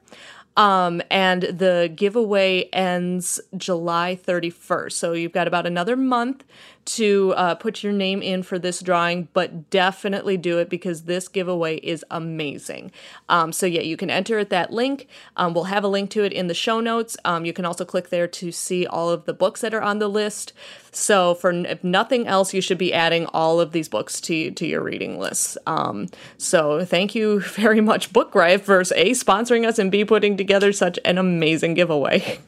Um, 0.57 1.01
and 1.09 1.43
the 1.43 1.91
giveaway 1.95 2.63
ends 2.73 3.39
July 3.55 4.19
31st. 4.21 4.91
So 4.91 5.13
you've 5.13 5.31
got 5.31 5.47
about 5.47 5.65
another 5.65 5.95
month 5.95 6.43
to 6.85 7.33
uh, 7.35 7.55
put 7.55 7.83
your 7.83 7.93
name 7.93 8.21
in 8.21 8.43
for 8.43 8.57
this 8.57 8.81
drawing, 8.81 9.27
but 9.33 9.69
definitely 9.69 10.37
do 10.37 10.57
it 10.57 10.69
because 10.69 11.03
this 11.03 11.27
giveaway 11.27 11.77
is 11.77 12.03
amazing. 12.09 12.91
Um, 13.27 13.51
so, 13.51 13.65
yeah, 13.65 13.81
you 13.81 13.97
can 13.97 14.09
enter 14.09 14.39
at 14.39 14.49
that 14.49 14.71
link. 14.71 15.07
Um, 15.37 15.53
we'll 15.53 15.65
have 15.65 15.83
a 15.83 15.87
link 15.87 16.09
to 16.11 16.23
it 16.23 16.33
in 16.33 16.47
the 16.47 16.53
show 16.53 16.79
notes. 16.79 17.15
Um, 17.25 17.45
you 17.45 17.53
can 17.53 17.65
also 17.65 17.85
click 17.85 18.09
there 18.09 18.27
to 18.27 18.51
see 18.51 18.87
all 18.87 19.09
of 19.09 19.25
the 19.25 19.33
books 19.33 19.61
that 19.61 19.73
are 19.73 19.81
on 19.81 19.99
the 19.99 20.07
list. 20.07 20.53
So, 20.91 21.35
for 21.35 21.51
if 21.51 21.83
nothing 21.83 22.27
else, 22.27 22.53
you 22.53 22.61
should 22.61 22.77
be 22.77 22.93
adding 22.93 23.27
all 23.27 23.59
of 23.59 23.71
these 23.71 23.87
books 23.87 24.19
to, 24.21 24.51
to 24.51 24.65
your 24.65 24.81
reading 24.81 25.19
list. 25.19 25.57
Um, 25.67 26.07
so, 26.37 26.83
thank 26.85 27.13
you 27.13 27.39
very 27.41 27.81
much, 27.81 28.11
Book 28.11 28.33
Riot, 28.33 28.61
for 28.61 28.79
A, 28.81 29.11
sponsoring 29.11 29.67
us 29.67 29.77
and 29.79 29.91
B, 29.91 30.03
putting 30.05 30.37
together 30.37 30.73
such 30.73 30.99
an 31.05 31.17
amazing 31.17 31.75
giveaway. 31.75 32.39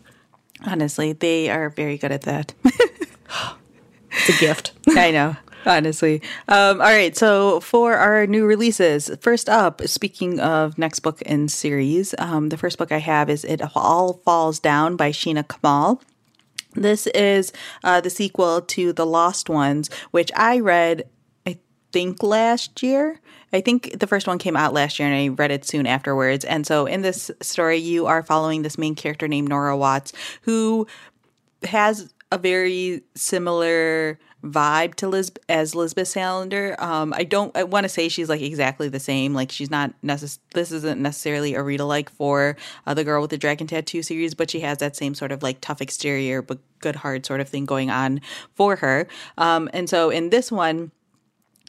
Honestly, 0.65 1.13
they 1.13 1.49
are 1.49 1.69
very 1.69 1.97
good 1.97 2.11
at 2.11 2.21
that. 2.23 2.53
It's 4.11 4.29
a 4.29 4.39
gift. 4.39 4.73
I 4.89 5.11
know. 5.11 5.35
Honestly. 5.65 6.21
Um, 6.47 6.81
all 6.81 6.87
right. 6.87 7.15
So, 7.15 7.59
for 7.59 7.93
our 7.93 8.25
new 8.25 8.45
releases, 8.45 9.11
first 9.21 9.47
up, 9.47 9.81
speaking 9.87 10.39
of 10.39 10.77
next 10.77 11.01
book 11.01 11.21
in 11.21 11.47
series, 11.47 12.15
um, 12.17 12.49
the 12.49 12.57
first 12.57 12.77
book 12.77 12.91
I 12.91 12.97
have 12.97 13.29
is 13.29 13.43
It 13.43 13.61
All 13.75 14.13
Falls 14.25 14.59
Down 14.59 14.95
by 14.95 15.11
Sheena 15.11 15.47
Kamal. 15.47 16.01
This 16.73 17.05
is 17.07 17.51
uh, 17.83 18.01
the 18.01 18.09
sequel 18.09 18.61
to 18.61 18.93
The 18.93 19.05
Lost 19.05 19.49
Ones, 19.49 19.89
which 20.11 20.31
I 20.35 20.59
read, 20.59 21.03
I 21.45 21.59
think, 21.91 22.23
last 22.23 22.81
year. 22.81 23.19
I 23.53 23.61
think 23.61 23.99
the 23.99 24.07
first 24.07 24.27
one 24.27 24.37
came 24.37 24.55
out 24.55 24.73
last 24.73 24.97
year 24.97 25.09
and 25.09 25.17
I 25.17 25.27
read 25.35 25.51
it 25.51 25.65
soon 25.65 25.85
afterwards. 25.85 26.45
And 26.45 26.65
so 26.65 26.85
in 26.85 27.01
this 27.01 27.29
story, 27.41 27.77
you 27.77 28.05
are 28.05 28.23
following 28.23 28.61
this 28.61 28.77
main 28.77 28.95
character 28.95 29.27
named 29.27 29.49
Nora 29.49 29.75
Watts 29.75 30.13
who 30.43 30.87
has 31.63 32.13
a 32.31 32.37
very 32.37 33.01
similar 33.15 34.17
vibe 34.43 34.95
to 34.95 35.07
Liz 35.07 35.31
as 35.49 35.75
Lisbeth 35.75 36.07
Salander. 36.07 36.79
Um, 36.81 37.13
I 37.15 37.23
don't 37.23 37.55
I 37.55 37.63
want 37.63 37.83
to 37.83 37.89
say 37.89 38.09
she's 38.09 38.29
like 38.29 38.41
exactly 38.41 38.89
the 38.89 38.99
same. 38.99 39.33
Like 39.33 39.51
she's 39.51 39.69
not 39.69 39.93
necess- 40.03 40.39
this 40.53 40.71
isn't 40.71 40.99
necessarily 40.99 41.53
a 41.53 41.61
read 41.61 41.79
alike 41.79 42.09
for 42.09 42.57
uh, 42.87 42.93
the 42.93 43.03
girl 43.03 43.21
with 43.21 43.29
the 43.29 43.37
dragon 43.37 43.67
tattoo 43.67 44.01
series, 44.01 44.33
but 44.33 44.49
she 44.49 44.61
has 44.61 44.79
that 44.79 44.95
same 44.95 45.13
sort 45.13 45.31
of 45.31 45.43
like 45.43 45.61
tough 45.61 45.81
exterior 45.81 46.41
but 46.41 46.59
good 46.79 46.97
heart 46.97 47.25
sort 47.25 47.41
of 47.41 47.49
thing 47.49 47.65
going 47.65 47.89
on 47.91 48.21
for 48.55 48.77
her. 48.77 49.07
Um, 49.37 49.69
and 49.73 49.89
so 49.89 50.09
in 50.09 50.29
this 50.29 50.51
one, 50.51 50.91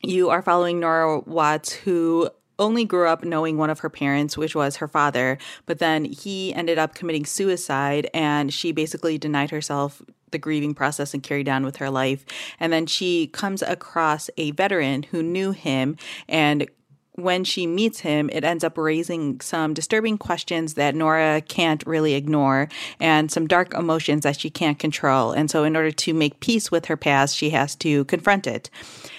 you 0.03 0.31
are 0.31 0.43
following 0.43 0.81
Nora 0.81 1.21
Watts, 1.21 1.73
who 1.73 2.31
only 2.59 2.85
grew 2.85 3.09
up 3.09 3.25
knowing 3.25 3.57
one 3.57 3.71
of 3.71 3.81
her 3.81 3.91
parents, 3.91 4.37
which 4.37 4.55
was 4.55 4.77
her 4.77 4.89
father, 4.89 5.39
but 5.67 5.79
then 5.79 6.05
he 6.05 6.55
ended 6.55 6.79
up 6.79 6.95
committing 6.95 7.27
suicide 7.27 8.09
and 8.15 8.53
she 8.53 8.73
basically 8.73 9.19
denied 9.19 9.51
herself 9.51 10.03
the 10.33 10.39
grieving 10.39 10.75
process 10.75 11.15
and 11.15 11.23
carried 11.23 11.49
on 11.49 11.65
with 11.65 11.77
her 11.77 11.91
life. 11.91 12.25
And 12.59 12.73
then 12.73 12.87
she 12.87 13.29
comes 13.29 13.63
across 13.63 14.29
a 14.37 14.51
veteran 14.53 15.05
who 15.05 15.23
knew 15.23 15.53
him 15.53 15.97
and 16.29 16.69
when 17.15 17.45
she 17.45 17.67
meets 17.67 18.01
him, 18.01 18.31
it 18.33 18.43
ends 18.43 18.65
up 18.65 18.79
raising 18.79 19.41
some 19.41 19.75
disturbing 19.75 20.17
questions 20.17 20.75
that 20.75 20.95
Nora 20.95 21.43
can't 21.43 21.87
really 21.87 22.15
ignore 22.15 22.69
and 22.99 23.31
some 23.31 23.47
dark 23.47 23.75
emotions 23.75 24.23
that 24.23 24.41
she 24.41 24.49
can't 24.49 24.79
control. 24.79 25.33
And 25.33 25.51
so, 25.51 25.65
in 25.65 25.77
order 25.77 25.91
to 25.91 26.15
make 26.15 26.41
peace 26.41 26.71
with 26.71 26.87
her 26.87 26.97
past, 26.97 27.37
she 27.37 27.51
has 27.51 27.77
to 27.77 28.07
confront 28.07 28.47
it. 28.47 28.71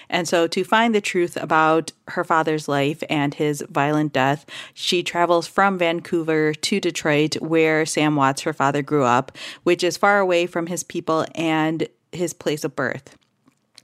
And 0.10 0.28
so, 0.28 0.48
to 0.48 0.64
find 0.64 0.96
the 0.96 1.02
truth 1.02 1.38
about 1.38 1.92
her 2.10 2.24
father's 2.24 2.68
life 2.68 3.04
and 3.10 3.34
his 3.36 3.64
violent 3.70 4.12
death, 4.12 4.46
she 4.74 5.04
travels 5.04 5.48
from 5.48 5.78
Vancouver 5.78 6.54
to 6.54 6.80
Detroit, 6.80 7.36
where 7.36 7.86
Sam 7.86 8.16
Watts, 8.16 8.42
her 8.42 8.54
father, 8.54 8.82
grew 8.82 9.04
up, 9.04 9.38
which 9.64 9.84
is 9.84 9.98
far 9.98 10.20
away 10.20 10.48
from 10.48 10.68
his 10.68 10.84
people 10.84 11.26
and 11.36 11.88
his 12.12 12.34
place 12.34 12.64
of 12.64 12.76
birth. 12.76 13.16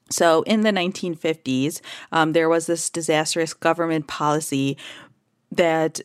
So, 0.10 0.42
in 0.44 0.62
the 0.62 0.72
1950s, 0.72 1.82
um, 2.12 2.34
there 2.34 2.50
was 2.50 2.66
this 2.66 2.90
disastrous 2.90 3.54
government 3.54 4.08
policy 4.08 4.78
that 5.52 6.02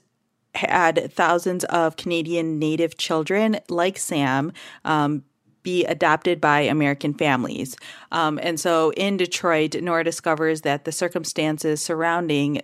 had 0.55 1.13
thousands 1.13 1.65
of 1.65 1.97
Canadian 1.97 2.59
Native 2.59 2.97
children, 2.97 3.59
like 3.69 3.99
Sam, 3.99 4.53
um, 4.85 5.25
be 5.63 5.85
adopted 5.87 6.41
by 6.41 6.61
American 6.61 7.15
families. 7.15 7.77
Um, 8.13 8.39
and 8.43 8.61
so 8.61 8.93
in 8.93 9.17
Detroit, 9.17 9.75
Nora 9.81 10.05
discovers 10.05 10.61
that 10.61 10.85
the 10.85 10.93
circumstances 10.93 11.81
surrounding 11.81 12.61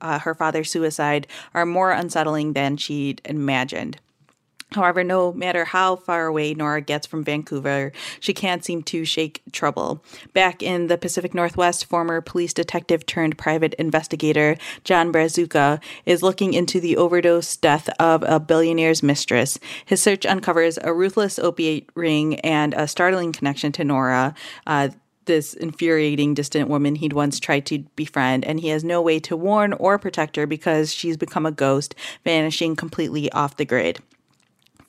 uh, 0.00 0.18
her 0.20 0.34
father's 0.34 0.70
suicide 0.70 1.26
are 1.54 1.66
more 1.66 1.90
unsettling 1.90 2.52
than 2.52 2.76
she'd 2.76 3.20
imagined. 3.24 3.98
However, 4.72 5.02
no 5.02 5.32
matter 5.32 5.64
how 5.64 5.96
far 5.96 6.26
away 6.26 6.54
Nora 6.54 6.80
gets 6.80 7.06
from 7.06 7.24
Vancouver, 7.24 7.92
she 8.20 8.32
can't 8.32 8.64
seem 8.64 8.82
to 8.84 9.04
shake 9.04 9.42
trouble. 9.52 10.02
Back 10.32 10.62
in 10.62 10.86
the 10.86 10.96
Pacific 10.98 11.34
Northwest, 11.34 11.86
former 11.86 12.20
police 12.20 12.52
detective 12.52 13.04
turned 13.04 13.36
private 13.36 13.74
investigator 13.74 14.56
John 14.84 15.12
Brazuca 15.12 15.82
is 16.06 16.22
looking 16.22 16.54
into 16.54 16.80
the 16.80 16.96
overdose 16.96 17.56
death 17.56 17.88
of 17.98 18.22
a 18.22 18.38
billionaire's 18.38 19.02
mistress. 19.02 19.58
His 19.84 20.00
search 20.00 20.24
uncovers 20.24 20.78
a 20.82 20.94
ruthless 20.94 21.38
opiate 21.38 21.88
ring 21.94 22.38
and 22.40 22.72
a 22.74 22.86
startling 22.86 23.32
connection 23.32 23.72
to 23.72 23.84
Nora. 23.84 24.34
Uh, 24.66 24.90
this 25.24 25.54
infuriating 25.54 26.34
distant 26.34 26.68
woman 26.68 26.96
he'd 26.96 27.12
once 27.12 27.38
tried 27.38 27.66
to 27.66 27.80
befriend, 27.94 28.44
and 28.44 28.60
he 28.60 28.68
has 28.68 28.82
no 28.82 29.02
way 29.02 29.20
to 29.20 29.36
warn 29.36 29.72
or 29.74 29.98
protect 29.98 30.36
her 30.36 30.46
because 30.46 30.92
she's 30.92 31.16
become 31.16 31.46
a 31.46 31.52
ghost, 31.52 31.94
vanishing 32.24 32.74
completely 32.74 33.30
off 33.32 33.56
the 33.56 33.64
grid 33.64 34.00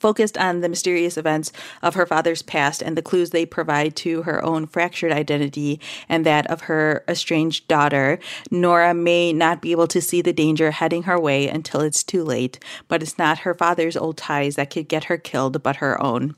focused 0.02 0.36
on 0.36 0.60
the 0.60 0.68
mysterious 0.68 1.16
events 1.16 1.52
of 1.80 1.94
her 1.94 2.04
father's 2.04 2.42
past 2.42 2.82
and 2.82 2.96
the 2.96 3.02
clues 3.02 3.30
they 3.30 3.46
provide 3.46 3.94
to 3.96 4.22
her 4.22 4.44
own 4.44 4.66
fractured 4.66 5.12
identity 5.12 5.80
and 6.08 6.26
that 6.26 6.46
of 6.48 6.62
her 6.62 7.04
estranged 7.08 7.68
daughter, 7.68 8.18
Nora 8.50 8.92
may 8.92 9.32
not 9.32 9.62
be 9.62 9.70
able 9.70 9.86
to 9.86 10.02
see 10.02 10.20
the 10.20 10.32
danger 10.32 10.72
heading 10.72 11.04
her 11.04 11.18
way 11.18 11.48
until 11.48 11.80
it's 11.80 12.02
too 12.02 12.24
late, 12.24 12.58
but 12.88 13.02
it's 13.02 13.16
not 13.16 13.38
her 13.40 13.54
father's 13.54 13.96
old 13.96 14.16
ties 14.16 14.56
that 14.56 14.70
could 14.70 14.88
get 14.88 15.04
her 15.04 15.16
killed, 15.16 15.62
but 15.62 15.76
her 15.76 16.02
own. 16.02 16.34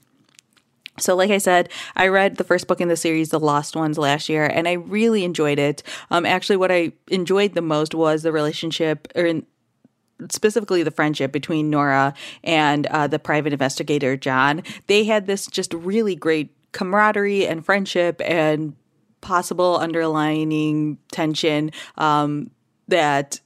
So, 0.99 1.17
like 1.17 1.31
I 1.31 1.39
said, 1.39 1.71
I 1.97 2.07
read 2.07 2.37
the 2.37 2.45
first 2.45 2.69
book 2.69 2.81
in 2.81 2.87
the 2.87 2.97
series, 2.97 3.31
The 3.31 3.41
Lost 3.41 3.75
Ones, 3.75 3.99
last 3.99 4.29
year, 4.29 4.45
and 4.45 4.69
I 4.69 4.75
really 4.75 5.25
enjoyed 5.25 5.59
it. 5.59 5.83
Um, 6.12 6.25
actually, 6.25 6.57
what 6.57 6.71
I 6.71 6.93
enjoyed 7.09 7.55
the 7.55 7.62
most 7.62 7.97
was 7.97 8.23
the 8.23 8.31
relationship, 8.31 9.09
or 9.17 9.41
specifically 10.31 10.83
the 10.83 10.91
friendship 10.91 11.33
between 11.33 11.70
Nora 11.70 12.14
and 12.43 12.87
uh, 12.87 13.07
the 13.07 13.18
private 13.18 13.53
investigator 13.53 14.16
John. 14.16 14.62
They 14.87 15.05
had 15.05 15.27
this 15.27 15.47
just 15.47 15.72
really 15.75 16.14
great 16.14 16.51
camaraderie 16.72 17.47
and 17.47 17.64
friendship 17.64 18.20
and 18.25 18.75
possible 19.20 19.79
underlining 19.79 20.99
tension 21.11 21.70
um, 21.97 22.51
that 22.89 23.41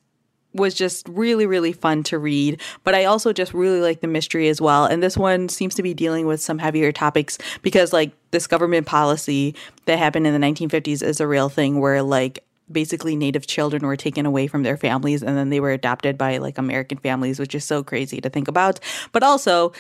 was 0.55 0.75
just 0.75 1.09
really 1.09 1.47
really 1.47 1.73
fun 1.73 2.03
to 2.03 2.19
read 2.19 2.61
but 2.83 2.95
i 2.95 3.05
also 3.05 3.33
just 3.33 3.53
really 3.53 3.81
like 3.81 4.01
the 4.01 4.07
mystery 4.09 4.49
as 4.49 4.61
well 4.61 4.87
and 4.87 5.03
this 5.03 5.17
one 5.17 5.49
seems 5.49 5.75
to 5.75 5.83
be 5.83 5.93
dealing 5.93 6.27
with 6.27 6.41
some 6.41 6.59
heavier 6.59 6.91
topics 6.91 7.39
because 7.63 7.93
like 7.93 8.13
this 8.31 8.47
government 8.47 8.87
policy 8.87 9.55
that 9.85 9.99
happened 9.99 10.27
in 10.27 10.33
the 10.33 10.45
1950s 10.45 11.03
is 11.03 11.21
a 11.21 11.27
real 11.27 11.51
thing 11.51 11.81
where 11.81 12.03
like 12.03 12.45
basically 12.71 13.17
native 13.17 13.47
children 13.47 13.87
were 13.87 13.97
taken 13.97 14.27
away 14.27 14.47
from 14.47 14.63
their 14.63 14.77
families 14.77 15.23
and 15.23 15.37
then 15.37 15.51
they 15.51 15.61
were 15.61 15.73
adopted 15.73 16.19
by 16.19 16.39
like 16.39 16.59
American 16.59 16.99
families, 16.99 17.39
which 17.39 17.55
is 17.55 17.65
so 17.65 17.83
crazy 17.83 18.21
to 18.21 18.31
think 18.31 18.49
about. 18.49 18.81
But 19.13 19.23
also, 19.23 19.73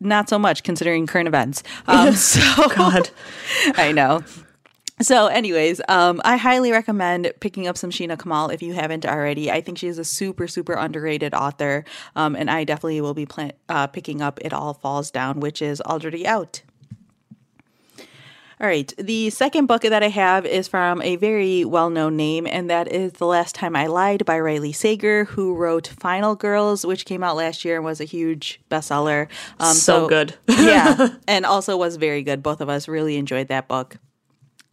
not 0.00 0.28
so 0.28 0.38
much 0.38 0.62
considering 0.62 1.06
current 1.06 1.28
events. 1.28 1.62
Um, 1.88 2.12
so, 2.14 2.68
God, 2.68 3.10
I 3.76 3.92
know. 3.92 4.22
So, 5.00 5.26
anyways, 5.28 5.80
um, 5.88 6.20
I 6.24 6.36
highly 6.36 6.70
recommend 6.72 7.32
picking 7.40 7.66
up 7.66 7.78
some 7.78 7.90
Sheena 7.90 8.18
Kamal 8.18 8.50
if 8.50 8.62
you 8.62 8.74
haven't 8.74 9.06
already. 9.06 9.50
I 9.50 9.60
think 9.60 9.78
she 9.78 9.86
is 9.86 9.98
a 9.98 10.04
super, 10.04 10.48
super 10.48 10.74
underrated 10.74 11.34
author, 11.34 11.84
um, 12.16 12.34
and 12.36 12.50
I 12.50 12.64
definitely 12.64 13.00
will 13.00 13.14
be 13.14 13.24
pl- 13.24 13.52
uh, 13.68 13.86
picking 13.86 14.20
up 14.20 14.38
It 14.42 14.52
All 14.52 14.74
Falls 14.74 15.10
Down, 15.10 15.40
which 15.40 15.62
is 15.62 15.80
already 15.80 16.26
out. 16.26 16.62
All 18.60 18.66
right. 18.66 18.92
The 18.98 19.30
second 19.30 19.66
book 19.66 19.82
that 19.82 20.02
I 20.02 20.08
have 20.08 20.44
is 20.44 20.66
from 20.66 21.00
a 21.02 21.14
very 21.16 21.64
well 21.64 21.90
known 21.90 22.16
name, 22.16 22.46
and 22.46 22.68
that 22.68 22.90
is 22.90 23.12
The 23.12 23.26
Last 23.26 23.54
Time 23.54 23.76
I 23.76 23.86
Lied 23.86 24.24
by 24.24 24.40
Riley 24.40 24.72
Sager, 24.72 25.26
who 25.26 25.54
wrote 25.54 25.86
Final 25.86 26.34
Girls, 26.34 26.84
which 26.84 27.04
came 27.04 27.22
out 27.22 27.36
last 27.36 27.64
year 27.64 27.76
and 27.76 27.84
was 27.84 28.00
a 28.00 28.04
huge 28.04 28.60
bestseller. 28.68 29.28
Um, 29.60 29.74
so, 29.74 30.02
so 30.02 30.08
good. 30.08 30.34
yeah. 30.48 31.08
And 31.28 31.46
also 31.46 31.76
was 31.76 31.96
very 31.96 32.22
good. 32.22 32.42
Both 32.42 32.60
of 32.60 32.68
us 32.68 32.88
really 32.88 33.16
enjoyed 33.16 33.48
that 33.48 33.68
book. 33.68 33.98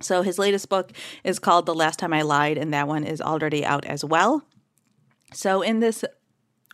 So 0.02 0.24
his 0.24 0.40
latest 0.40 0.68
book 0.70 0.92
is 1.24 1.38
called 1.38 1.66
The 1.66 1.76
Last 1.76 2.00
Time 2.00 2.14
I 2.14 2.24
Lied, 2.24 2.58
and 2.58 2.74
that 2.74 2.88
one 2.88 3.04
is 3.04 3.22
already 3.22 3.64
out 3.64 3.86
as 3.86 4.04
well. 4.04 4.44
So, 5.34 5.62
in 5.62 5.80
this 5.80 6.06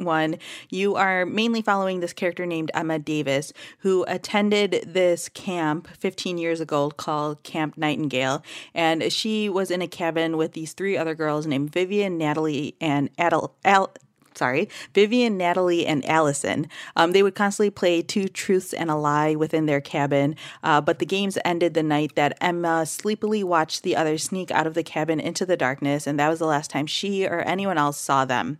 one, 0.04 0.38
you 0.70 0.96
are 0.96 1.26
mainly 1.26 1.62
following 1.62 2.00
this 2.00 2.14
character 2.14 2.46
named 2.46 2.72
Emma 2.74 3.00
Davis, 3.00 3.54
who 3.80 4.06
attended 4.08 4.84
this 4.88 5.30
camp 5.30 5.88
15 6.00 6.38
years 6.38 6.60
ago 6.60 6.90
called 6.90 7.44
Camp 7.44 7.78
Nightingale. 7.78 8.44
And 8.74 9.12
she 9.12 9.50
was 9.50 9.72
in 9.72 9.82
a 9.82 9.88
cabin 9.88 10.38
with 10.38 10.54
these 10.54 10.74
three 10.74 10.98
other 10.98 11.16
girls 11.16 11.48
named 11.48 11.72
Vivian, 11.72 12.18
Natalie, 12.18 12.76
and 12.80 13.10
Adel. 13.18 13.56
Al- 13.64 13.94
sorry, 14.36 14.70
Vivian, 14.94 15.38
Natalie, 15.38 15.86
and 15.86 16.06
Allison. 16.06 16.68
Um, 16.96 17.12
they 17.12 17.24
would 17.24 17.36
constantly 17.36 17.70
play 17.70 18.02
two 18.02 18.28
truths 18.28 18.74
and 18.74 18.90
a 18.90 18.96
lie 18.96 19.36
within 19.36 19.66
their 19.66 19.82
cabin, 19.82 20.36
uh, 20.64 20.82
but 20.82 21.00
the 21.00 21.06
games 21.06 21.38
ended 21.44 21.74
the 21.74 21.84
night 21.84 22.16
that 22.16 22.38
Emma 22.42 22.86
sleepily 22.86 23.44
watched 23.44 23.84
the 23.84 23.96
others 23.96 24.24
sneak 24.24 24.52
out 24.52 24.68
of 24.68 24.74
the 24.74 24.84
cabin 24.84 25.20
into 25.20 25.46
the 25.46 25.58
darkness, 25.58 26.08
and 26.08 26.20
that 26.20 26.30
was 26.30 26.40
the 26.40 26.46
last 26.46 26.72
time 26.72 26.88
she 26.88 27.26
or 27.26 27.42
anyone 27.42 27.78
else 27.78 28.00
saw 28.00 28.26
them. 28.26 28.60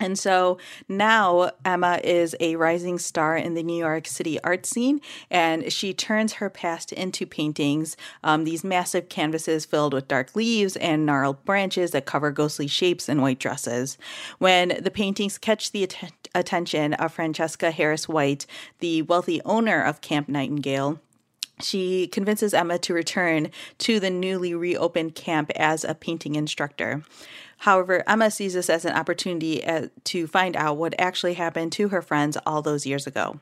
And 0.00 0.18
so 0.18 0.58
now 0.88 1.52
Emma 1.64 2.00
is 2.02 2.34
a 2.40 2.56
rising 2.56 2.98
star 2.98 3.36
in 3.36 3.54
the 3.54 3.62
New 3.62 3.78
York 3.78 4.08
City 4.08 4.40
art 4.42 4.66
scene, 4.66 5.00
and 5.30 5.72
she 5.72 5.94
turns 5.94 6.34
her 6.34 6.50
past 6.50 6.92
into 6.92 7.26
paintings. 7.26 7.96
Um, 8.24 8.44
these 8.44 8.64
massive 8.64 9.08
canvases 9.08 9.64
filled 9.64 9.94
with 9.94 10.08
dark 10.08 10.34
leaves 10.34 10.76
and 10.76 11.06
gnarled 11.06 11.44
branches 11.44 11.92
that 11.92 12.06
cover 12.06 12.32
ghostly 12.32 12.66
shapes 12.66 13.08
in 13.08 13.22
white 13.22 13.38
dresses. 13.38 13.96
When 14.38 14.80
the 14.82 14.90
paintings 14.90 15.38
catch 15.38 15.70
the 15.70 15.84
att- 15.84 16.28
attention 16.34 16.94
of 16.94 17.12
Francesca 17.12 17.70
Harris 17.70 18.08
White, 18.08 18.46
the 18.80 19.02
wealthy 19.02 19.40
owner 19.44 19.80
of 19.80 20.00
Camp 20.00 20.28
Nightingale, 20.28 20.98
she 21.62 22.08
convinces 22.08 22.52
Emma 22.52 22.78
to 22.78 22.92
return 22.92 23.50
to 23.78 24.00
the 24.00 24.10
newly 24.10 24.54
reopened 24.54 25.14
camp 25.14 25.52
as 25.54 25.84
a 25.84 25.94
painting 25.94 26.34
instructor. 26.34 27.04
However, 27.58 28.02
Emma 28.06 28.30
sees 28.30 28.54
this 28.54 28.70
as 28.70 28.84
an 28.84 28.94
opportunity 28.94 29.64
uh, 29.64 29.88
to 30.04 30.26
find 30.26 30.56
out 30.56 30.76
what 30.76 30.94
actually 30.98 31.34
happened 31.34 31.72
to 31.72 31.88
her 31.88 32.02
friends 32.02 32.36
all 32.46 32.62
those 32.62 32.86
years 32.86 33.06
ago. 33.06 33.40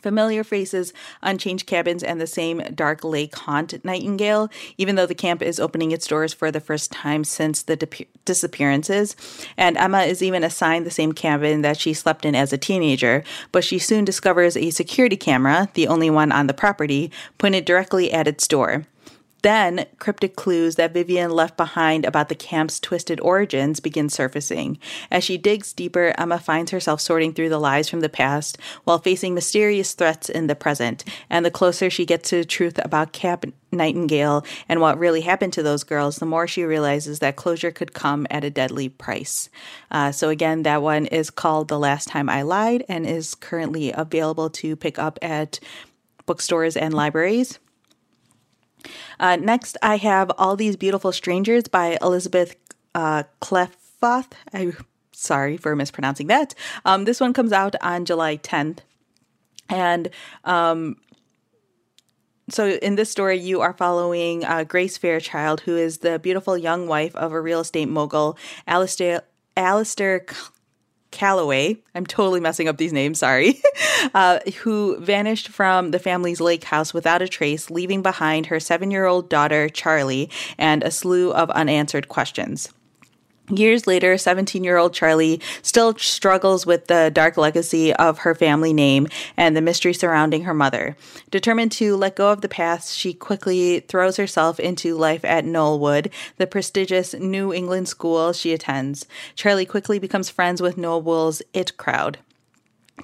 Familiar 0.00 0.42
faces, 0.44 0.92
unchanged 1.20 1.66
cabins, 1.66 2.02
and 2.02 2.20
the 2.20 2.26
same 2.26 2.62
dark 2.74 3.04
lake 3.04 3.34
haunt 3.34 3.84
Nightingale, 3.84 4.48
even 4.78 4.94
though 4.94 5.06
the 5.06 5.14
camp 5.14 5.42
is 5.42 5.60
opening 5.60 5.90
its 5.90 6.06
doors 6.06 6.32
for 6.32 6.50
the 6.50 6.60
first 6.60 6.90
time 6.90 7.22
since 7.22 7.62
the 7.62 7.76
di- 7.76 8.06
disappearances. 8.24 9.14
And 9.56 9.76
Emma 9.76 10.02
is 10.02 10.22
even 10.22 10.42
assigned 10.42 10.86
the 10.86 10.90
same 10.90 11.12
cabin 11.12 11.62
that 11.62 11.76
she 11.76 11.92
slept 11.92 12.24
in 12.24 12.34
as 12.34 12.52
a 12.52 12.58
teenager, 12.58 13.24
but 13.52 13.64
she 13.64 13.78
soon 13.78 14.04
discovers 14.04 14.56
a 14.56 14.70
security 14.70 15.16
camera, 15.16 15.68
the 15.74 15.88
only 15.88 16.08
one 16.08 16.32
on 16.32 16.46
the 16.46 16.54
property, 16.54 17.10
pointed 17.36 17.64
directly 17.64 18.10
at 18.12 18.28
its 18.28 18.48
door. 18.48 18.86
Then, 19.42 19.86
cryptic 19.98 20.36
clues 20.36 20.74
that 20.76 20.92
Vivian 20.92 21.30
left 21.30 21.56
behind 21.56 22.04
about 22.04 22.28
the 22.28 22.34
camp's 22.34 22.78
twisted 22.78 23.20
origins 23.20 23.80
begin 23.80 24.08
surfacing. 24.08 24.78
As 25.10 25.24
she 25.24 25.38
digs 25.38 25.72
deeper, 25.72 26.14
Emma 26.18 26.38
finds 26.38 26.70
herself 26.70 27.00
sorting 27.00 27.32
through 27.32 27.48
the 27.48 27.58
lies 27.58 27.88
from 27.88 28.00
the 28.00 28.08
past 28.08 28.58
while 28.84 28.98
facing 28.98 29.34
mysterious 29.34 29.94
threats 29.94 30.28
in 30.28 30.46
the 30.46 30.54
present. 30.54 31.04
And 31.30 31.44
the 31.44 31.50
closer 31.50 31.88
she 31.88 32.04
gets 32.04 32.28
to 32.30 32.36
the 32.36 32.44
truth 32.44 32.78
about 32.84 33.12
Camp 33.12 33.46
Nightingale 33.72 34.44
and 34.68 34.80
what 34.80 34.98
really 34.98 35.22
happened 35.22 35.52
to 35.54 35.62
those 35.62 35.84
girls, 35.84 36.16
the 36.16 36.26
more 36.26 36.46
she 36.46 36.64
realizes 36.64 37.20
that 37.20 37.36
closure 37.36 37.70
could 37.70 37.94
come 37.94 38.26
at 38.30 38.44
a 38.44 38.50
deadly 38.50 38.88
price. 38.88 39.48
Uh, 39.90 40.12
so, 40.12 40.28
again, 40.28 40.64
that 40.64 40.82
one 40.82 41.06
is 41.06 41.30
called 41.30 41.68
The 41.68 41.78
Last 41.78 42.08
Time 42.08 42.28
I 42.28 42.42
Lied 42.42 42.84
and 42.88 43.06
is 43.06 43.34
currently 43.34 43.92
available 43.92 44.50
to 44.50 44.76
pick 44.76 44.98
up 44.98 45.18
at 45.22 45.60
bookstores 46.26 46.76
and 46.76 46.92
libraries. 46.92 47.58
Uh, 49.18 49.36
next, 49.36 49.76
I 49.82 49.96
have 49.96 50.30
All 50.38 50.56
These 50.56 50.76
Beautiful 50.76 51.12
Strangers 51.12 51.64
by 51.64 51.98
Elizabeth 52.00 52.56
uh, 52.94 53.24
Clef 53.40 53.76
Foth. 54.00 54.28
I 54.52 54.72
sorry 55.12 55.56
for 55.56 55.76
mispronouncing 55.76 56.28
that. 56.28 56.54
Um, 56.84 57.04
this 57.04 57.20
one 57.20 57.32
comes 57.32 57.52
out 57.52 57.74
on 57.82 58.04
July 58.04 58.38
10th. 58.38 58.78
And 59.68 60.08
um, 60.44 60.96
so 62.48 62.68
in 62.68 62.96
this 62.96 63.10
story, 63.10 63.38
you 63.38 63.60
are 63.60 63.72
following 63.72 64.44
uh, 64.44 64.64
Grace 64.64 64.96
Fairchild, 64.96 65.60
who 65.60 65.76
is 65.76 65.98
the 65.98 66.18
beautiful 66.18 66.56
young 66.58 66.86
wife 66.88 67.14
of 67.14 67.32
a 67.32 67.40
real 67.40 67.60
estate 67.60 67.88
mogul, 67.88 68.36
Alistair, 68.66 69.22
Alistair 69.56 70.24
Calloway, 71.10 71.78
I'm 71.94 72.06
totally 72.06 72.40
messing 72.40 72.68
up 72.68 72.76
these 72.76 72.92
names, 72.92 73.18
sorry, 73.18 73.60
uh, 74.14 74.40
who 74.62 74.96
vanished 74.98 75.48
from 75.48 75.90
the 75.90 75.98
family's 75.98 76.40
lake 76.40 76.64
house 76.64 76.94
without 76.94 77.22
a 77.22 77.28
trace, 77.28 77.70
leaving 77.70 78.02
behind 78.02 78.46
her 78.46 78.60
seven 78.60 78.90
year 78.90 79.06
old 79.06 79.28
daughter, 79.28 79.68
Charlie, 79.68 80.30
and 80.56 80.82
a 80.82 80.90
slew 80.90 81.32
of 81.32 81.50
unanswered 81.50 82.08
questions. 82.08 82.72
Years 83.50 83.86
later, 83.86 84.16
17 84.16 84.62
year 84.62 84.76
old 84.76 84.94
Charlie 84.94 85.40
still 85.60 85.96
struggles 85.96 86.66
with 86.66 86.86
the 86.86 87.10
dark 87.12 87.36
legacy 87.36 87.92
of 87.94 88.18
her 88.18 88.34
family 88.34 88.72
name 88.72 89.08
and 89.36 89.56
the 89.56 89.60
mystery 89.60 89.92
surrounding 89.92 90.44
her 90.44 90.54
mother. 90.54 90.96
Determined 91.32 91.72
to 91.72 91.96
let 91.96 92.14
go 92.14 92.30
of 92.30 92.42
the 92.42 92.48
past, 92.48 92.96
she 92.96 93.12
quickly 93.12 93.80
throws 93.80 94.16
herself 94.16 94.60
into 94.60 94.96
life 94.96 95.24
at 95.24 95.44
Knollwood, 95.44 96.12
the 96.36 96.46
prestigious 96.46 97.12
New 97.14 97.52
England 97.52 97.88
school 97.88 98.32
she 98.32 98.52
attends. 98.52 99.06
Charlie 99.34 99.66
quickly 99.66 99.98
becomes 99.98 100.30
friends 100.30 100.62
with 100.62 100.76
Knollwood's 100.76 101.42
It 101.52 101.76
crowd. 101.76 102.18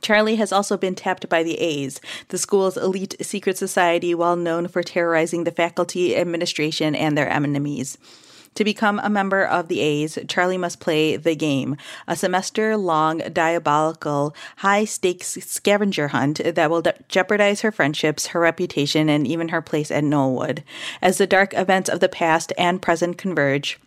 Charlie 0.01 0.37
has 0.37 0.53
also 0.53 0.77
been 0.77 0.95
tapped 0.95 1.29
by 1.29 1.43
the 1.43 1.59
A's, 1.59 2.01
the 2.29 2.39
school's 2.39 2.77
elite 2.77 3.17
secret 3.21 3.59
society, 3.59 4.15
well 4.15 4.37
known 4.37 4.69
for 4.69 4.83
terrorizing 4.83 5.45
the 5.45 5.51
faculty, 5.51 6.17
administration, 6.17 6.95
and 6.95 7.17
their 7.17 7.29
enemies. 7.29 7.99
To 8.57 8.65
become 8.65 8.99
a 9.03 9.11
member 9.11 9.45
of 9.45 9.69
the 9.69 9.81
A's, 9.81 10.19
Charlie 10.29 10.57
must 10.57 10.81
play 10.81 11.17
the 11.17 11.37
game, 11.37 11.77
a 12.09 12.17
semester 12.17 12.75
long, 12.77 13.19
diabolical, 13.19 14.35
high 14.57 14.87
stakes 14.87 15.37
scavenger 15.43 16.09
hunt 16.09 16.41
that 16.43 16.71
will 16.71 16.81
de- 16.81 16.95
jeopardize 17.09 17.61
her 17.61 17.71
friendships, 17.71 18.29
her 18.29 18.41
reputation, 18.41 19.11
and 19.11 19.27
even 19.27 19.49
her 19.49 19.61
place 19.61 19.91
at 19.91 20.05
Knollwood. 20.05 20.63
As 21.03 21.19
the 21.19 21.27
dark 21.27 21.53
events 21.53 21.91
of 21.91 22.01
the 22.01 22.09
past 22.09 22.51
and 22.57 22.81
present 22.81 23.19
converge, 23.19 23.79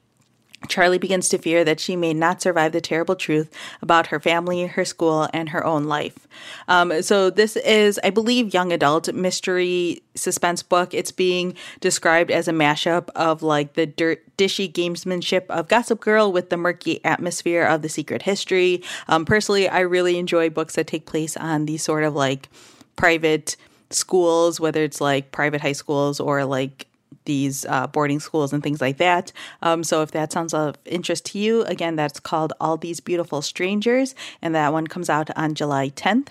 Charlie 0.67 0.97
begins 0.97 1.29
to 1.29 1.37
fear 1.37 1.63
that 1.63 1.79
she 1.79 1.95
may 1.95 2.13
not 2.13 2.41
survive 2.41 2.73
the 2.73 2.81
terrible 2.81 3.15
truth 3.15 3.49
about 3.81 4.07
her 4.07 4.19
family, 4.19 4.67
her 4.67 4.83
school, 4.83 5.29
and 5.33 5.49
her 5.49 5.65
own 5.65 5.85
life. 5.85 6.27
Um, 6.67 7.01
so, 7.01 7.29
this 7.29 7.55
is, 7.55 7.99
I 8.03 8.09
believe, 8.09 8.53
young 8.53 8.73
adult 8.73 9.11
mystery 9.13 10.03
suspense 10.15 10.61
book. 10.61 10.93
It's 10.93 11.11
being 11.11 11.55
described 11.79 12.29
as 12.29 12.47
a 12.47 12.51
mashup 12.51 13.09
of 13.15 13.41
like 13.41 13.73
the 13.73 13.85
dirt, 13.85 14.21
dishy 14.37 14.71
gamesmanship 14.71 15.45
of 15.47 15.69
Gossip 15.69 16.01
Girl 16.01 16.31
with 16.31 16.49
the 16.49 16.57
murky 16.57 17.03
atmosphere 17.05 17.63
of 17.63 17.81
The 17.81 17.89
Secret 17.89 18.23
History. 18.23 18.83
Um, 19.07 19.25
personally, 19.25 19.69
I 19.69 19.79
really 19.79 20.17
enjoy 20.17 20.49
books 20.49 20.75
that 20.75 20.87
take 20.87 21.05
place 21.05 21.37
on 21.37 21.65
these 21.65 21.83
sort 21.83 22.03
of 22.03 22.15
like 22.15 22.49
private 22.97 23.55
schools, 23.91 24.59
whether 24.59 24.83
it's 24.83 25.01
like 25.01 25.31
private 25.31 25.61
high 25.61 25.71
schools 25.71 26.19
or 26.19 26.45
like 26.45 26.85
these 27.25 27.65
uh, 27.65 27.87
boarding 27.87 28.19
schools 28.19 28.53
and 28.53 28.63
things 28.63 28.81
like 28.81 28.97
that. 28.97 29.31
Um, 29.61 29.83
so 29.83 30.01
if 30.01 30.11
that 30.11 30.31
sounds 30.31 30.53
of 30.53 30.75
interest 30.85 31.25
to 31.27 31.39
you, 31.39 31.63
again, 31.63 31.95
that's 31.95 32.19
called 32.19 32.53
All 32.59 32.77
These 32.77 32.99
Beautiful 32.99 33.41
Strangers, 33.41 34.15
and 34.41 34.55
that 34.55 34.73
one 34.73 34.87
comes 34.87 35.09
out 35.09 35.29
on 35.37 35.55
July 35.55 35.89
10th. 35.89 36.29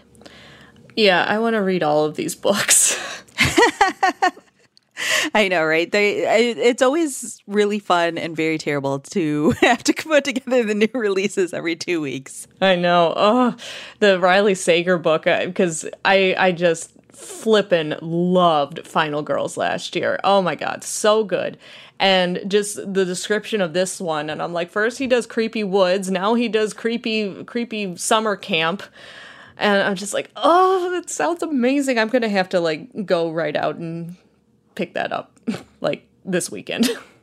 Yeah, 0.96 1.24
I 1.24 1.38
want 1.38 1.54
to 1.54 1.62
read 1.62 1.82
all 1.82 2.04
of 2.04 2.16
these 2.16 2.34
books. 2.34 2.98
I 5.34 5.46
know, 5.48 5.64
right? 5.64 5.90
They, 5.90 6.52
it's 6.56 6.82
always 6.82 7.40
really 7.46 7.78
fun 7.78 8.18
and 8.18 8.34
very 8.34 8.58
terrible 8.58 8.98
to 9.00 9.50
have 9.60 9.84
to 9.84 9.92
put 9.92 10.24
together 10.24 10.64
the 10.64 10.74
new 10.74 10.88
releases 10.92 11.52
every 11.52 11.76
two 11.76 12.00
weeks. 12.00 12.48
I 12.60 12.74
know. 12.76 13.12
Oh, 13.16 13.56
the 14.00 14.18
Riley 14.18 14.54
Sager 14.54 14.98
book, 14.98 15.24
because 15.24 15.84
uh, 15.84 15.90
I, 16.04 16.34
I 16.36 16.52
just 16.52 16.92
flippin' 17.18 17.96
loved 18.00 18.86
Final 18.86 19.22
Girls 19.22 19.56
last 19.56 19.96
year. 19.96 20.20
Oh 20.22 20.40
my 20.40 20.54
god, 20.54 20.84
so 20.84 21.24
good. 21.24 21.58
And 21.98 22.40
just 22.46 22.76
the 22.76 23.04
description 23.04 23.60
of 23.60 23.72
this 23.72 24.00
one, 24.00 24.30
and 24.30 24.40
I'm 24.40 24.52
like, 24.52 24.70
first 24.70 24.98
he 24.98 25.06
does 25.06 25.26
creepy 25.26 25.64
woods, 25.64 26.10
now 26.10 26.34
he 26.34 26.48
does 26.48 26.72
creepy, 26.72 27.44
creepy 27.44 27.96
summer 27.96 28.36
camp. 28.36 28.82
And 29.56 29.82
I'm 29.82 29.96
just 29.96 30.14
like, 30.14 30.30
oh, 30.36 30.90
that 30.92 31.10
sounds 31.10 31.42
amazing. 31.42 31.98
I'm 31.98 32.08
gonna 32.08 32.28
have 32.28 32.48
to 32.50 32.60
like 32.60 33.04
go 33.04 33.32
right 33.32 33.56
out 33.56 33.76
and 33.76 34.16
pick 34.76 34.94
that 34.94 35.12
up 35.12 35.32
like 35.80 36.06
this 36.24 36.50
weekend. 36.50 36.88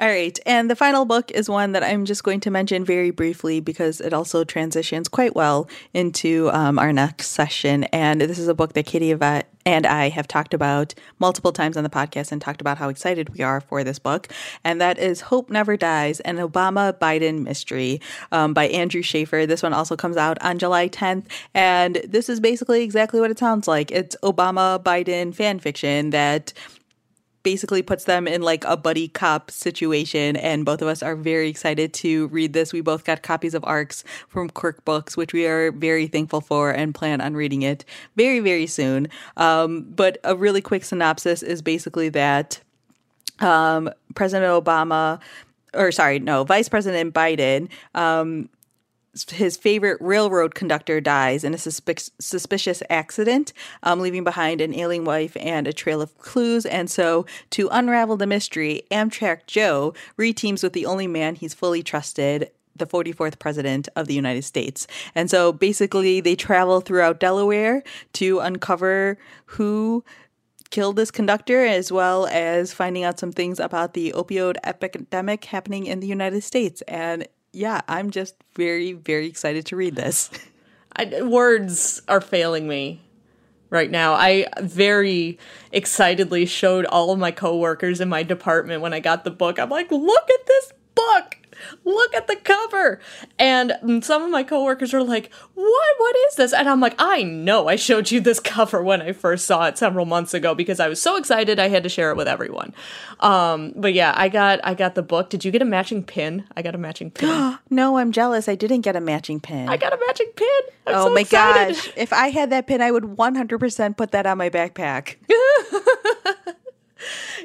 All 0.00 0.08
right. 0.08 0.38
And 0.46 0.70
the 0.70 0.76
final 0.76 1.04
book 1.04 1.30
is 1.30 1.50
one 1.50 1.72
that 1.72 1.84
I'm 1.84 2.06
just 2.06 2.24
going 2.24 2.40
to 2.40 2.50
mention 2.50 2.86
very 2.86 3.10
briefly 3.10 3.60
because 3.60 4.00
it 4.00 4.14
also 4.14 4.44
transitions 4.44 5.08
quite 5.08 5.36
well 5.36 5.68
into 5.92 6.48
um, 6.54 6.78
our 6.78 6.90
next 6.90 7.28
session. 7.28 7.84
And 7.84 8.22
this 8.22 8.38
is 8.38 8.48
a 8.48 8.54
book 8.54 8.72
that 8.72 8.86
Katie 8.86 9.12
and 9.66 9.86
I 9.86 10.08
have 10.08 10.26
talked 10.26 10.54
about 10.54 10.94
multiple 11.18 11.52
times 11.52 11.76
on 11.76 11.84
the 11.84 11.90
podcast 11.90 12.32
and 12.32 12.40
talked 12.40 12.62
about 12.62 12.78
how 12.78 12.88
excited 12.88 13.36
we 13.36 13.44
are 13.44 13.60
for 13.60 13.84
this 13.84 13.98
book. 13.98 14.28
And 14.64 14.80
that 14.80 14.96
is 14.96 15.20
Hope 15.20 15.50
Never 15.50 15.76
Dies, 15.76 16.20
an 16.20 16.38
Obama 16.38 16.94
Biden 16.94 17.42
mystery 17.42 18.00
um, 18.32 18.54
by 18.54 18.68
Andrew 18.68 19.02
Shaffer. 19.02 19.44
This 19.44 19.62
one 19.62 19.74
also 19.74 19.96
comes 19.96 20.16
out 20.16 20.40
on 20.42 20.58
July 20.58 20.88
10th. 20.88 21.26
And 21.52 21.96
this 22.08 22.30
is 22.30 22.40
basically 22.40 22.82
exactly 22.82 23.20
what 23.20 23.30
it 23.30 23.38
sounds 23.38 23.68
like 23.68 23.90
it's 23.90 24.16
Obama 24.22 24.82
Biden 24.82 25.34
fan 25.34 25.58
fiction 25.58 26.08
that 26.08 26.54
basically 27.42 27.82
puts 27.82 28.04
them 28.04 28.28
in 28.28 28.42
like 28.42 28.64
a 28.64 28.76
buddy 28.76 29.08
cop 29.08 29.50
situation 29.50 30.36
and 30.36 30.64
both 30.64 30.82
of 30.82 30.88
us 30.88 31.02
are 31.02 31.16
very 31.16 31.48
excited 31.48 31.92
to 31.94 32.28
read 32.28 32.52
this. 32.52 32.72
We 32.72 32.80
both 32.80 33.04
got 33.04 33.22
copies 33.22 33.54
of 33.54 33.64
arcs 33.64 34.04
from 34.28 34.50
quirk 34.50 34.84
books 34.84 35.16
which 35.16 35.32
we 35.32 35.46
are 35.46 35.72
very 35.72 36.06
thankful 36.06 36.40
for 36.40 36.70
and 36.70 36.94
plan 36.94 37.20
on 37.20 37.34
reading 37.34 37.62
it 37.62 37.84
very 38.16 38.40
very 38.40 38.66
soon. 38.66 39.08
Um, 39.36 39.82
but 39.82 40.18
a 40.24 40.36
really 40.36 40.60
quick 40.60 40.84
synopsis 40.84 41.42
is 41.42 41.62
basically 41.62 42.08
that 42.10 42.60
um, 43.40 43.90
president 44.14 44.64
obama 44.64 45.20
or 45.72 45.92
sorry 45.92 46.18
no 46.18 46.44
vice 46.44 46.68
president 46.68 47.14
biden 47.14 47.68
um, 47.94 48.48
his 49.30 49.56
favorite 49.56 49.98
railroad 50.00 50.54
conductor 50.54 51.00
dies 51.00 51.42
in 51.42 51.54
a 51.54 51.58
suspic- 51.58 52.10
suspicious 52.20 52.82
accident, 52.88 53.52
um, 53.82 54.00
leaving 54.00 54.24
behind 54.24 54.60
an 54.60 54.74
ailing 54.74 55.04
wife 55.04 55.36
and 55.40 55.66
a 55.66 55.72
trail 55.72 56.00
of 56.00 56.16
clues. 56.18 56.64
And 56.64 56.90
so, 56.90 57.26
to 57.50 57.68
unravel 57.72 58.16
the 58.16 58.26
mystery, 58.26 58.82
Amtrak 58.90 59.46
Joe 59.46 59.94
reteams 60.18 60.62
with 60.62 60.72
the 60.72 60.86
only 60.86 61.06
man 61.06 61.34
he's 61.34 61.54
fully 61.54 61.82
trusted, 61.82 62.50
the 62.76 62.86
44th 62.86 63.38
president 63.38 63.88
of 63.96 64.06
the 64.06 64.14
United 64.14 64.42
States. 64.42 64.86
And 65.14 65.28
so 65.28 65.52
basically, 65.52 66.20
they 66.20 66.36
travel 66.36 66.80
throughout 66.80 67.20
Delaware 67.20 67.82
to 68.14 68.38
uncover 68.38 69.18
who 69.46 70.04
killed 70.70 70.96
this 70.96 71.10
conductor, 71.10 71.64
as 71.64 71.90
well 71.90 72.26
as 72.28 72.72
finding 72.72 73.02
out 73.02 73.18
some 73.18 73.32
things 73.32 73.58
about 73.58 73.94
the 73.94 74.12
opioid 74.12 74.56
epidemic 74.64 75.44
happening 75.46 75.86
in 75.86 75.98
the 75.98 76.06
United 76.06 76.42
States. 76.42 76.80
And 76.82 77.26
yeah, 77.52 77.80
I'm 77.88 78.10
just 78.10 78.34
very, 78.54 78.92
very 78.92 79.26
excited 79.26 79.66
to 79.66 79.76
read 79.76 79.96
this. 79.96 80.30
I, 80.96 81.22
words 81.22 82.02
are 82.08 82.20
failing 82.20 82.68
me 82.68 83.02
right 83.70 83.90
now. 83.90 84.14
I 84.14 84.46
very 84.60 85.38
excitedly 85.72 86.46
showed 86.46 86.84
all 86.86 87.12
of 87.12 87.18
my 87.18 87.30
coworkers 87.30 88.00
in 88.00 88.08
my 88.08 88.22
department 88.22 88.82
when 88.82 88.92
I 88.92 89.00
got 89.00 89.24
the 89.24 89.30
book. 89.30 89.58
I'm 89.58 89.70
like, 89.70 89.90
look 89.90 90.30
at 90.30 90.46
this 90.46 90.72
book 90.94 91.39
look 91.84 92.14
at 92.14 92.26
the 92.26 92.36
cover. 92.36 93.00
And 93.38 93.72
some 94.04 94.22
of 94.22 94.30
my 94.30 94.42
coworkers 94.42 94.94
are 94.94 95.02
like, 95.02 95.32
what? 95.54 95.88
What 95.98 96.16
is 96.28 96.36
this? 96.36 96.52
And 96.52 96.68
I'm 96.68 96.80
like, 96.80 96.94
I 96.98 97.22
know 97.22 97.68
I 97.68 97.76
showed 97.76 98.10
you 98.10 98.20
this 98.20 98.40
cover 98.50 98.82
when 98.82 99.02
I 99.02 99.12
first 99.12 99.46
saw 99.46 99.66
it 99.66 99.78
several 99.78 100.06
months 100.06 100.34
ago 100.34 100.54
because 100.54 100.80
I 100.80 100.88
was 100.88 101.00
so 101.00 101.16
excited 101.16 101.58
I 101.58 101.68
had 101.68 101.82
to 101.82 101.88
share 101.88 102.10
it 102.10 102.16
with 102.16 102.28
everyone. 102.28 102.74
Um, 103.20 103.72
but 103.76 103.94
yeah, 103.94 104.12
I 104.16 104.28
got 104.28 104.60
I 104.64 104.74
got 104.74 104.94
the 104.94 105.02
book. 105.02 105.30
Did 105.30 105.44
you 105.44 105.50
get 105.50 105.62
a 105.62 105.66
matching 105.66 106.02
pin? 106.02 106.44
I 106.56 106.62
got 106.62 106.74
a 106.74 106.78
matching 106.78 107.10
pin. 107.10 107.58
no, 107.70 107.98
I'm 107.98 108.12
jealous. 108.12 108.48
I 108.48 108.54
didn't 108.54 108.80
get 108.80 108.96
a 108.96 109.00
matching 109.00 109.40
pin. 109.40 109.68
I 109.68 109.76
got 109.76 109.92
a 109.92 109.98
matching 110.06 110.30
pin. 110.34 110.60
I'm 110.86 110.94
oh 110.94 111.04
so 111.06 111.14
my 111.14 111.20
excited. 111.20 111.74
gosh. 111.74 111.90
If 111.96 112.12
I 112.12 112.28
had 112.28 112.50
that 112.50 112.66
pin, 112.66 112.80
I 112.80 112.90
would 112.90 113.04
100% 113.04 113.96
put 113.96 114.12
that 114.12 114.26
on 114.26 114.38
my 114.38 114.50
backpack. 114.50 115.16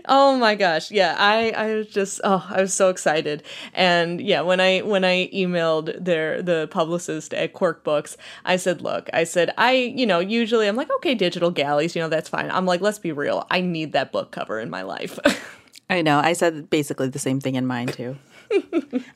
oh 0.06 0.38
my 0.38 0.56
gosh. 0.56 0.91
Yeah 0.91 1.16
i 1.18 1.51
i 1.51 1.76
was 1.76 1.88
just 1.88 2.22
oh 2.24 2.45
i 2.49 2.62
was 2.62 2.74
so 2.74 2.89
excited. 2.89 3.43
And 3.74 4.22
yeah 4.22 4.41
when 4.41 4.60
i 4.60 4.80
when 4.80 5.03
i 5.03 5.28
emailed 5.30 6.03
their 6.03 6.41
the 6.41 6.68
publicist 6.72 7.34
at 7.34 7.53
quirk 7.53 7.84
books 7.84 8.18
i 8.43 8.56
said 8.56 8.82
look 8.82 9.10
i 9.14 9.24
said 9.24 9.53
i 9.58 9.72
you 9.72 10.06
know 10.06 10.20
usually 10.20 10.68
i'm 10.68 10.76
like 10.76 10.91
okay 10.97 11.16
digital 11.16 11.51
galleys 11.51 11.95
you 11.95 12.01
know 12.01 12.10
that's 12.10 12.30
fine. 12.30 12.51
I'm 12.51 12.66
like 12.66 12.82
let's 12.82 12.99
be 12.99 13.12
real. 13.12 13.45
I 13.49 13.62
need 13.62 13.93
that 13.93 14.12
book 14.12 14.32
cover 14.32 14.60
in 14.60 14.70
my 14.70 14.82
life. 14.82 15.20
I 15.89 16.01
know. 16.01 16.20
I 16.20 16.34
said 16.34 16.70
basically 16.70 17.10
the 17.10 17.20
same 17.20 17.39
thing 17.39 17.56
in 17.56 17.66
mine 17.66 17.88
too 17.88 18.18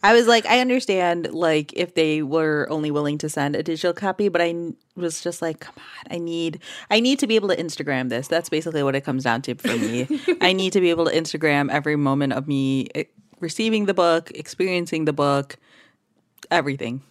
I 0.03 0.13
was 0.13 0.27
like, 0.27 0.45
I 0.45 0.59
understand, 0.59 1.33
like, 1.33 1.73
if 1.73 1.95
they 1.95 2.21
were 2.21 2.67
only 2.69 2.91
willing 2.91 3.17
to 3.19 3.29
send 3.29 3.55
a 3.55 3.63
digital 3.63 3.93
copy, 3.93 4.29
but 4.29 4.41
I 4.41 4.73
was 4.95 5.21
just 5.21 5.41
like, 5.41 5.59
come 5.59 5.75
on, 5.77 6.15
I 6.15 6.17
need, 6.19 6.59
I 6.89 6.99
need 6.99 7.19
to 7.19 7.27
be 7.27 7.35
able 7.35 7.49
to 7.49 7.55
Instagram 7.55 8.09
this. 8.09 8.27
That's 8.27 8.49
basically 8.49 8.83
what 8.83 8.95
it 8.95 9.01
comes 9.01 9.23
down 9.23 9.41
to 9.43 9.55
for 9.55 9.75
me. 9.77 10.07
I 10.41 10.53
need 10.53 10.73
to 10.73 10.81
be 10.81 10.89
able 10.89 11.05
to 11.05 11.11
Instagram 11.11 11.71
every 11.71 11.95
moment 11.95 12.33
of 12.33 12.47
me 12.47 12.87
eh, 12.95 13.05
receiving 13.39 13.85
the 13.85 13.93
book, 13.93 14.31
experiencing 14.35 15.05
the 15.05 15.13
book, 15.13 15.57
everything. 16.51 17.01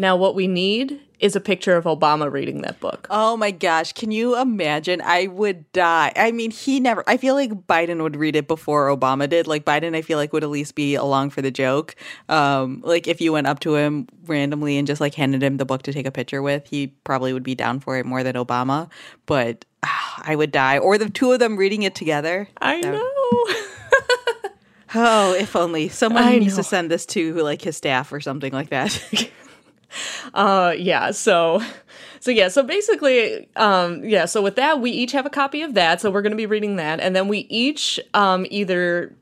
Now, 0.00 0.16
what 0.16 0.34
we 0.34 0.46
need 0.48 0.98
is 1.18 1.36
a 1.36 1.40
picture 1.40 1.76
of 1.76 1.84
Obama 1.84 2.32
reading 2.32 2.62
that 2.62 2.80
book. 2.80 3.06
Oh 3.10 3.36
my 3.36 3.50
gosh, 3.50 3.92
can 3.92 4.10
you 4.10 4.40
imagine? 4.40 5.02
I 5.04 5.26
would 5.26 5.70
die. 5.72 6.10
I 6.16 6.32
mean, 6.32 6.50
he 6.50 6.80
never, 6.80 7.04
I 7.06 7.18
feel 7.18 7.34
like 7.34 7.50
Biden 7.66 8.02
would 8.02 8.16
read 8.16 8.34
it 8.34 8.48
before 8.48 8.88
Obama 8.88 9.28
did. 9.28 9.46
Like, 9.46 9.66
Biden, 9.66 9.94
I 9.94 10.00
feel 10.00 10.16
like 10.16 10.32
would 10.32 10.42
at 10.42 10.48
least 10.48 10.74
be 10.74 10.94
along 10.94 11.28
for 11.30 11.42
the 11.42 11.50
joke. 11.50 11.94
Um, 12.30 12.80
like, 12.82 13.06
if 13.06 13.20
you 13.20 13.34
went 13.34 13.46
up 13.46 13.60
to 13.60 13.74
him 13.76 14.08
randomly 14.24 14.78
and 14.78 14.86
just 14.86 15.02
like 15.02 15.14
handed 15.14 15.42
him 15.42 15.58
the 15.58 15.66
book 15.66 15.82
to 15.82 15.92
take 15.92 16.06
a 16.06 16.10
picture 16.10 16.40
with, 16.40 16.66
he 16.66 16.86
probably 17.04 17.34
would 17.34 17.42
be 17.44 17.54
down 17.54 17.78
for 17.80 17.98
it 17.98 18.06
more 18.06 18.22
than 18.22 18.36
Obama. 18.36 18.88
But 19.26 19.66
ah, 19.82 20.22
I 20.24 20.34
would 20.34 20.50
die. 20.50 20.78
Or 20.78 20.96
the 20.96 21.10
two 21.10 21.32
of 21.32 21.38
them 21.40 21.58
reading 21.58 21.82
it 21.82 21.94
together. 21.94 22.48
I 22.62 22.80
That- 22.80 22.92
know. 22.94 23.54
Oh, 24.92 25.34
if 25.34 25.54
only 25.54 25.88
someone 25.88 26.24
I 26.24 26.38
needs 26.40 26.54
know. 26.56 26.64
to 26.64 26.68
send 26.68 26.90
this 26.90 27.06
to 27.06 27.34
like 27.44 27.62
his 27.62 27.76
staff 27.76 28.12
or 28.12 28.20
something 28.20 28.52
like 28.52 28.70
that. 28.70 29.00
Uh, 30.34 30.74
yeah. 30.76 31.10
So, 31.10 31.62
so 32.20 32.30
yeah. 32.30 32.48
So 32.48 32.62
basically, 32.62 33.48
um, 33.56 34.04
yeah. 34.04 34.26
So 34.26 34.42
with 34.42 34.56
that, 34.56 34.80
we 34.80 34.90
each 34.90 35.12
have 35.12 35.26
a 35.26 35.30
copy 35.30 35.62
of 35.62 35.74
that. 35.74 36.00
So 36.00 36.10
we're 36.10 36.22
going 36.22 36.32
to 36.32 36.36
be 36.36 36.46
reading 36.46 36.76
that, 36.76 37.00
and 37.00 37.14
then 37.14 37.28
we 37.28 37.46
each 37.48 38.00
um, 38.14 38.46
either 38.50 39.14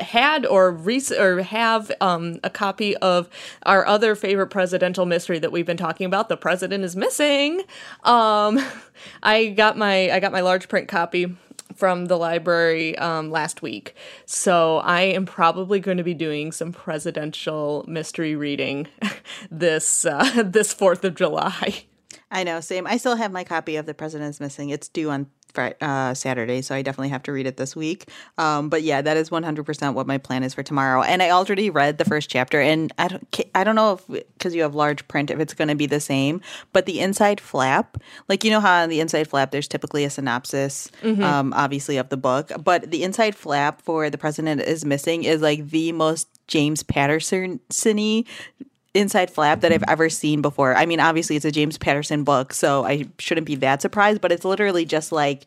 had 0.00 0.44
or 0.46 0.70
rec- 0.70 1.12
or 1.18 1.42
have 1.42 1.90
um, 2.00 2.40
a 2.42 2.50
copy 2.50 2.96
of 2.98 3.28
our 3.64 3.86
other 3.86 4.14
favorite 4.14 4.48
presidential 4.48 5.06
mystery 5.06 5.38
that 5.38 5.52
we've 5.52 5.66
been 5.66 5.76
talking 5.76 6.06
about. 6.06 6.28
The 6.28 6.36
president 6.36 6.84
is 6.84 6.96
missing. 6.96 7.62
Um, 8.02 8.60
I 9.22 9.48
got 9.48 9.76
my 9.76 10.10
I 10.10 10.20
got 10.20 10.32
my 10.32 10.40
large 10.40 10.68
print 10.68 10.88
copy 10.88 11.36
from 11.76 12.06
the 12.06 12.16
library 12.16 12.96
um, 12.98 13.30
last 13.30 13.62
week, 13.62 13.94
so 14.26 14.78
I 14.78 15.02
am 15.02 15.26
probably 15.26 15.80
going 15.80 15.96
to 15.98 16.04
be 16.04 16.14
doing 16.14 16.52
some 16.52 16.72
presidential 16.72 17.84
mystery 17.88 18.36
reading 18.36 18.88
this 19.50 20.04
uh, 20.04 20.42
this 20.44 20.72
Fourth 20.72 21.04
of 21.04 21.14
July. 21.14 21.84
I 22.30 22.42
know, 22.42 22.60
same. 22.60 22.86
I 22.86 22.96
still 22.96 23.16
have 23.16 23.30
my 23.30 23.44
copy 23.44 23.76
of 23.76 23.86
The 23.86 23.94
President 23.94 24.30
is 24.30 24.40
Missing. 24.40 24.70
It's 24.70 24.88
due 24.88 25.10
on 25.10 25.30
Friday, 25.54 25.76
uh, 25.80 26.14
Saturday, 26.14 26.60
so 26.62 26.74
I 26.74 26.82
definitely 26.82 27.10
have 27.10 27.22
to 27.24 27.32
read 27.32 27.46
it 27.46 27.56
this 27.56 27.74
week. 27.76 28.08
Um, 28.38 28.68
but 28.68 28.82
yeah, 28.82 29.00
that 29.00 29.16
is 29.16 29.30
100% 29.30 29.94
what 29.94 30.06
my 30.06 30.18
plan 30.18 30.42
is 30.42 30.54
for 30.54 30.62
tomorrow. 30.62 31.02
And 31.02 31.22
I 31.22 31.30
already 31.30 31.70
read 31.70 31.98
the 31.98 32.04
first 32.04 32.28
chapter, 32.28 32.60
and 32.60 32.92
I 32.98 33.08
don't, 33.08 33.40
I 33.54 33.64
don't 33.64 33.76
know 33.76 33.94
if, 33.94 34.24
because 34.34 34.54
you 34.54 34.62
have 34.62 34.74
large 34.74 35.06
print, 35.08 35.30
if 35.30 35.38
it's 35.40 35.54
going 35.54 35.68
to 35.68 35.74
be 35.74 35.86
the 35.86 36.00
same, 36.00 36.40
but 36.72 36.86
the 36.86 37.00
inside 37.00 37.40
flap, 37.40 37.98
like 38.28 38.44
you 38.44 38.50
know 38.50 38.60
how 38.60 38.82
on 38.82 38.88
the 38.88 39.00
inside 39.00 39.28
flap, 39.28 39.50
there's 39.50 39.68
typically 39.68 40.04
a 40.04 40.10
synopsis, 40.10 40.90
um, 41.22 41.52
obviously, 41.54 41.96
of 41.96 42.08
the 42.08 42.16
book, 42.16 42.50
but 42.62 42.90
the 42.90 43.02
inside 43.02 43.34
flap 43.34 43.80
for 43.80 44.10
The 44.10 44.18
President 44.18 44.60
is 44.60 44.84
Missing 44.84 45.24
is 45.24 45.40
like 45.40 45.70
the 45.70 45.92
most 45.92 46.28
James 46.48 46.82
Patterson 46.82 47.60
y 47.84 48.24
inside 48.94 49.30
flap 49.30 49.60
that 49.60 49.72
I've 49.72 49.84
ever 49.88 50.08
seen 50.08 50.40
before. 50.40 50.76
I 50.76 50.86
mean, 50.86 51.00
obviously 51.00 51.36
it's 51.36 51.44
a 51.44 51.50
James 51.50 51.76
Patterson 51.76 52.24
book, 52.24 52.52
so 52.54 52.84
I 52.84 53.06
shouldn't 53.18 53.46
be 53.46 53.56
that 53.56 53.82
surprised, 53.82 54.20
but 54.20 54.32
it's 54.32 54.44
literally 54.44 54.84
just 54.84 55.12
like 55.12 55.46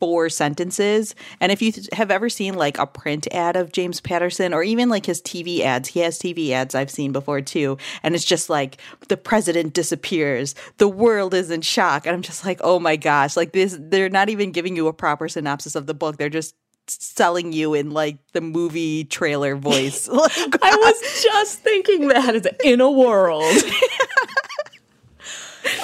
four 0.00 0.28
sentences. 0.28 1.14
And 1.40 1.52
if 1.52 1.62
you 1.62 1.72
th- 1.72 1.88
have 1.92 2.10
ever 2.10 2.28
seen 2.28 2.54
like 2.54 2.78
a 2.78 2.86
print 2.86 3.26
ad 3.32 3.56
of 3.56 3.72
James 3.72 4.00
Patterson 4.00 4.52
or 4.52 4.62
even 4.62 4.88
like 4.88 5.06
his 5.06 5.22
TV 5.22 5.60
ads, 5.60 5.90
he 5.90 6.00
has 6.00 6.18
TV 6.18 6.50
ads 6.50 6.74
I've 6.74 6.90
seen 6.90 7.12
before 7.12 7.40
too, 7.40 7.78
and 8.02 8.14
it's 8.14 8.24
just 8.24 8.50
like 8.50 8.78
the 9.08 9.16
president 9.16 9.74
disappears, 9.74 10.54
the 10.78 10.88
world 10.88 11.34
is 11.34 11.50
in 11.50 11.62
shock, 11.62 12.06
and 12.06 12.14
I'm 12.14 12.22
just 12.22 12.44
like, 12.44 12.60
"Oh 12.62 12.78
my 12.78 12.96
gosh, 12.96 13.36
like 13.36 13.52
this 13.52 13.76
they're 13.78 14.08
not 14.10 14.28
even 14.28 14.52
giving 14.52 14.76
you 14.76 14.88
a 14.88 14.92
proper 14.92 15.28
synopsis 15.28 15.74
of 15.74 15.86
the 15.86 15.94
book. 15.94 16.16
They're 16.16 16.28
just 16.28 16.54
selling 16.88 17.52
you 17.52 17.74
in 17.74 17.90
like 17.90 18.16
the 18.32 18.40
movie 18.40 19.04
trailer 19.04 19.56
voice. 19.56 20.08
Like, 20.08 20.32
I 20.62 20.76
was 20.76 21.22
just 21.22 21.60
thinking 21.60 22.08
that 22.08 22.34
is 22.34 22.48
in 22.64 22.80
a 22.80 22.90
world. 22.90 23.44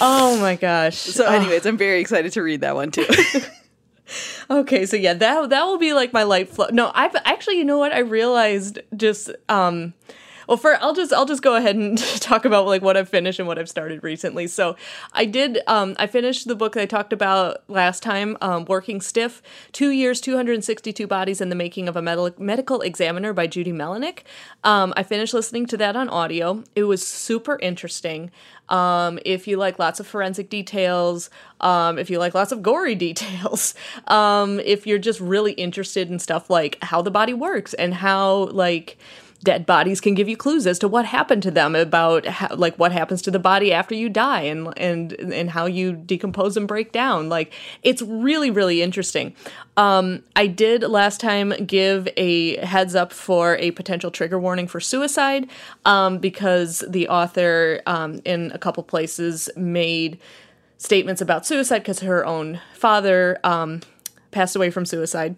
oh 0.01 0.39
my 0.41 0.57
gosh. 0.57 0.97
So, 0.97 1.27
anyways, 1.27 1.67
I'm 1.67 1.77
very 1.77 2.01
excited 2.01 2.33
to 2.33 2.43
read 2.43 2.63
that 2.63 2.75
one 2.75 2.91
too. 2.91 3.07
Okay, 4.51 4.85
so 4.85 4.97
yeah, 4.97 5.15
that 5.15 5.49
that 5.49 5.65
will 5.65 5.79
be 5.79 5.95
like 5.95 6.13
my 6.13 6.25
light 6.25 6.49
flow. 6.49 6.67
No, 6.71 6.91
I've 6.95 7.17
actually, 7.25 7.57
you 7.57 7.65
know 7.65 7.79
what? 7.79 7.93
I 7.93 8.01
realized 8.01 8.79
just 8.95 9.31
um 9.49 9.95
well, 10.49 10.57
for 10.57 10.77
I'll 10.83 10.95
just 10.95 11.13
I'll 11.13 11.27
just 11.27 11.43
go 11.43 11.55
ahead 11.55 11.77
and 11.77 11.99
talk 12.21 12.45
about 12.45 12.67
like 12.67 12.83
what 12.83 12.97
I've 12.97 13.09
finished 13.09 13.39
and 13.39 13.49
what 13.49 13.59
I've 13.59 13.69
started 13.69 14.03
recently. 14.03 14.47
So 14.47 14.77
I 15.13 15.25
did 15.25 15.61
um 15.67 15.95
I 15.99 16.07
finished 16.07 16.49
the 16.49 16.55
book 16.55 16.75
that 16.75 16.83
I 16.83 16.87
talked 16.87 17.13
about 17.13 17.63
last 17.69 18.03
time, 18.03 18.37
um, 18.41 18.65
Working 18.67 19.01
Stiff: 19.01 19.43
Two 19.73 19.91
Years, 19.91 20.21
Two 20.21 20.37
Hundred 20.37 20.55
and 20.55 20.65
Sixty-Two 20.65 21.07
Bodies, 21.07 21.41
and 21.41 21.51
the 21.51 21.57
Making 21.57 21.89
of 21.89 21.97
a 21.97 22.03
Med- 22.03 22.39
Medical 22.39 22.81
Examiner 22.81 23.33
by 23.33 23.47
Judy 23.47 23.73
Melinek. 23.73 24.21
Um, 24.65 24.93
I 24.97 25.03
finished 25.03 25.35
listening 25.35 25.67
to 25.67 25.77
that 25.79 25.97
on 25.97 26.09
audio. 26.09 26.65
It 26.75 26.85
was 26.85 27.07
super 27.07 27.59
interesting. 27.61 28.31
Um, 28.69 29.19
if 29.25 29.47
you 29.47 29.59
like 29.59 29.79
lots 29.79 30.01
of 30.01 30.07
forensic 30.07 30.49
details, 30.49 31.29
um, 31.61 31.99
if 31.99 32.09
you 32.09 32.19
like 32.19 32.35
lots 32.35 32.53
of 32.53 32.63
gory 32.63 32.95
details, 33.09 33.75
um, 34.07 34.61
if 34.61 34.87
you're 34.87 34.99
just 34.99 35.21
really 35.21 35.53
interested 35.53 36.11
in 36.11 36.19
stuff 36.19 36.49
like 36.49 36.79
how 36.83 37.03
the 37.03 37.11
body 37.11 37.35
works 37.35 37.75
and 37.75 37.95
how 37.95 38.45
like 38.47 38.99
dead 39.43 39.67
bodies 39.67 40.01
can 40.01 40.15
give 40.15 40.29
you 40.29 40.37
clues 40.37 40.67
as 40.67 40.79
to 40.79 40.89
what 40.89 41.05
happened 41.05 41.43
to 41.43 41.51
them 41.51 41.75
about 41.75 42.27
how, 42.27 42.55
like 42.55 42.77
what 42.77 42.93
happens 42.93 43.23
to 43.23 43.31
the 43.31 43.39
body 43.39 43.73
after 43.73 43.95
you 43.95 44.09
die 44.09 44.43
and 44.43 44.73
and 44.77 45.13
and 45.13 45.51
how 45.51 45.67
you 45.67 45.93
decompose 45.93 46.57
and 46.57 46.69
break 46.69 46.93
down. 46.93 47.29
Like 47.29 47.53
it's 47.83 48.03
really 48.03 48.51
really 48.51 48.83
interesting. 48.83 49.35
Um 49.77 50.23
i 50.37 50.47
did 50.47 50.83
last 50.83 51.21
time 51.21 51.51
give 51.67 52.09
a 52.17 52.57
heads 52.59 52.95
up 52.95 53.13
for 53.13 53.57
a 53.57 53.71
potential 53.73 54.11
trigger 54.11 54.39
warning 54.39 54.67
for 54.67 54.81
suicide 54.81 55.49
um 55.85 56.19
because 56.19 56.85
the 56.89 57.09
author 57.09 57.81
um 57.87 58.21
in 58.25 58.53
a 58.53 58.59
couple 58.59 58.83
places 58.83 59.49
made 59.57 60.19
statements 60.77 61.21
about 61.23 61.47
suicide 61.47 61.79
because 61.79 62.01
her 62.01 62.25
own 62.27 62.61
father 62.75 63.39
um 63.45 63.81
passed 64.31 64.57
away 64.57 64.71
from 64.71 64.85
suicide 64.85 65.37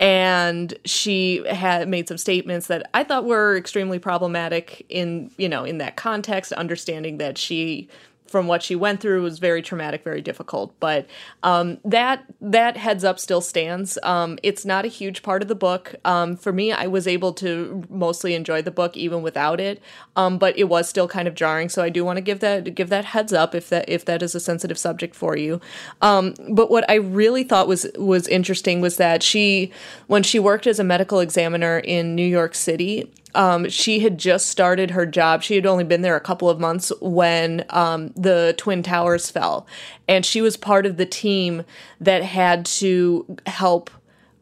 and 0.00 0.72
she 0.86 1.44
had 1.46 1.86
made 1.86 2.08
some 2.08 2.16
statements 2.16 2.68
that 2.68 2.88
I 2.94 3.04
thought 3.04 3.26
were 3.26 3.56
extremely 3.56 3.98
problematic 3.98 4.84
in 4.88 5.30
you 5.36 5.48
know 5.48 5.64
in 5.64 5.78
that 5.78 5.96
context 5.96 6.52
understanding 6.52 7.18
that 7.18 7.38
she 7.38 7.88
from 8.30 8.46
what 8.46 8.62
she 8.62 8.76
went 8.76 9.00
through 9.00 9.22
was 9.22 9.38
very 9.40 9.60
traumatic 9.60 10.04
very 10.04 10.20
difficult. 10.20 10.72
But 10.78 11.06
um, 11.42 11.78
that 11.84 12.24
that 12.40 12.76
heads 12.76 13.02
up 13.02 13.18
still 13.18 13.40
stands. 13.40 13.98
Um, 14.02 14.38
it's 14.42 14.64
not 14.64 14.84
a 14.84 14.88
huge 14.88 15.22
part 15.22 15.42
of 15.42 15.48
the 15.48 15.54
book. 15.54 15.96
Um, 16.04 16.36
for 16.36 16.52
me 16.52 16.72
i 16.72 16.86
was 16.86 17.06
able 17.06 17.32
to 17.34 17.84
mostly 17.90 18.34
enjoy 18.34 18.62
the 18.62 18.70
book 18.70 18.96
even 18.96 19.22
without 19.22 19.60
it. 19.60 19.82
Um, 20.16 20.38
but 20.38 20.56
it 20.56 20.64
was 20.64 20.88
still 20.88 21.08
kind 21.08 21.26
of 21.26 21.34
jarring. 21.34 21.68
So 21.68 21.82
i 21.82 21.88
do 21.88 22.04
want 22.04 22.16
to 22.18 22.22
give 22.22 22.40
that 22.40 22.74
give 22.74 22.88
that 22.88 23.06
heads 23.06 23.32
up 23.32 23.54
if 23.54 23.68
that 23.70 23.88
if 23.88 24.04
that 24.04 24.22
is 24.22 24.34
a 24.34 24.40
sensitive 24.40 24.78
subject 24.78 25.14
for 25.14 25.36
you. 25.36 25.60
Um, 26.00 26.34
but 26.48 26.70
what 26.70 26.88
i 26.88 26.94
really 26.94 27.42
thought 27.42 27.66
was 27.66 27.86
was 27.96 28.28
interesting 28.28 28.80
was 28.80 28.96
that 28.96 29.22
she 29.22 29.72
when 30.06 30.22
she 30.22 30.38
worked 30.38 30.66
as 30.66 30.78
a 30.78 30.84
medical 30.84 31.20
examiner 31.20 31.78
in 31.80 32.14
new 32.14 32.26
york 32.26 32.54
city 32.54 33.10
um, 33.34 33.68
she 33.68 34.00
had 34.00 34.18
just 34.18 34.48
started 34.48 34.90
her 34.92 35.06
job. 35.06 35.42
She 35.42 35.54
had 35.54 35.66
only 35.66 35.84
been 35.84 36.02
there 36.02 36.16
a 36.16 36.20
couple 36.20 36.50
of 36.50 36.60
months 36.60 36.92
when 37.00 37.64
um, 37.70 38.08
the 38.16 38.54
Twin 38.56 38.82
Towers 38.82 39.30
fell. 39.30 39.66
And 40.08 40.26
she 40.26 40.40
was 40.40 40.56
part 40.56 40.86
of 40.86 40.96
the 40.96 41.06
team 41.06 41.64
that 42.00 42.22
had 42.22 42.64
to 42.66 43.36
help 43.46 43.90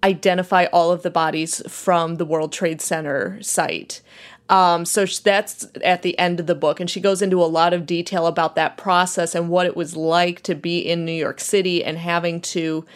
identify 0.03 0.67
all 0.67 0.91
of 0.91 1.03
the 1.03 1.11
bodies 1.11 1.63
from 1.69 2.17
the 2.17 2.25
World 2.25 2.53
Trade 2.53 2.81
Center 2.81 3.43
site. 3.43 4.01
Um, 4.49 4.87
so 4.87 5.05
that's 5.05 5.69
at 5.85 6.03
the 6.03 6.19
end 6.19 6.41
of 6.41 6.47
the 6.47 6.55
book, 6.55 6.81
and 6.81 6.89
she 6.89 7.01
goes 7.01 7.21
into 7.21 7.43
a 7.43 7.45
lot 7.45 7.75
of 7.75 7.85
detail 7.85 8.27
about 8.27 8.55
that 8.55 8.79
process 8.79 9.35
and 9.35 9.51
what 9.51 9.67
it 9.67 9.77
was 9.77 9.95
like 9.95 10.43
to 10.45 10.55
be 10.55 10.79
in 10.79 11.05
New 11.05 11.13
York 11.13 11.39
City 11.39 11.85
and 11.85 11.99
having 11.99 12.41
to 12.41 12.87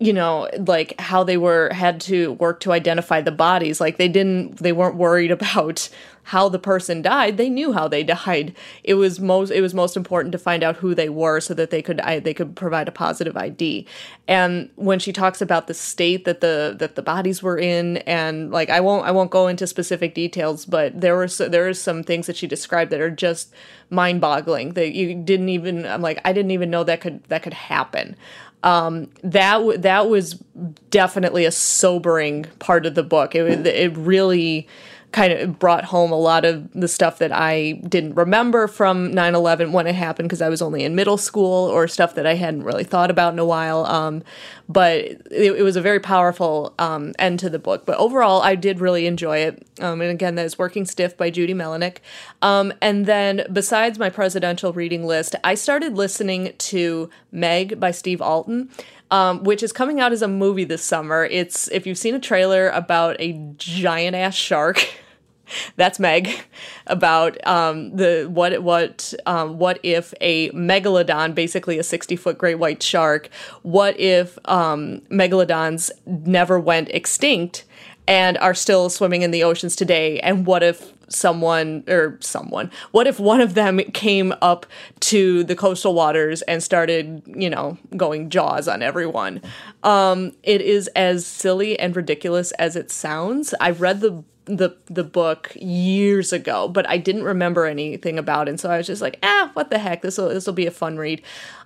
you 0.00 0.14
know 0.14 0.48
like 0.66 0.98
how 0.98 1.22
they 1.22 1.36
were 1.36 1.70
had 1.72 2.00
to 2.00 2.32
work 2.32 2.60
to 2.60 2.72
identify 2.72 3.20
the 3.20 3.30
bodies. 3.30 3.80
Like 3.80 3.98
they 3.98 4.08
didn't 4.08 4.56
they 4.56 4.72
weren't 4.72 4.96
worried 4.96 5.30
about 5.40 5.88
how 6.24 6.48
the 6.48 6.58
person 6.58 7.02
died. 7.02 7.36
They 7.36 7.48
knew 7.48 7.72
how 7.72 7.88
they 7.88 8.04
died. 8.04 8.54
It 8.84 8.94
was 8.94 9.20
most 9.20 9.50
it 9.50 9.60
was 9.60 9.74
most 9.74 9.96
important 9.96 10.32
to 10.32 10.38
find 10.38 10.62
out 10.62 10.76
who 10.76 10.94
they 10.94 11.08
were 11.08 11.40
so 11.40 11.54
that 11.54 11.70
they 11.70 11.82
could 11.82 12.00
I, 12.00 12.18
they 12.18 12.34
could 12.34 12.56
provide 12.56 12.88
a 12.88 12.92
positive 12.92 13.36
id 13.36 13.86
and 14.28 14.70
when 14.76 14.98
she 14.98 15.12
talks 15.12 15.42
about 15.42 15.66
the 15.66 15.74
state 15.74 16.24
that 16.24 16.40
the 16.40 16.74
that 16.78 16.94
the 16.94 17.02
bodies 17.02 17.42
were 17.42 17.58
in 17.58 17.98
and 17.98 18.50
like 18.50 18.70
i 18.70 18.80
won't 18.80 19.06
i 19.06 19.10
won't 19.10 19.30
go 19.30 19.48
into 19.48 19.66
specific 19.66 20.14
details 20.14 20.64
but 20.64 20.98
there 21.00 21.16
were 21.16 21.28
so, 21.28 21.48
there 21.48 21.68
are 21.68 21.74
some 21.74 22.02
things 22.02 22.26
that 22.26 22.36
she 22.36 22.46
described 22.46 22.90
that 22.90 23.00
are 23.00 23.10
just 23.10 23.52
mind 23.90 24.20
boggling 24.20 24.74
that 24.74 24.94
you 24.94 25.14
didn't 25.14 25.48
even 25.48 25.84
i'm 25.86 26.02
like 26.02 26.20
i 26.24 26.32
didn't 26.32 26.52
even 26.52 26.70
know 26.70 26.84
that 26.84 27.00
could 27.00 27.22
that 27.24 27.42
could 27.42 27.54
happen 27.54 28.16
um, 28.62 29.10
that 29.22 29.54
w- 29.54 29.78
that 29.78 30.08
was 30.08 30.34
definitely 30.90 31.44
a 31.44 31.50
sobering 31.52 32.44
part 32.58 32.86
of 32.86 32.94
the 32.94 33.02
book. 33.02 33.34
It 33.34 33.66
it 33.66 33.96
really 33.96 34.68
kind 35.12 35.32
of 35.32 35.58
brought 35.58 35.84
home 35.84 36.12
a 36.12 36.18
lot 36.18 36.44
of 36.44 36.70
the 36.72 36.86
stuff 36.86 37.18
that 37.18 37.32
I 37.32 37.72
didn't 37.88 38.14
remember 38.14 38.68
from 38.68 39.12
9 39.12 39.34
11 39.34 39.72
when 39.72 39.86
it 39.86 39.94
happened 39.94 40.28
because 40.28 40.42
I 40.42 40.48
was 40.48 40.62
only 40.62 40.84
in 40.84 40.94
middle 40.94 41.16
school 41.16 41.68
or 41.68 41.88
stuff 41.88 42.14
that 42.14 42.26
I 42.26 42.34
hadn't 42.34 42.62
really 42.62 42.84
thought 42.84 43.10
about 43.10 43.32
in 43.32 43.38
a 43.38 43.44
while. 43.44 43.86
Um, 43.86 44.22
but 44.68 45.00
it, 45.00 45.20
it, 45.30 45.62
was 45.62 45.74
a 45.74 45.80
very 45.80 45.98
powerful 45.98 46.74
um, 46.78 47.12
end 47.18 47.40
to 47.40 47.50
the 47.50 47.58
book. 47.58 47.86
But 47.86 47.98
overall, 47.98 48.40
I 48.42 48.54
did 48.54 48.78
really 48.78 49.06
enjoy 49.06 49.38
it. 49.38 49.66
Um, 49.80 50.00
and 50.00 50.10
again, 50.10 50.36
that 50.36 50.46
is 50.46 50.58
Working 50.58 50.84
Stiff 50.84 51.16
by 51.16 51.30
Judy 51.30 51.54
Melinek. 51.54 51.98
Um, 52.40 52.72
and 52.80 53.06
then 53.06 53.46
besides 53.52 53.98
my 53.98 54.10
presidential 54.10 54.72
reading 54.72 55.04
list, 55.04 55.34
I 55.42 55.54
started 55.56 55.96
listening 55.96 56.54
to 56.56 57.10
Meg 57.32 57.80
by 57.80 57.90
Steve 57.90 58.22
Alten 58.22 58.70
um, 59.10 59.42
which 59.44 59.62
is 59.62 59.72
coming 59.72 60.00
out 60.00 60.12
as 60.12 60.22
a 60.22 60.28
movie 60.28 60.64
this 60.64 60.82
summer. 60.82 61.24
It's 61.24 61.68
if 61.68 61.86
you've 61.86 61.98
seen 61.98 62.14
a 62.14 62.20
trailer 62.20 62.68
about 62.70 63.16
a 63.18 63.32
giant 63.56 64.16
ass 64.16 64.34
shark. 64.34 64.86
That's 65.76 65.98
Meg 65.98 66.30
about 66.86 67.44
um, 67.46 67.96
the 67.96 68.28
what 68.32 68.62
what 68.62 69.12
um, 69.26 69.58
what 69.58 69.80
if 69.82 70.14
a 70.20 70.50
megalodon, 70.50 71.34
basically 71.34 71.78
a 71.78 71.82
sixty 71.82 72.16
foot 72.16 72.38
great 72.38 72.56
white 72.56 72.82
shark, 72.82 73.28
what 73.62 73.98
if 73.98 74.38
um, 74.44 75.00
megalodons 75.10 75.90
never 76.06 76.60
went 76.60 76.88
extinct 76.90 77.64
and 78.10 78.36
are 78.38 78.54
still 78.54 78.90
swimming 78.90 79.22
in 79.22 79.30
the 79.30 79.44
oceans 79.44 79.76
today? 79.76 80.18
And 80.20 80.44
what 80.44 80.64
if 80.64 80.92
someone 81.12 81.82
or 81.88 82.16
someone 82.20 82.70
what 82.92 83.08
if 83.08 83.18
one 83.18 83.40
of 83.40 83.54
them 83.54 83.78
came 83.92 84.32
up 84.40 84.64
to 85.00 85.42
the 85.42 85.56
coastal 85.56 85.92
waters 85.92 86.40
and 86.42 86.62
started 86.62 87.20
you 87.26 87.50
know 87.50 87.76
going 87.96 88.28
jaws 88.30 88.66
on 88.68 88.82
everyone? 88.82 89.40
Um 89.84 90.32
it 90.42 90.60
is 90.60 90.88
as 90.88 91.24
silly 91.24 91.78
and 91.78 91.94
ridiculous 91.94 92.50
as 92.52 92.76
it 92.76 92.90
sounds. 92.90 93.54
I 93.60 93.70
read 93.70 94.00
the 94.00 94.24
the 94.46 94.76
the 94.86 95.04
book 95.04 95.52
years 95.54 96.32
ago 96.32 96.66
but 96.66 96.88
i 96.88 96.96
didn't 96.96 97.22
remember 97.22 97.66
anything 97.66 98.18
about 98.18 98.48
it 98.48 98.50
and 98.50 98.58
so 98.58 98.68
i 98.68 98.78
was 98.78 98.86
just 98.86 99.02
like 99.02 99.16
ah 99.22 99.50
what 99.54 99.70
the 99.70 99.78
heck? 99.78 100.02
This 100.02 100.18
will 100.18 100.28
this 100.28 100.46
will 100.46 100.54
be 100.54 100.66
a 100.66 100.72
fun 100.72 100.96
read. 100.96 101.22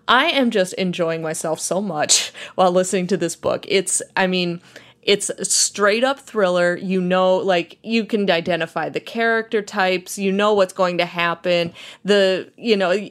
I 0.06 0.26
am 0.26 0.50
just 0.50 0.74
enjoying 0.74 1.22
myself 1.22 1.60
so 1.60 1.80
much 1.80 2.32
while 2.56 2.72
listening 2.72 3.06
to 3.08 3.16
this 3.16 3.36
book. 3.36 3.64
It's 3.68 4.02
i 4.16 4.26
mean 4.26 4.60
it's 5.04 5.30
a 5.30 5.44
straight 5.44 6.04
up 6.04 6.20
thriller. 6.20 6.76
You 6.76 7.00
know, 7.00 7.36
like 7.36 7.78
you 7.82 8.04
can 8.04 8.30
identify 8.30 8.88
the 8.88 9.00
character 9.00 9.62
types. 9.62 10.18
You 10.18 10.32
know 10.32 10.54
what's 10.54 10.72
going 10.72 10.98
to 10.98 11.06
happen. 11.06 11.72
The 12.04 12.50
you 12.56 12.76
know, 12.76 13.08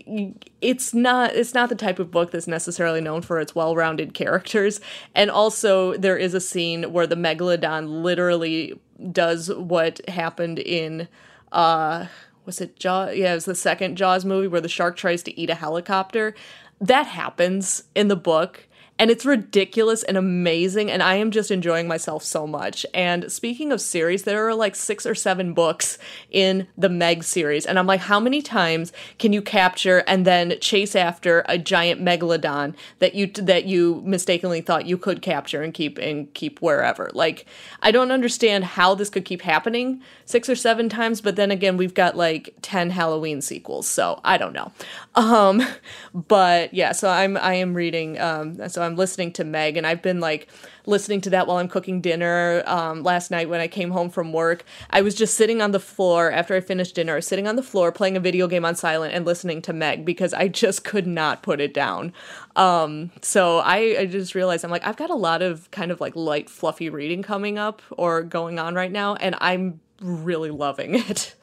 it's 0.61 0.93
not 0.93 1.35
it's 1.35 1.53
not 1.53 1.69
the 1.69 1.75
type 1.75 1.99
of 1.99 2.11
book 2.11 2.31
that's 2.31 2.47
necessarily 2.47 3.01
known 3.01 3.21
for 3.21 3.39
its 3.39 3.55
well-rounded 3.55 4.13
characters. 4.13 4.81
And 5.15 5.29
also, 5.29 5.95
there 5.97 6.17
is 6.17 6.33
a 6.33 6.41
scene 6.41 6.91
where 6.91 7.07
the 7.07 7.15
megalodon 7.15 8.03
literally 8.03 8.79
does 9.11 9.51
what 9.53 10.07
happened 10.09 10.59
in 10.59 11.07
uh 11.51 12.07
was 12.45 12.59
it 12.59 12.77
Jaws? 12.77 13.15
Yeah, 13.15 13.31
it 13.31 13.35
was 13.35 13.45
the 13.45 13.55
second 13.55 13.95
Jaws 13.95 14.25
movie 14.25 14.47
where 14.47 14.61
the 14.61 14.67
shark 14.67 14.97
tries 14.97 15.23
to 15.23 15.39
eat 15.39 15.49
a 15.49 15.55
helicopter. 15.55 16.35
That 16.81 17.07
happens 17.07 17.83
in 17.95 18.09
the 18.09 18.15
book 18.15 18.67
and 18.99 19.09
it's 19.09 19.25
ridiculous 19.25 20.03
and 20.03 20.17
amazing 20.17 20.91
and 20.91 21.01
i 21.01 21.15
am 21.15 21.31
just 21.31 21.51
enjoying 21.51 21.87
myself 21.87 22.23
so 22.23 22.45
much. 22.45 22.85
And 22.93 23.31
speaking 23.31 23.71
of 23.71 23.81
series 23.81 24.23
there 24.23 24.47
are 24.47 24.53
like 24.53 24.75
six 24.75 25.05
or 25.05 25.15
seven 25.15 25.53
books 25.53 25.97
in 26.29 26.67
the 26.77 26.89
meg 26.89 27.23
series 27.23 27.65
and 27.65 27.79
i'm 27.79 27.87
like 27.87 28.01
how 28.01 28.19
many 28.19 28.41
times 28.41 28.93
can 29.17 29.33
you 29.33 29.41
capture 29.41 30.03
and 30.07 30.25
then 30.25 30.59
chase 30.59 30.95
after 30.95 31.43
a 31.47 31.57
giant 31.57 32.01
megalodon 32.01 32.75
that 32.99 33.15
you 33.15 33.27
that 33.27 33.65
you 33.65 34.01
mistakenly 34.05 34.61
thought 34.61 34.85
you 34.85 34.97
could 34.97 35.21
capture 35.21 35.61
and 35.61 35.73
keep 35.73 35.97
and 35.97 36.33
keep 36.33 36.59
wherever? 36.59 37.09
Like 37.13 37.45
i 37.81 37.91
don't 37.91 38.11
understand 38.11 38.63
how 38.63 38.95
this 38.95 39.09
could 39.09 39.25
keep 39.25 39.41
happening 39.41 40.01
six 40.25 40.49
or 40.49 40.55
seven 40.55 40.89
times 40.89 41.21
but 41.21 41.35
then 41.35 41.51
again 41.51 41.77
we've 41.77 41.93
got 41.93 42.15
like 42.15 42.55
10 42.61 42.91
halloween 42.91 43.41
sequels 43.41 43.87
so 43.87 44.19
i 44.23 44.37
don't 44.37 44.53
know. 44.53 44.71
Um 45.15 45.63
but 46.13 46.73
yeah 46.73 46.91
so 46.91 47.09
i'm 47.09 47.37
i 47.37 47.55
am 47.55 47.73
reading 47.73 48.19
um 48.19 48.67
so 48.69 48.82
I'm 48.83 48.95
listening 48.95 49.31
to 49.33 49.43
Meg, 49.43 49.77
and 49.77 49.87
I've 49.87 50.01
been 50.01 50.19
like 50.19 50.47
listening 50.85 51.21
to 51.21 51.29
that 51.31 51.47
while 51.47 51.57
I'm 51.57 51.67
cooking 51.67 52.01
dinner. 52.01 52.63
Um, 52.65 53.03
last 53.03 53.31
night 53.31 53.49
when 53.49 53.59
I 53.59 53.67
came 53.67 53.91
home 53.91 54.09
from 54.09 54.33
work, 54.33 54.63
I 54.89 55.01
was 55.01 55.15
just 55.15 55.35
sitting 55.35 55.61
on 55.61 55.71
the 55.71 55.79
floor 55.79 56.31
after 56.31 56.55
I 56.55 56.59
finished 56.61 56.95
dinner, 56.95 57.19
sitting 57.21 57.47
on 57.47 57.55
the 57.55 57.63
floor 57.63 57.91
playing 57.91 58.17
a 58.17 58.19
video 58.19 58.47
game 58.47 58.65
on 58.65 58.75
silent 58.75 59.13
and 59.13 59.25
listening 59.25 59.61
to 59.63 59.73
Meg 59.73 60.05
because 60.05 60.33
I 60.33 60.47
just 60.47 60.83
could 60.83 61.07
not 61.07 61.43
put 61.43 61.61
it 61.61 61.73
down. 61.73 62.13
Um, 62.55 63.11
so 63.21 63.59
I, 63.59 63.77
I 63.99 64.05
just 64.05 64.35
realized 64.35 64.63
I'm 64.63 64.71
like 64.71 64.85
I've 64.85 64.97
got 64.97 65.09
a 65.09 65.15
lot 65.15 65.41
of 65.41 65.69
kind 65.71 65.91
of 65.91 66.01
like 66.01 66.15
light, 66.15 66.49
fluffy 66.49 66.89
reading 66.89 67.23
coming 67.23 67.57
up 67.57 67.81
or 67.91 68.21
going 68.21 68.59
on 68.59 68.75
right 68.75 68.91
now, 68.91 69.15
and 69.15 69.35
I'm 69.39 69.79
really 70.01 70.51
loving 70.51 70.95
it. 70.95 71.35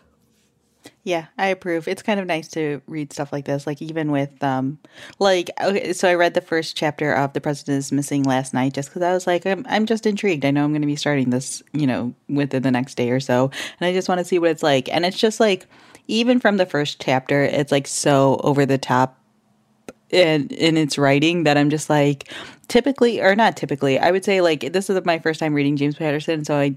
Yeah, 1.03 1.27
I 1.39 1.47
approve. 1.47 1.89
It's 1.89 2.03
kind 2.03 2.21
of 2.21 2.27
nice 2.27 2.49
to 2.49 2.83
read 2.87 3.13
stuff 3.13 3.33
like 3.33 3.47
this. 3.47 3.67
Like 3.67 3.81
even 3.81 4.11
with 4.11 4.43
um 4.45 4.79
like 5.19 5.51
okay, 5.61 5.95
so 5.95 6.09
I 6.09 6.15
read 6.15 6.35
the 6.35 6.43
first 6.43 6.77
chapter 6.77 7.13
of 7.13 7.33
The 7.33 7.41
President 7.41 7.79
is 7.79 7.91
Missing 7.91 8.25
last 8.25 8.53
night 8.53 8.75
just 8.75 8.93
cuz 8.93 9.03
I 9.03 9.13
was 9.13 9.27
like 9.27 9.47
I'm 9.47 9.65
I'm 9.69 9.87
just 9.87 10.05
intrigued. 10.07 10.45
I 10.45 10.51
know 10.51 10.63
I'm 10.63 10.73
going 10.73 10.83
to 10.83 10.87
be 10.87 10.97
starting 10.97 11.31
this, 11.31 11.63
you 11.73 11.87
know, 11.87 12.15
within 12.29 12.63
the 12.63 12.71
next 12.71 12.97
day 12.97 13.11
or 13.11 13.21
so, 13.21 13.51
and 13.81 13.87
I 13.89 13.93
just 13.95 14.09
want 14.09 14.19
to 14.19 14.25
see 14.27 14.39
what 14.39 14.51
it's 14.51 14.63
like. 14.63 14.89
And 14.93 15.07
it's 15.07 15.19
just 15.19 15.41
like 15.41 15.67
even 16.07 16.39
from 16.39 16.59
the 16.59 16.67
first 16.67 17.01
chapter, 17.01 17.43
it's 17.43 17.73
like 17.73 17.87
so 17.87 18.39
over 18.45 18.67
the 18.67 18.79
top 18.79 19.19
in 20.11 20.49
in 20.49 20.77
its 20.77 20.99
writing 20.99 21.45
that 21.45 21.57
I'm 21.57 21.71
just 21.71 21.89
like 21.89 22.31
typically 22.69 23.23
or 23.23 23.35
not 23.35 23.57
typically. 23.57 23.99
I 23.99 24.11
would 24.11 24.25
say 24.25 24.43
like 24.43 24.73
this 24.73 24.91
is 24.91 25.05
my 25.07 25.19
first 25.19 25.41
time 25.41 25.55
reading 25.55 25.77
James 25.77 25.97
Patterson, 25.97 26.45
so 26.45 26.57
I 26.57 26.77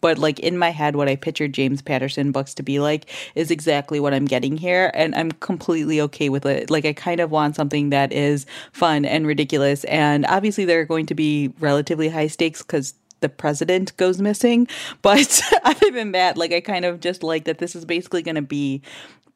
but 0.00 0.18
like 0.18 0.38
in 0.40 0.56
my 0.56 0.70
head 0.70 0.96
what 0.96 1.08
i 1.08 1.16
pictured 1.16 1.52
james 1.52 1.82
patterson 1.82 2.32
books 2.32 2.54
to 2.54 2.62
be 2.62 2.78
like 2.78 3.10
is 3.34 3.50
exactly 3.50 4.00
what 4.00 4.14
i'm 4.14 4.24
getting 4.24 4.56
here 4.56 4.90
and 4.94 5.14
i'm 5.14 5.30
completely 5.32 6.00
okay 6.00 6.28
with 6.28 6.46
it. 6.46 6.70
Like 6.70 6.84
i 6.84 6.92
kind 6.92 7.20
of 7.20 7.30
want 7.30 7.56
something 7.56 7.90
that 7.90 8.12
is 8.12 8.46
fun 8.72 9.04
and 9.04 9.26
ridiculous 9.26 9.84
and 9.84 10.26
obviously 10.26 10.64
there 10.64 10.80
are 10.80 10.84
going 10.84 11.06
to 11.06 11.14
be 11.14 11.52
relatively 11.58 12.08
high 12.08 12.28
stakes 12.28 12.62
because 12.62 12.94
the 13.20 13.28
president 13.28 13.96
goes 13.96 14.20
missing 14.20 14.66
but 15.02 15.42
other 15.64 15.90
than 15.90 16.12
that 16.12 16.36
like 16.36 16.52
i 16.52 16.60
kind 16.60 16.84
of 16.84 17.00
just 17.00 17.22
like 17.22 17.44
that 17.44 17.58
this 17.58 17.74
is 17.74 17.84
basically 17.84 18.22
going 18.22 18.36
to 18.36 18.42
be 18.42 18.82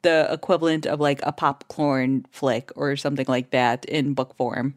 the 0.01 0.31
equivalent 0.31 0.85
of 0.85 0.99
like 0.99 1.19
a 1.23 1.31
popcorn 1.31 2.23
flick 2.29 2.71
or 2.75 2.95
something 2.95 3.25
like 3.27 3.49
that 3.49 3.85
in 3.85 4.13
book 4.13 4.35
form. 4.37 4.75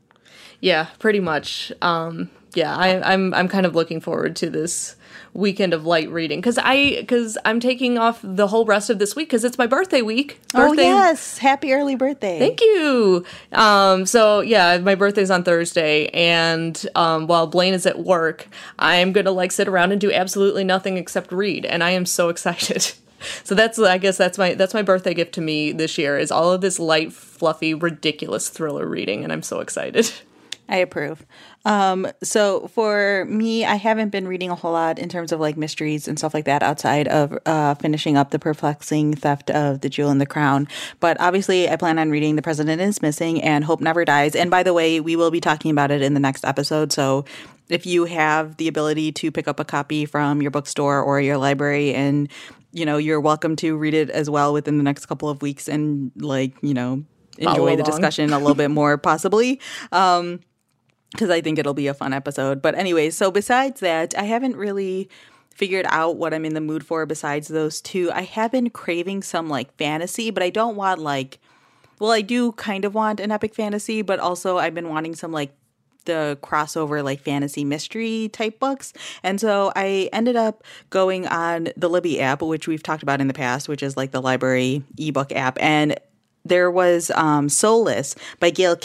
Yeah 0.61 0.87
pretty 0.99 1.20
much. 1.20 1.70
Um 1.83 2.31
yeah 2.55 2.74
I, 2.74 3.12
i'm 3.12 3.35
i'm 3.35 3.49
kind 3.49 3.66
of 3.66 3.74
looking 3.74 4.01
forward 4.01 4.35
to 4.37 4.51
this 4.51 4.97
weekend 5.39 5.72
of 5.72 5.86
light 5.86 6.11
reading 6.11 6.41
because 6.41 6.59
I 6.59 6.97
because 7.01 7.39
I'm 7.45 7.61
taking 7.61 7.97
off 7.97 8.18
the 8.22 8.49
whole 8.49 8.66
rest 8.66 8.91
of 8.91 8.99
this 8.99 9.14
week 9.14 9.28
because 9.28 9.45
it's 9.45 9.57
my 9.57 9.66
birthday 9.66 10.03
week. 10.03 10.41
Oh, 10.55 10.68
birthday. 10.68 10.86
Oh 10.86 10.97
yes, 10.97 11.39
happy 11.39 11.72
early 11.72 11.95
birthday! 11.95 12.39
Thank 12.39 12.61
you. 12.61 13.24
Um, 13.53 14.05
so 14.05 14.41
yeah, 14.41 14.76
my 14.78 14.95
birthday's 14.95 15.30
on 15.30 15.45
Thursday, 15.45 16.09
and 16.09 16.86
um, 16.95 17.26
while 17.26 17.47
Blaine 17.47 17.74
is 17.74 17.86
at 17.86 18.01
work, 18.01 18.49
I'm 18.78 19.12
gonna 19.12 19.30
like 19.30 19.53
sit 19.53 19.68
around 19.68 19.93
and 19.93 20.01
do 20.01 20.12
absolutely 20.12 20.64
nothing 20.64 20.99
except 20.99 21.32
read, 21.32 21.64
and 21.64 21.82
I 21.82 21.91
am 21.91 22.05
so 22.05 22.28
excited. 22.28 22.93
so 23.45 23.55
that's 23.55 23.78
I 23.78 23.99
guess 23.99 24.16
that's 24.16 24.36
my 24.36 24.55
that's 24.55 24.74
my 24.74 24.82
birthday 24.82 25.14
gift 25.14 25.34
to 25.34 25.41
me 25.41 25.72
this 25.72 25.97
year 25.97 26.18
is 26.18 26.30
all 26.30 26.53
of 26.53 26.61
this 26.61 26.78
light, 26.78 27.12
fluffy, 27.12 27.74
ridiculous 27.74 28.49
thriller 28.49 28.86
reading, 28.86 29.22
and 29.24 29.32
I'm 29.32 29.43
so 29.43 29.61
excited. 29.61 30.12
I 30.69 30.79
approve. 30.79 31.25
Um, 31.64 32.07
so 32.23 32.69
for 32.69 33.25
me, 33.27 33.64
I 33.64 33.77
haven't 33.77 34.11
been 34.11 34.29
reading 34.29 34.51
a 34.51 34.55
whole 34.55 34.73
lot 34.73 34.99
in 34.99 35.09
terms 35.09 35.33
of 35.33 35.41
like 35.41 35.57
mysteries 35.57 36.07
and 36.07 36.19
stuff 36.19 36.35
like 36.35 36.45
that 36.45 36.62
outside 36.62 37.09
of 37.09 37.39
uh, 37.47 37.75
finishing 37.77 38.16
up 38.16 38.31
the 38.31 38.39
perplexing 38.39 39.14
theft 39.14 39.51
of 39.51 39.81
the 39.81 39.89
jewel 39.89 40.11
and 40.11 40.21
the 40.21 40.27
crown. 40.27 40.69
But 41.01 41.19
obviously, 41.21 41.69
I 41.69 41.77
plan 41.77 41.99
on 41.99 42.11
reading 42.11 42.37
The 42.37 42.43
President 42.43 42.81
is 42.83 43.01
Missing 43.01 43.43
and 43.43 43.64
Hope 43.64 43.81
Never 43.81 44.05
Dies. 44.05 44.35
And 44.35 44.51
by 44.51 44.62
the 44.62 44.75
way, 44.75 45.01
we 45.01 45.16
will 45.16 45.31
be 45.31 45.41
talking 45.41 45.71
about 45.71 45.91
it 45.91 46.03
in 46.03 46.14
the 46.14 46.21
next 46.21 46.45
episode. 46.45 46.93
So 46.93 47.25
if 47.69 47.87
you 47.87 48.05
have 48.05 48.57
the 48.57 48.69
ability 48.69 49.12
to 49.12 49.31
pick 49.31 49.49
up 49.49 49.61
a 49.61 49.64
copy 49.64 50.07
from 50.07 50.43
your 50.43 50.51
bookstore 50.51 51.01
or 51.01 51.21
your 51.21 51.37
library 51.39 51.95
and 51.95 52.31
you 52.73 52.85
know 52.85 52.97
you're 52.99 53.21
welcome 53.21 53.57
to 53.57 53.77
read 53.77 53.95
it 53.95 54.11
as 54.11 54.29
well 54.29 54.53
within 54.53 54.79
the 54.79 54.85
next 54.85 55.07
couple 55.07 55.29
of 55.29 55.43
weeks 55.43 55.69
and 55.69 56.12
like 56.16 56.55
you 56.62 56.75
know 56.75 57.05
enjoy 57.39 57.77
the 57.77 57.83
discussion 57.83 58.33
a 58.33 58.39
little 58.39 58.55
bit 58.55 58.71
more 58.71 58.99
possibly 58.99 59.61
um 59.93 60.41
because 61.13 61.31
I 61.31 61.41
think 61.41 61.59
it'll 61.59 61.75
be 61.75 61.87
a 61.87 61.95
fun 61.95 62.13
episode. 62.13 62.61
But 62.63 62.75
anyway, 62.75 63.11
so 63.11 63.31
besides 63.31 63.81
that, 63.81 64.17
I 64.17 64.25
haven't 64.25 64.57
really 64.57 65.09
figured 65.51 65.87
out 65.89 66.17
what 66.17 66.33
I'm 66.33 66.45
in 66.45 66.55
the 66.55 66.61
mood 66.61 66.87
for 66.87 67.05
besides 67.07 67.49
those 67.49 67.81
two. 67.81 68.11
I 68.13 68.23
have 68.23 68.53
been 68.53 68.71
craving 68.71 69.23
some 69.23 69.49
like 69.49 69.75
fantasy, 69.77 70.31
but 70.31 70.43
I 70.43 70.51
don't 70.51 70.77
want 70.77 71.01
like 71.01 71.41
well, 71.99 72.13
I 72.13 72.21
do 72.21 72.53
kind 72.53 72.85
of 72.85 72.95
want 72.95 73.19
an 73.19 73.33
epic 73.33 73.55
fantasy, 73.55 74.03
but 74.03 74.21
also 74.21 74.59
I've 74.59 74.75
been 74.75 74.89
wanting 74.89 75.17
some 75.17 75.33
like 75.33 75.53
the 76.05 76.39
crossover 76.43 77.03
like 77.03 77.21
fantasy 77.21 77.65
mystery 77.65 78.31
type 78.33 78.61
books. 78.61 78.93
And 79.25 79.41
so 79.41 79.73
I 79.75 80.09
ended 80.13 80.37
up 80.37 80.63
going 80.91 81.27
on 81.27 81.69
the 81.77 81.91
Libby 81.91 82.21
app, 82.21 82.41
which 82.41 82.69
we've 82.69 82.83
talked 82.83 83.03
about 83.03 83.21
in 83.21 83.27
the 83.27 83.35
past, 83.35 83.69
which 83.69 83.83
is 83.83 83.97
like 83.97 84.13
the 84.13 84.23
library 84.23 84.85
ebook 84.97 85.33
app. 85.33 85.59
And 85.61 85.99
there 86.45 86.71
was 86.71 87.11
um, 87.11 87.49
Soulless 87.49 88.15
by 88.39 88.51
Gail 88.51 88.77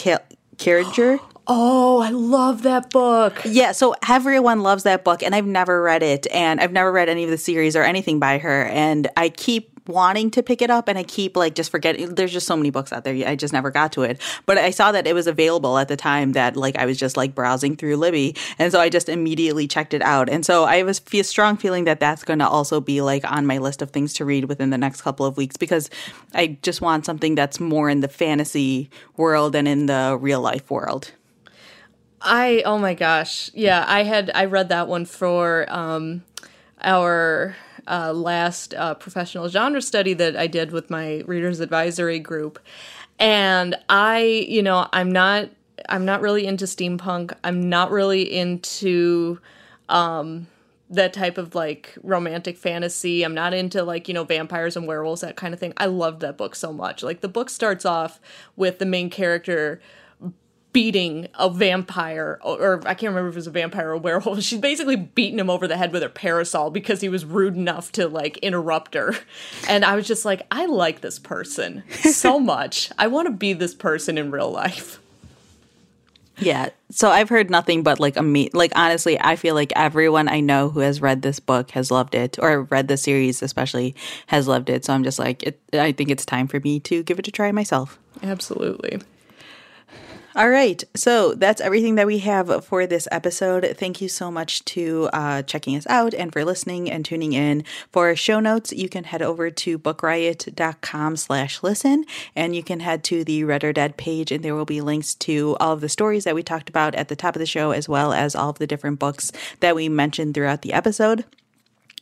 Carriger. 0.58 1.18
Oh, 1.46 1.98
I 1.98 2.08
love 2.10 2.62
that 2.62 2.90
book. 2.90 3.38
Yeah, 3.44 3.72
so 3.72 3.94
everyone 4.08 4.62
loves 4.62 4.84
that 4.84 5.04
book, 5.04 5.22
and 5.22 5.34
I've 5.34 5.46
never 5.46 5.82
read 5.82 6.02
it, 6.02 6.26
and 6.32 6.60
I've 6.60 6.72
never 6.72 6.90
read 6.90 7.08
any 7.08 7.24
of 7.24 7.30
the 7.30 7.38
series 7.38 7.76
or 7.76 7.82
anything 7.82 8.18
by 8.18 8.38
her, 8.38 8.64
and 8.64 9.08
I 9.16 9.28
keep 9.28 9.74
wanting 9.86 10.30
to 10.30 10.42
pick 10.42 10.62
it 10.62 10.70
up 10.70 10.88
and 10.88 10.98
I 10.98 11.02
keep 11.02 11.36
like 11.36 11.54
just 11.54 11.70
forgetting 11.70 12.14
there's 12.14 12.32
just 12.32 12.46
so 12.46 12.56
many 12.56 12.70
books 12.70 12.92
out 12.92 13.04
there 13.04 13.28
I 13.28 13.36
just 13.36 13.52
never 13.52 13.70
got 13.70 13.92
to 13.92 14.02
it 14.02 14.20
but 14.46 14.56
I 14.56 14.70
saw 14.70 14.92
that 14.92 15.06
it 15.06 15.14
was 15.14 15.26
available 15.26 15.76
at 15.76 15.88
the 15.88 15.96
time 15.96 16.32
that 16.32 16.56
like 16.56 16.76
I 16.78 16.86
was 16.86 16.96
just 16.96 17.16
like 17.16 17.34
browsing 17.34 17.76
through 17.76 17.96
Libby 17.96 18.34
and 18.58 18.72
so 18.72 18.80
I 18.80 18.88
just 18.88 19.10
immediately 19.10 19.68
checked 19.68 19.92
it 19.92 20.00
out 20.00 20.30
and 20.30 20.44
so 20.44 20.64
I 20.64 20.76
have 20.76 20.88
a 20.88 21.22
strong 21.22 21.56
feeling 21.58 21.84
that 21.84 22.00
that's 22.00 22.24
going 22.24 22.38
to 22.38 22.48
also 22.48 22.80
be 22.80 23.02
like 23.02 23.30
on 23.30 23.44
my 23.44 23.58
list 23.58 23.82
of 23.82 23.90
things 23.90 24.14
to 24.14 24.24
read 24.24 24.46
within 24.46 24.70
the 24.70 24.78
next 24.78 25.02
couple 25.02 25.26
of 25.26 25.36
weeks 25.36 25.58
because 25.58 25.90
I 26.34 26.58
just 26.62 26.80
want 26.80 27.04
something 27.04 27.34
that's 27.34 27.60
more 27.60 27.90
in 27.90 28.00
the 28.00 28.08
fantasy 28.08 28.88
world 29.18 29.54
and 29.54 29.68
in 29.68 29.84
the 29.86 30.16
real 30.18 30.40
life 30.40 30.70
world 30.70 31.12
I 32.24 32.62
oh 32.64 32.78
my 32.78 32.94
gosh. 32.94 33.50
Yeah, 33.54 33.84
I 33.86 34.02
had 34.02 34.30
I 34.34 34.46
read 34.46 34.70
that 34.70 34.88
one 34.88 35.04
for 35.04 35.66
um 35.68 36.24
our 36.82 37.56
uh, 37.86 38.12
last 38.12 38.74
uh, 38.74 38.94
professional 38.94 39.48
genre 39.48 39.82
study 39.82 40.14
that 40.14 40.36
I 40.36 40.46
did 40.46 40.72
with 40.72 40.88
my 40.90 41.22
readers 41.26 41.60
advisory 41.60 42.18
group. 42.18 42.58
And 43.18 43.76
I, 43.88 44.46
you 44.48 44.62
know, 44.62 44.88
I'm 44.92 45.12
not 45.12 45.50
I'm 45.88 46.04
not 46.04 46.22
really 46.22 46.46
into 46.46 46.64
steampunk. 46.64 47.34
I'm 47.44 47.68
not 47.68 47.90
really 47.90 48.22
into 48.22 49.38
um 49.88 50.46
that 50.90 51.12
type 51.12 51.38
of 51.38 51.54
like 51.54 51.96
romantic 52.02 52.56
fantasy. 52.56 53.22
I'm 53.22 53.34
not 53.34 53.52
into 53.52 53.82
like, 53.82 54.08
you 54.08 54.14
know, 54.14 54.24
vampires 54.24 54.76
and 54.76 54.86
werewolves, 54.86 55.22
that 55.22 55.36
kind 55.36 55.52
of 55.52 55.60
thing. 55.60 55.72
I 55.76 55.86
love 55.86 56.20
that 56.20 56.36
book 56.38 56.54
so 56.54 56.72
much. 56.72 57.02
Like 57.02 57.20
the 57.20 57.28
book 57.28 57.50
starts 57.50 57.84
off 57.84 58.20
with 58.56 58.78
the 58.78 58.86
main 58.86 59.10
character 59.10 59.80
beating 60.74 61.28
a 61.38 61.48
vampire, 61.48 62.38
or, 62.42 62.82
I 62.84 62.94
can't 62.94 63.10
remember 63.10 63.28
if 63.28 63.36
it 63.36 63.38
was 63.38 63.46
a 63.46 63.52
vampire 63.52 63.90
or 63.90 63.92
a 63.92 63.98
werewolf. 63.98 64.42
She's 64.42 64.58
basically 64.58 64.96
beating 64.96 65.38
him 65.38 65.48
over 65.48 65.66
the 65.66 65.78
head 65.78 65.92
with 65.92 66.02
her 66.02 66.08
parasol 66.10 66.70
because 66.70 67.00
he 67.00 67.08
was 67.08 67.24
rude 67.24 67.54
enough 67.54 67.92
to 67.92 68.08
like 68.08 68.36
interrupt 68.38 68.94
her. 68.94 69.14
And 69.68 69.84
I 69.84 69.94
was 69.94 70.06
just 70.06 70.26
like, 70.26 70.42
I 70.50 70.66
like 70.66 71.00
this 71.00 71.18
person 71.18 71.84
so 72.02 72.38
much. 72.40 72.90
I 72.98 73.06
want 73.06 73.26
to 73.26 73.32
be 73.32 73.54
this 73.54 73.72
person 73.72 74.18
in 74.18 74.30
real 74.30 74.50
life. 74.50 74.98
Yeah. 76.38 76.70
So 76.90 77.08
I've 77.10 77.28
heard 77.28 77.48
nothing 77.48 77.84
but 77.84 78.00
like 78.00 78.16
a 78.16 78.22
me 78.22 78.50
like 78.52 78.72
honestly, 78.74 79.18
I 79.20 79.36
feel 79.36 79.54
like 79.54 79.72
everyone 79.76 80.28
I 80.28 80.40
know 80.40 80.68
who 80.68 80.80
has 80.80 81.00
read 81.00 81.22
this 81.22 81.38
book 81.38 81.70
has 81.70 81.92
loved 81.92 82.16
it 82.16 82.36
or 82.42 82.62
read 82.62 82.88
the 82.88 82.96
series 82.96 83.40
especially 83.40 83.94
has 84.26 84.48
loved 84.48 84.68
it. 84.68 84.84
So 84.84 84.92
I'm 84.92 85.04
just 85.04 85.20
like 85.20 85.44
it, 85.44 85.60
I 85.72 85.92
think 85.92 86.10
it's 86.10 86.26
time 86.26 86.48
for 86.48 86.58
me 86.58 86.80
to 86.80 87.04
give 87.04 87.20
it 87.20 87.28
a 87.28 87.30
try 87.30 87.52
myself. 87.52 88.00
Absolutely. 88.24 89.00
All 90.36 90.50
right. 90.50 90.82
So 90.96 91.34
that's 91.34 91.60
everything 91.60 91.94
that 91.94 92.08
we 92.08 92.18
have 92.18 92.64
for 92.64 92.88
this 92.88 93.06
episode. 93.12 93.76
Thank 93.78 94.00
you 94.00 94.08
so 94.08 94.32
much 94.32 94.64
to 94.64 95.08
uh, 95.12 95.42
checking 95.42 95.76
us 95.76 95.86
out 95.86 96.12
and 96.12 96.32
for 96.32 96.44
listening 96.44 96.90
and 96.90 97.04
tuning 97.04 97.34
in. 97.34 97.62
For 97.92 98.16
show 98.16 98.40
notes, 98.40 98.72
you 98.72 98.88
can 98.88 99.04
head 99.04 99.22
over 99.22 99.48
to 99.48 99.78
bookriot.com 99.78 101.16
slash 101.16 101.62
listen 101.62 102.04
and 102.34 102.56
you 102.56 102.64
can 102.64 102.80
head 102.80 103.04
to 103.04 103.22
the 103.22 103.44
Read 103.44 103.62
or 103.62 103.72
Dead 103.72 103.96
page 103.96 104.32
and 104.32 104.44
there 104.44 104.56
will 104.56 104.64
be 104.64 104.80
links 104.80 105.14
to 105.14 105.56
all 105.60 105.74
of 105.74 105.80
the 105.80 105.88
stories 105.88 106.24
that 106.24 106.34
we 106.34 106.42
talked 106.42 106.68
about 106.68 106.96
at 106.96 107.06
the 107.06 107.16
top 107.16 107.36
of 107.36 107.40
the 107.40 107.46
show 107.46 107.70
as 107.70 107.88
well 107.88 108.12
as 108.12 108.34
all 108.34 108.50
of 108.50 108.58
the 108.58 108.66
different 108.66 108.98
books 108.98 109.30
that 109.60 109.76
we 109.76 109.88
mentioned 109.88 110.34
throughout 110.34 110.62
the 110.62 110.72
episode. 110.72 111.24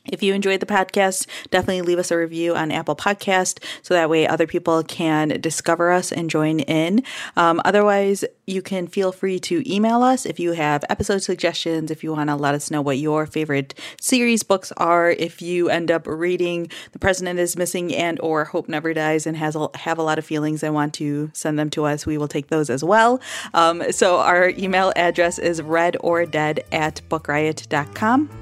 If 0.07 0.23
you 0.23 0.35
enjoyed 0.35 0.61
the 0.61 0.67
podcast, 0.67 1.27
definitely 1.51 1.83
leave 1.83 1.99
us 1.99 2.11
a 2.11 2.17
review 2.17 2.57
on 2.57 2.73
Apple 2.73 2.97
Podcast 2.97 3.63
so 3.83 3.95
that 3.95 4.11
way 4.11 4.27
other 4.27 4.47
people 4.47 4.83
can 4.83 5.41
discover 5.41 5.93
us 5.93 6.11
and 6.11 6.29
join 6.29 6.61
in. 6.61 7.05
Um, 7.37 7.61
otherwise, 7.65 8.25
you 8.47 8.63
can 8.63 8.89
feel 8.89 9.13
free 9.13 9.39
to 9.39 9.63
email 9.73 10.03
us 10.03 10.27
if 10.27 10.41
you 10.41 10.53
have 10.53 10.85
episode 10.91 11.23
suggestions, 11.23 11.91
if 11.91 12.03
you 12.03 12.13
want 12.13 12.31
to 12.31 12.37
let 12.37 12.55
us 12.55 12.71
know 12.71 12.83
what 12.83 12.99
your 12.99 13.27
favorite 13.27 13.75
series 14.01 14.43
books 14.43 14.73
are, 14.77 15.11
if 15.11 15.41
you 15.41 15.69
end 15.69 15.91
up 15.91 16.07
reading 16.07 16.69
The 16.91 16.99
President 16.99 17.39
is 17.39 17.57
Missing 17.57 17.95
and 17.95 18.19
or 18.21 18.45
Hope 18.47 18.69
Never 18.69 18.93
Dies 18.93 19.27
and 19.27 19.37
has 19.37 19.55
a, 19.55 19.69
have 19.77 19.99
a 19.99 20.03
lot 20.03 20.19
of 20.19 20.25
feelings 20.25 20.65
and 20.65 20.75
want 20.75 20.95
to 20.95 21.31
send 21.33 21.59
them 21.59 21.71
to 21.71 21.85
us, 21.85 22.07
we 22.07 22.19
will 22.19 22.29
take 22.29 22.49
those 22.49 22.71
as 22.71 22.83
well. 22.83 23.21
Um, 23.55 23.93
so 23.93 24.19
our 24.19 24.49
email 24.51 24.93
address 24.97 25.39
is 25.39 25.61
readordead 25.61 26.65
at 26.73 27.01
bookriot.com. 27.09 28.42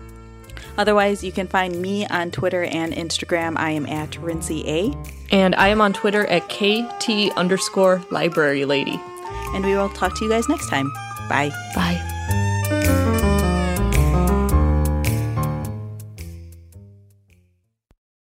Otherwise, 0.80 1.22
you 1.22 1.30
can 1.30 1.46
find 1.46 1.82
me 1.82 2.06
on 2.06 2.30
Twitter 2.30 2.64
and 2.64 2.94
Instagram. 2.94 3.58
I 3.58 3.72
am 3.72 3.84
at 3.84 4.16
Rincey 4.16 4.66
A. 4.66 4.96
And 5.30 5.54
I 5.56 5.68
am 5.68 5.82
on 5.82 5.92
Twitter 5.92 6.24
at 6.28 6.48
KT 6.48 7.36
underscore 7.36 8.02
library 8.10 8.64
lady. 8.64 8.98
And 9.54 9.62
we 9.62 9.74
will 9.74 9.90
talk 9.90 10.16
to 10.16 10.24
you 10.24 10.30
guys 10.30 10.48
next 10.48 10.70
time. 10.70 10.90
Bye. 11.28 11.50
Bye. 11.74 12.39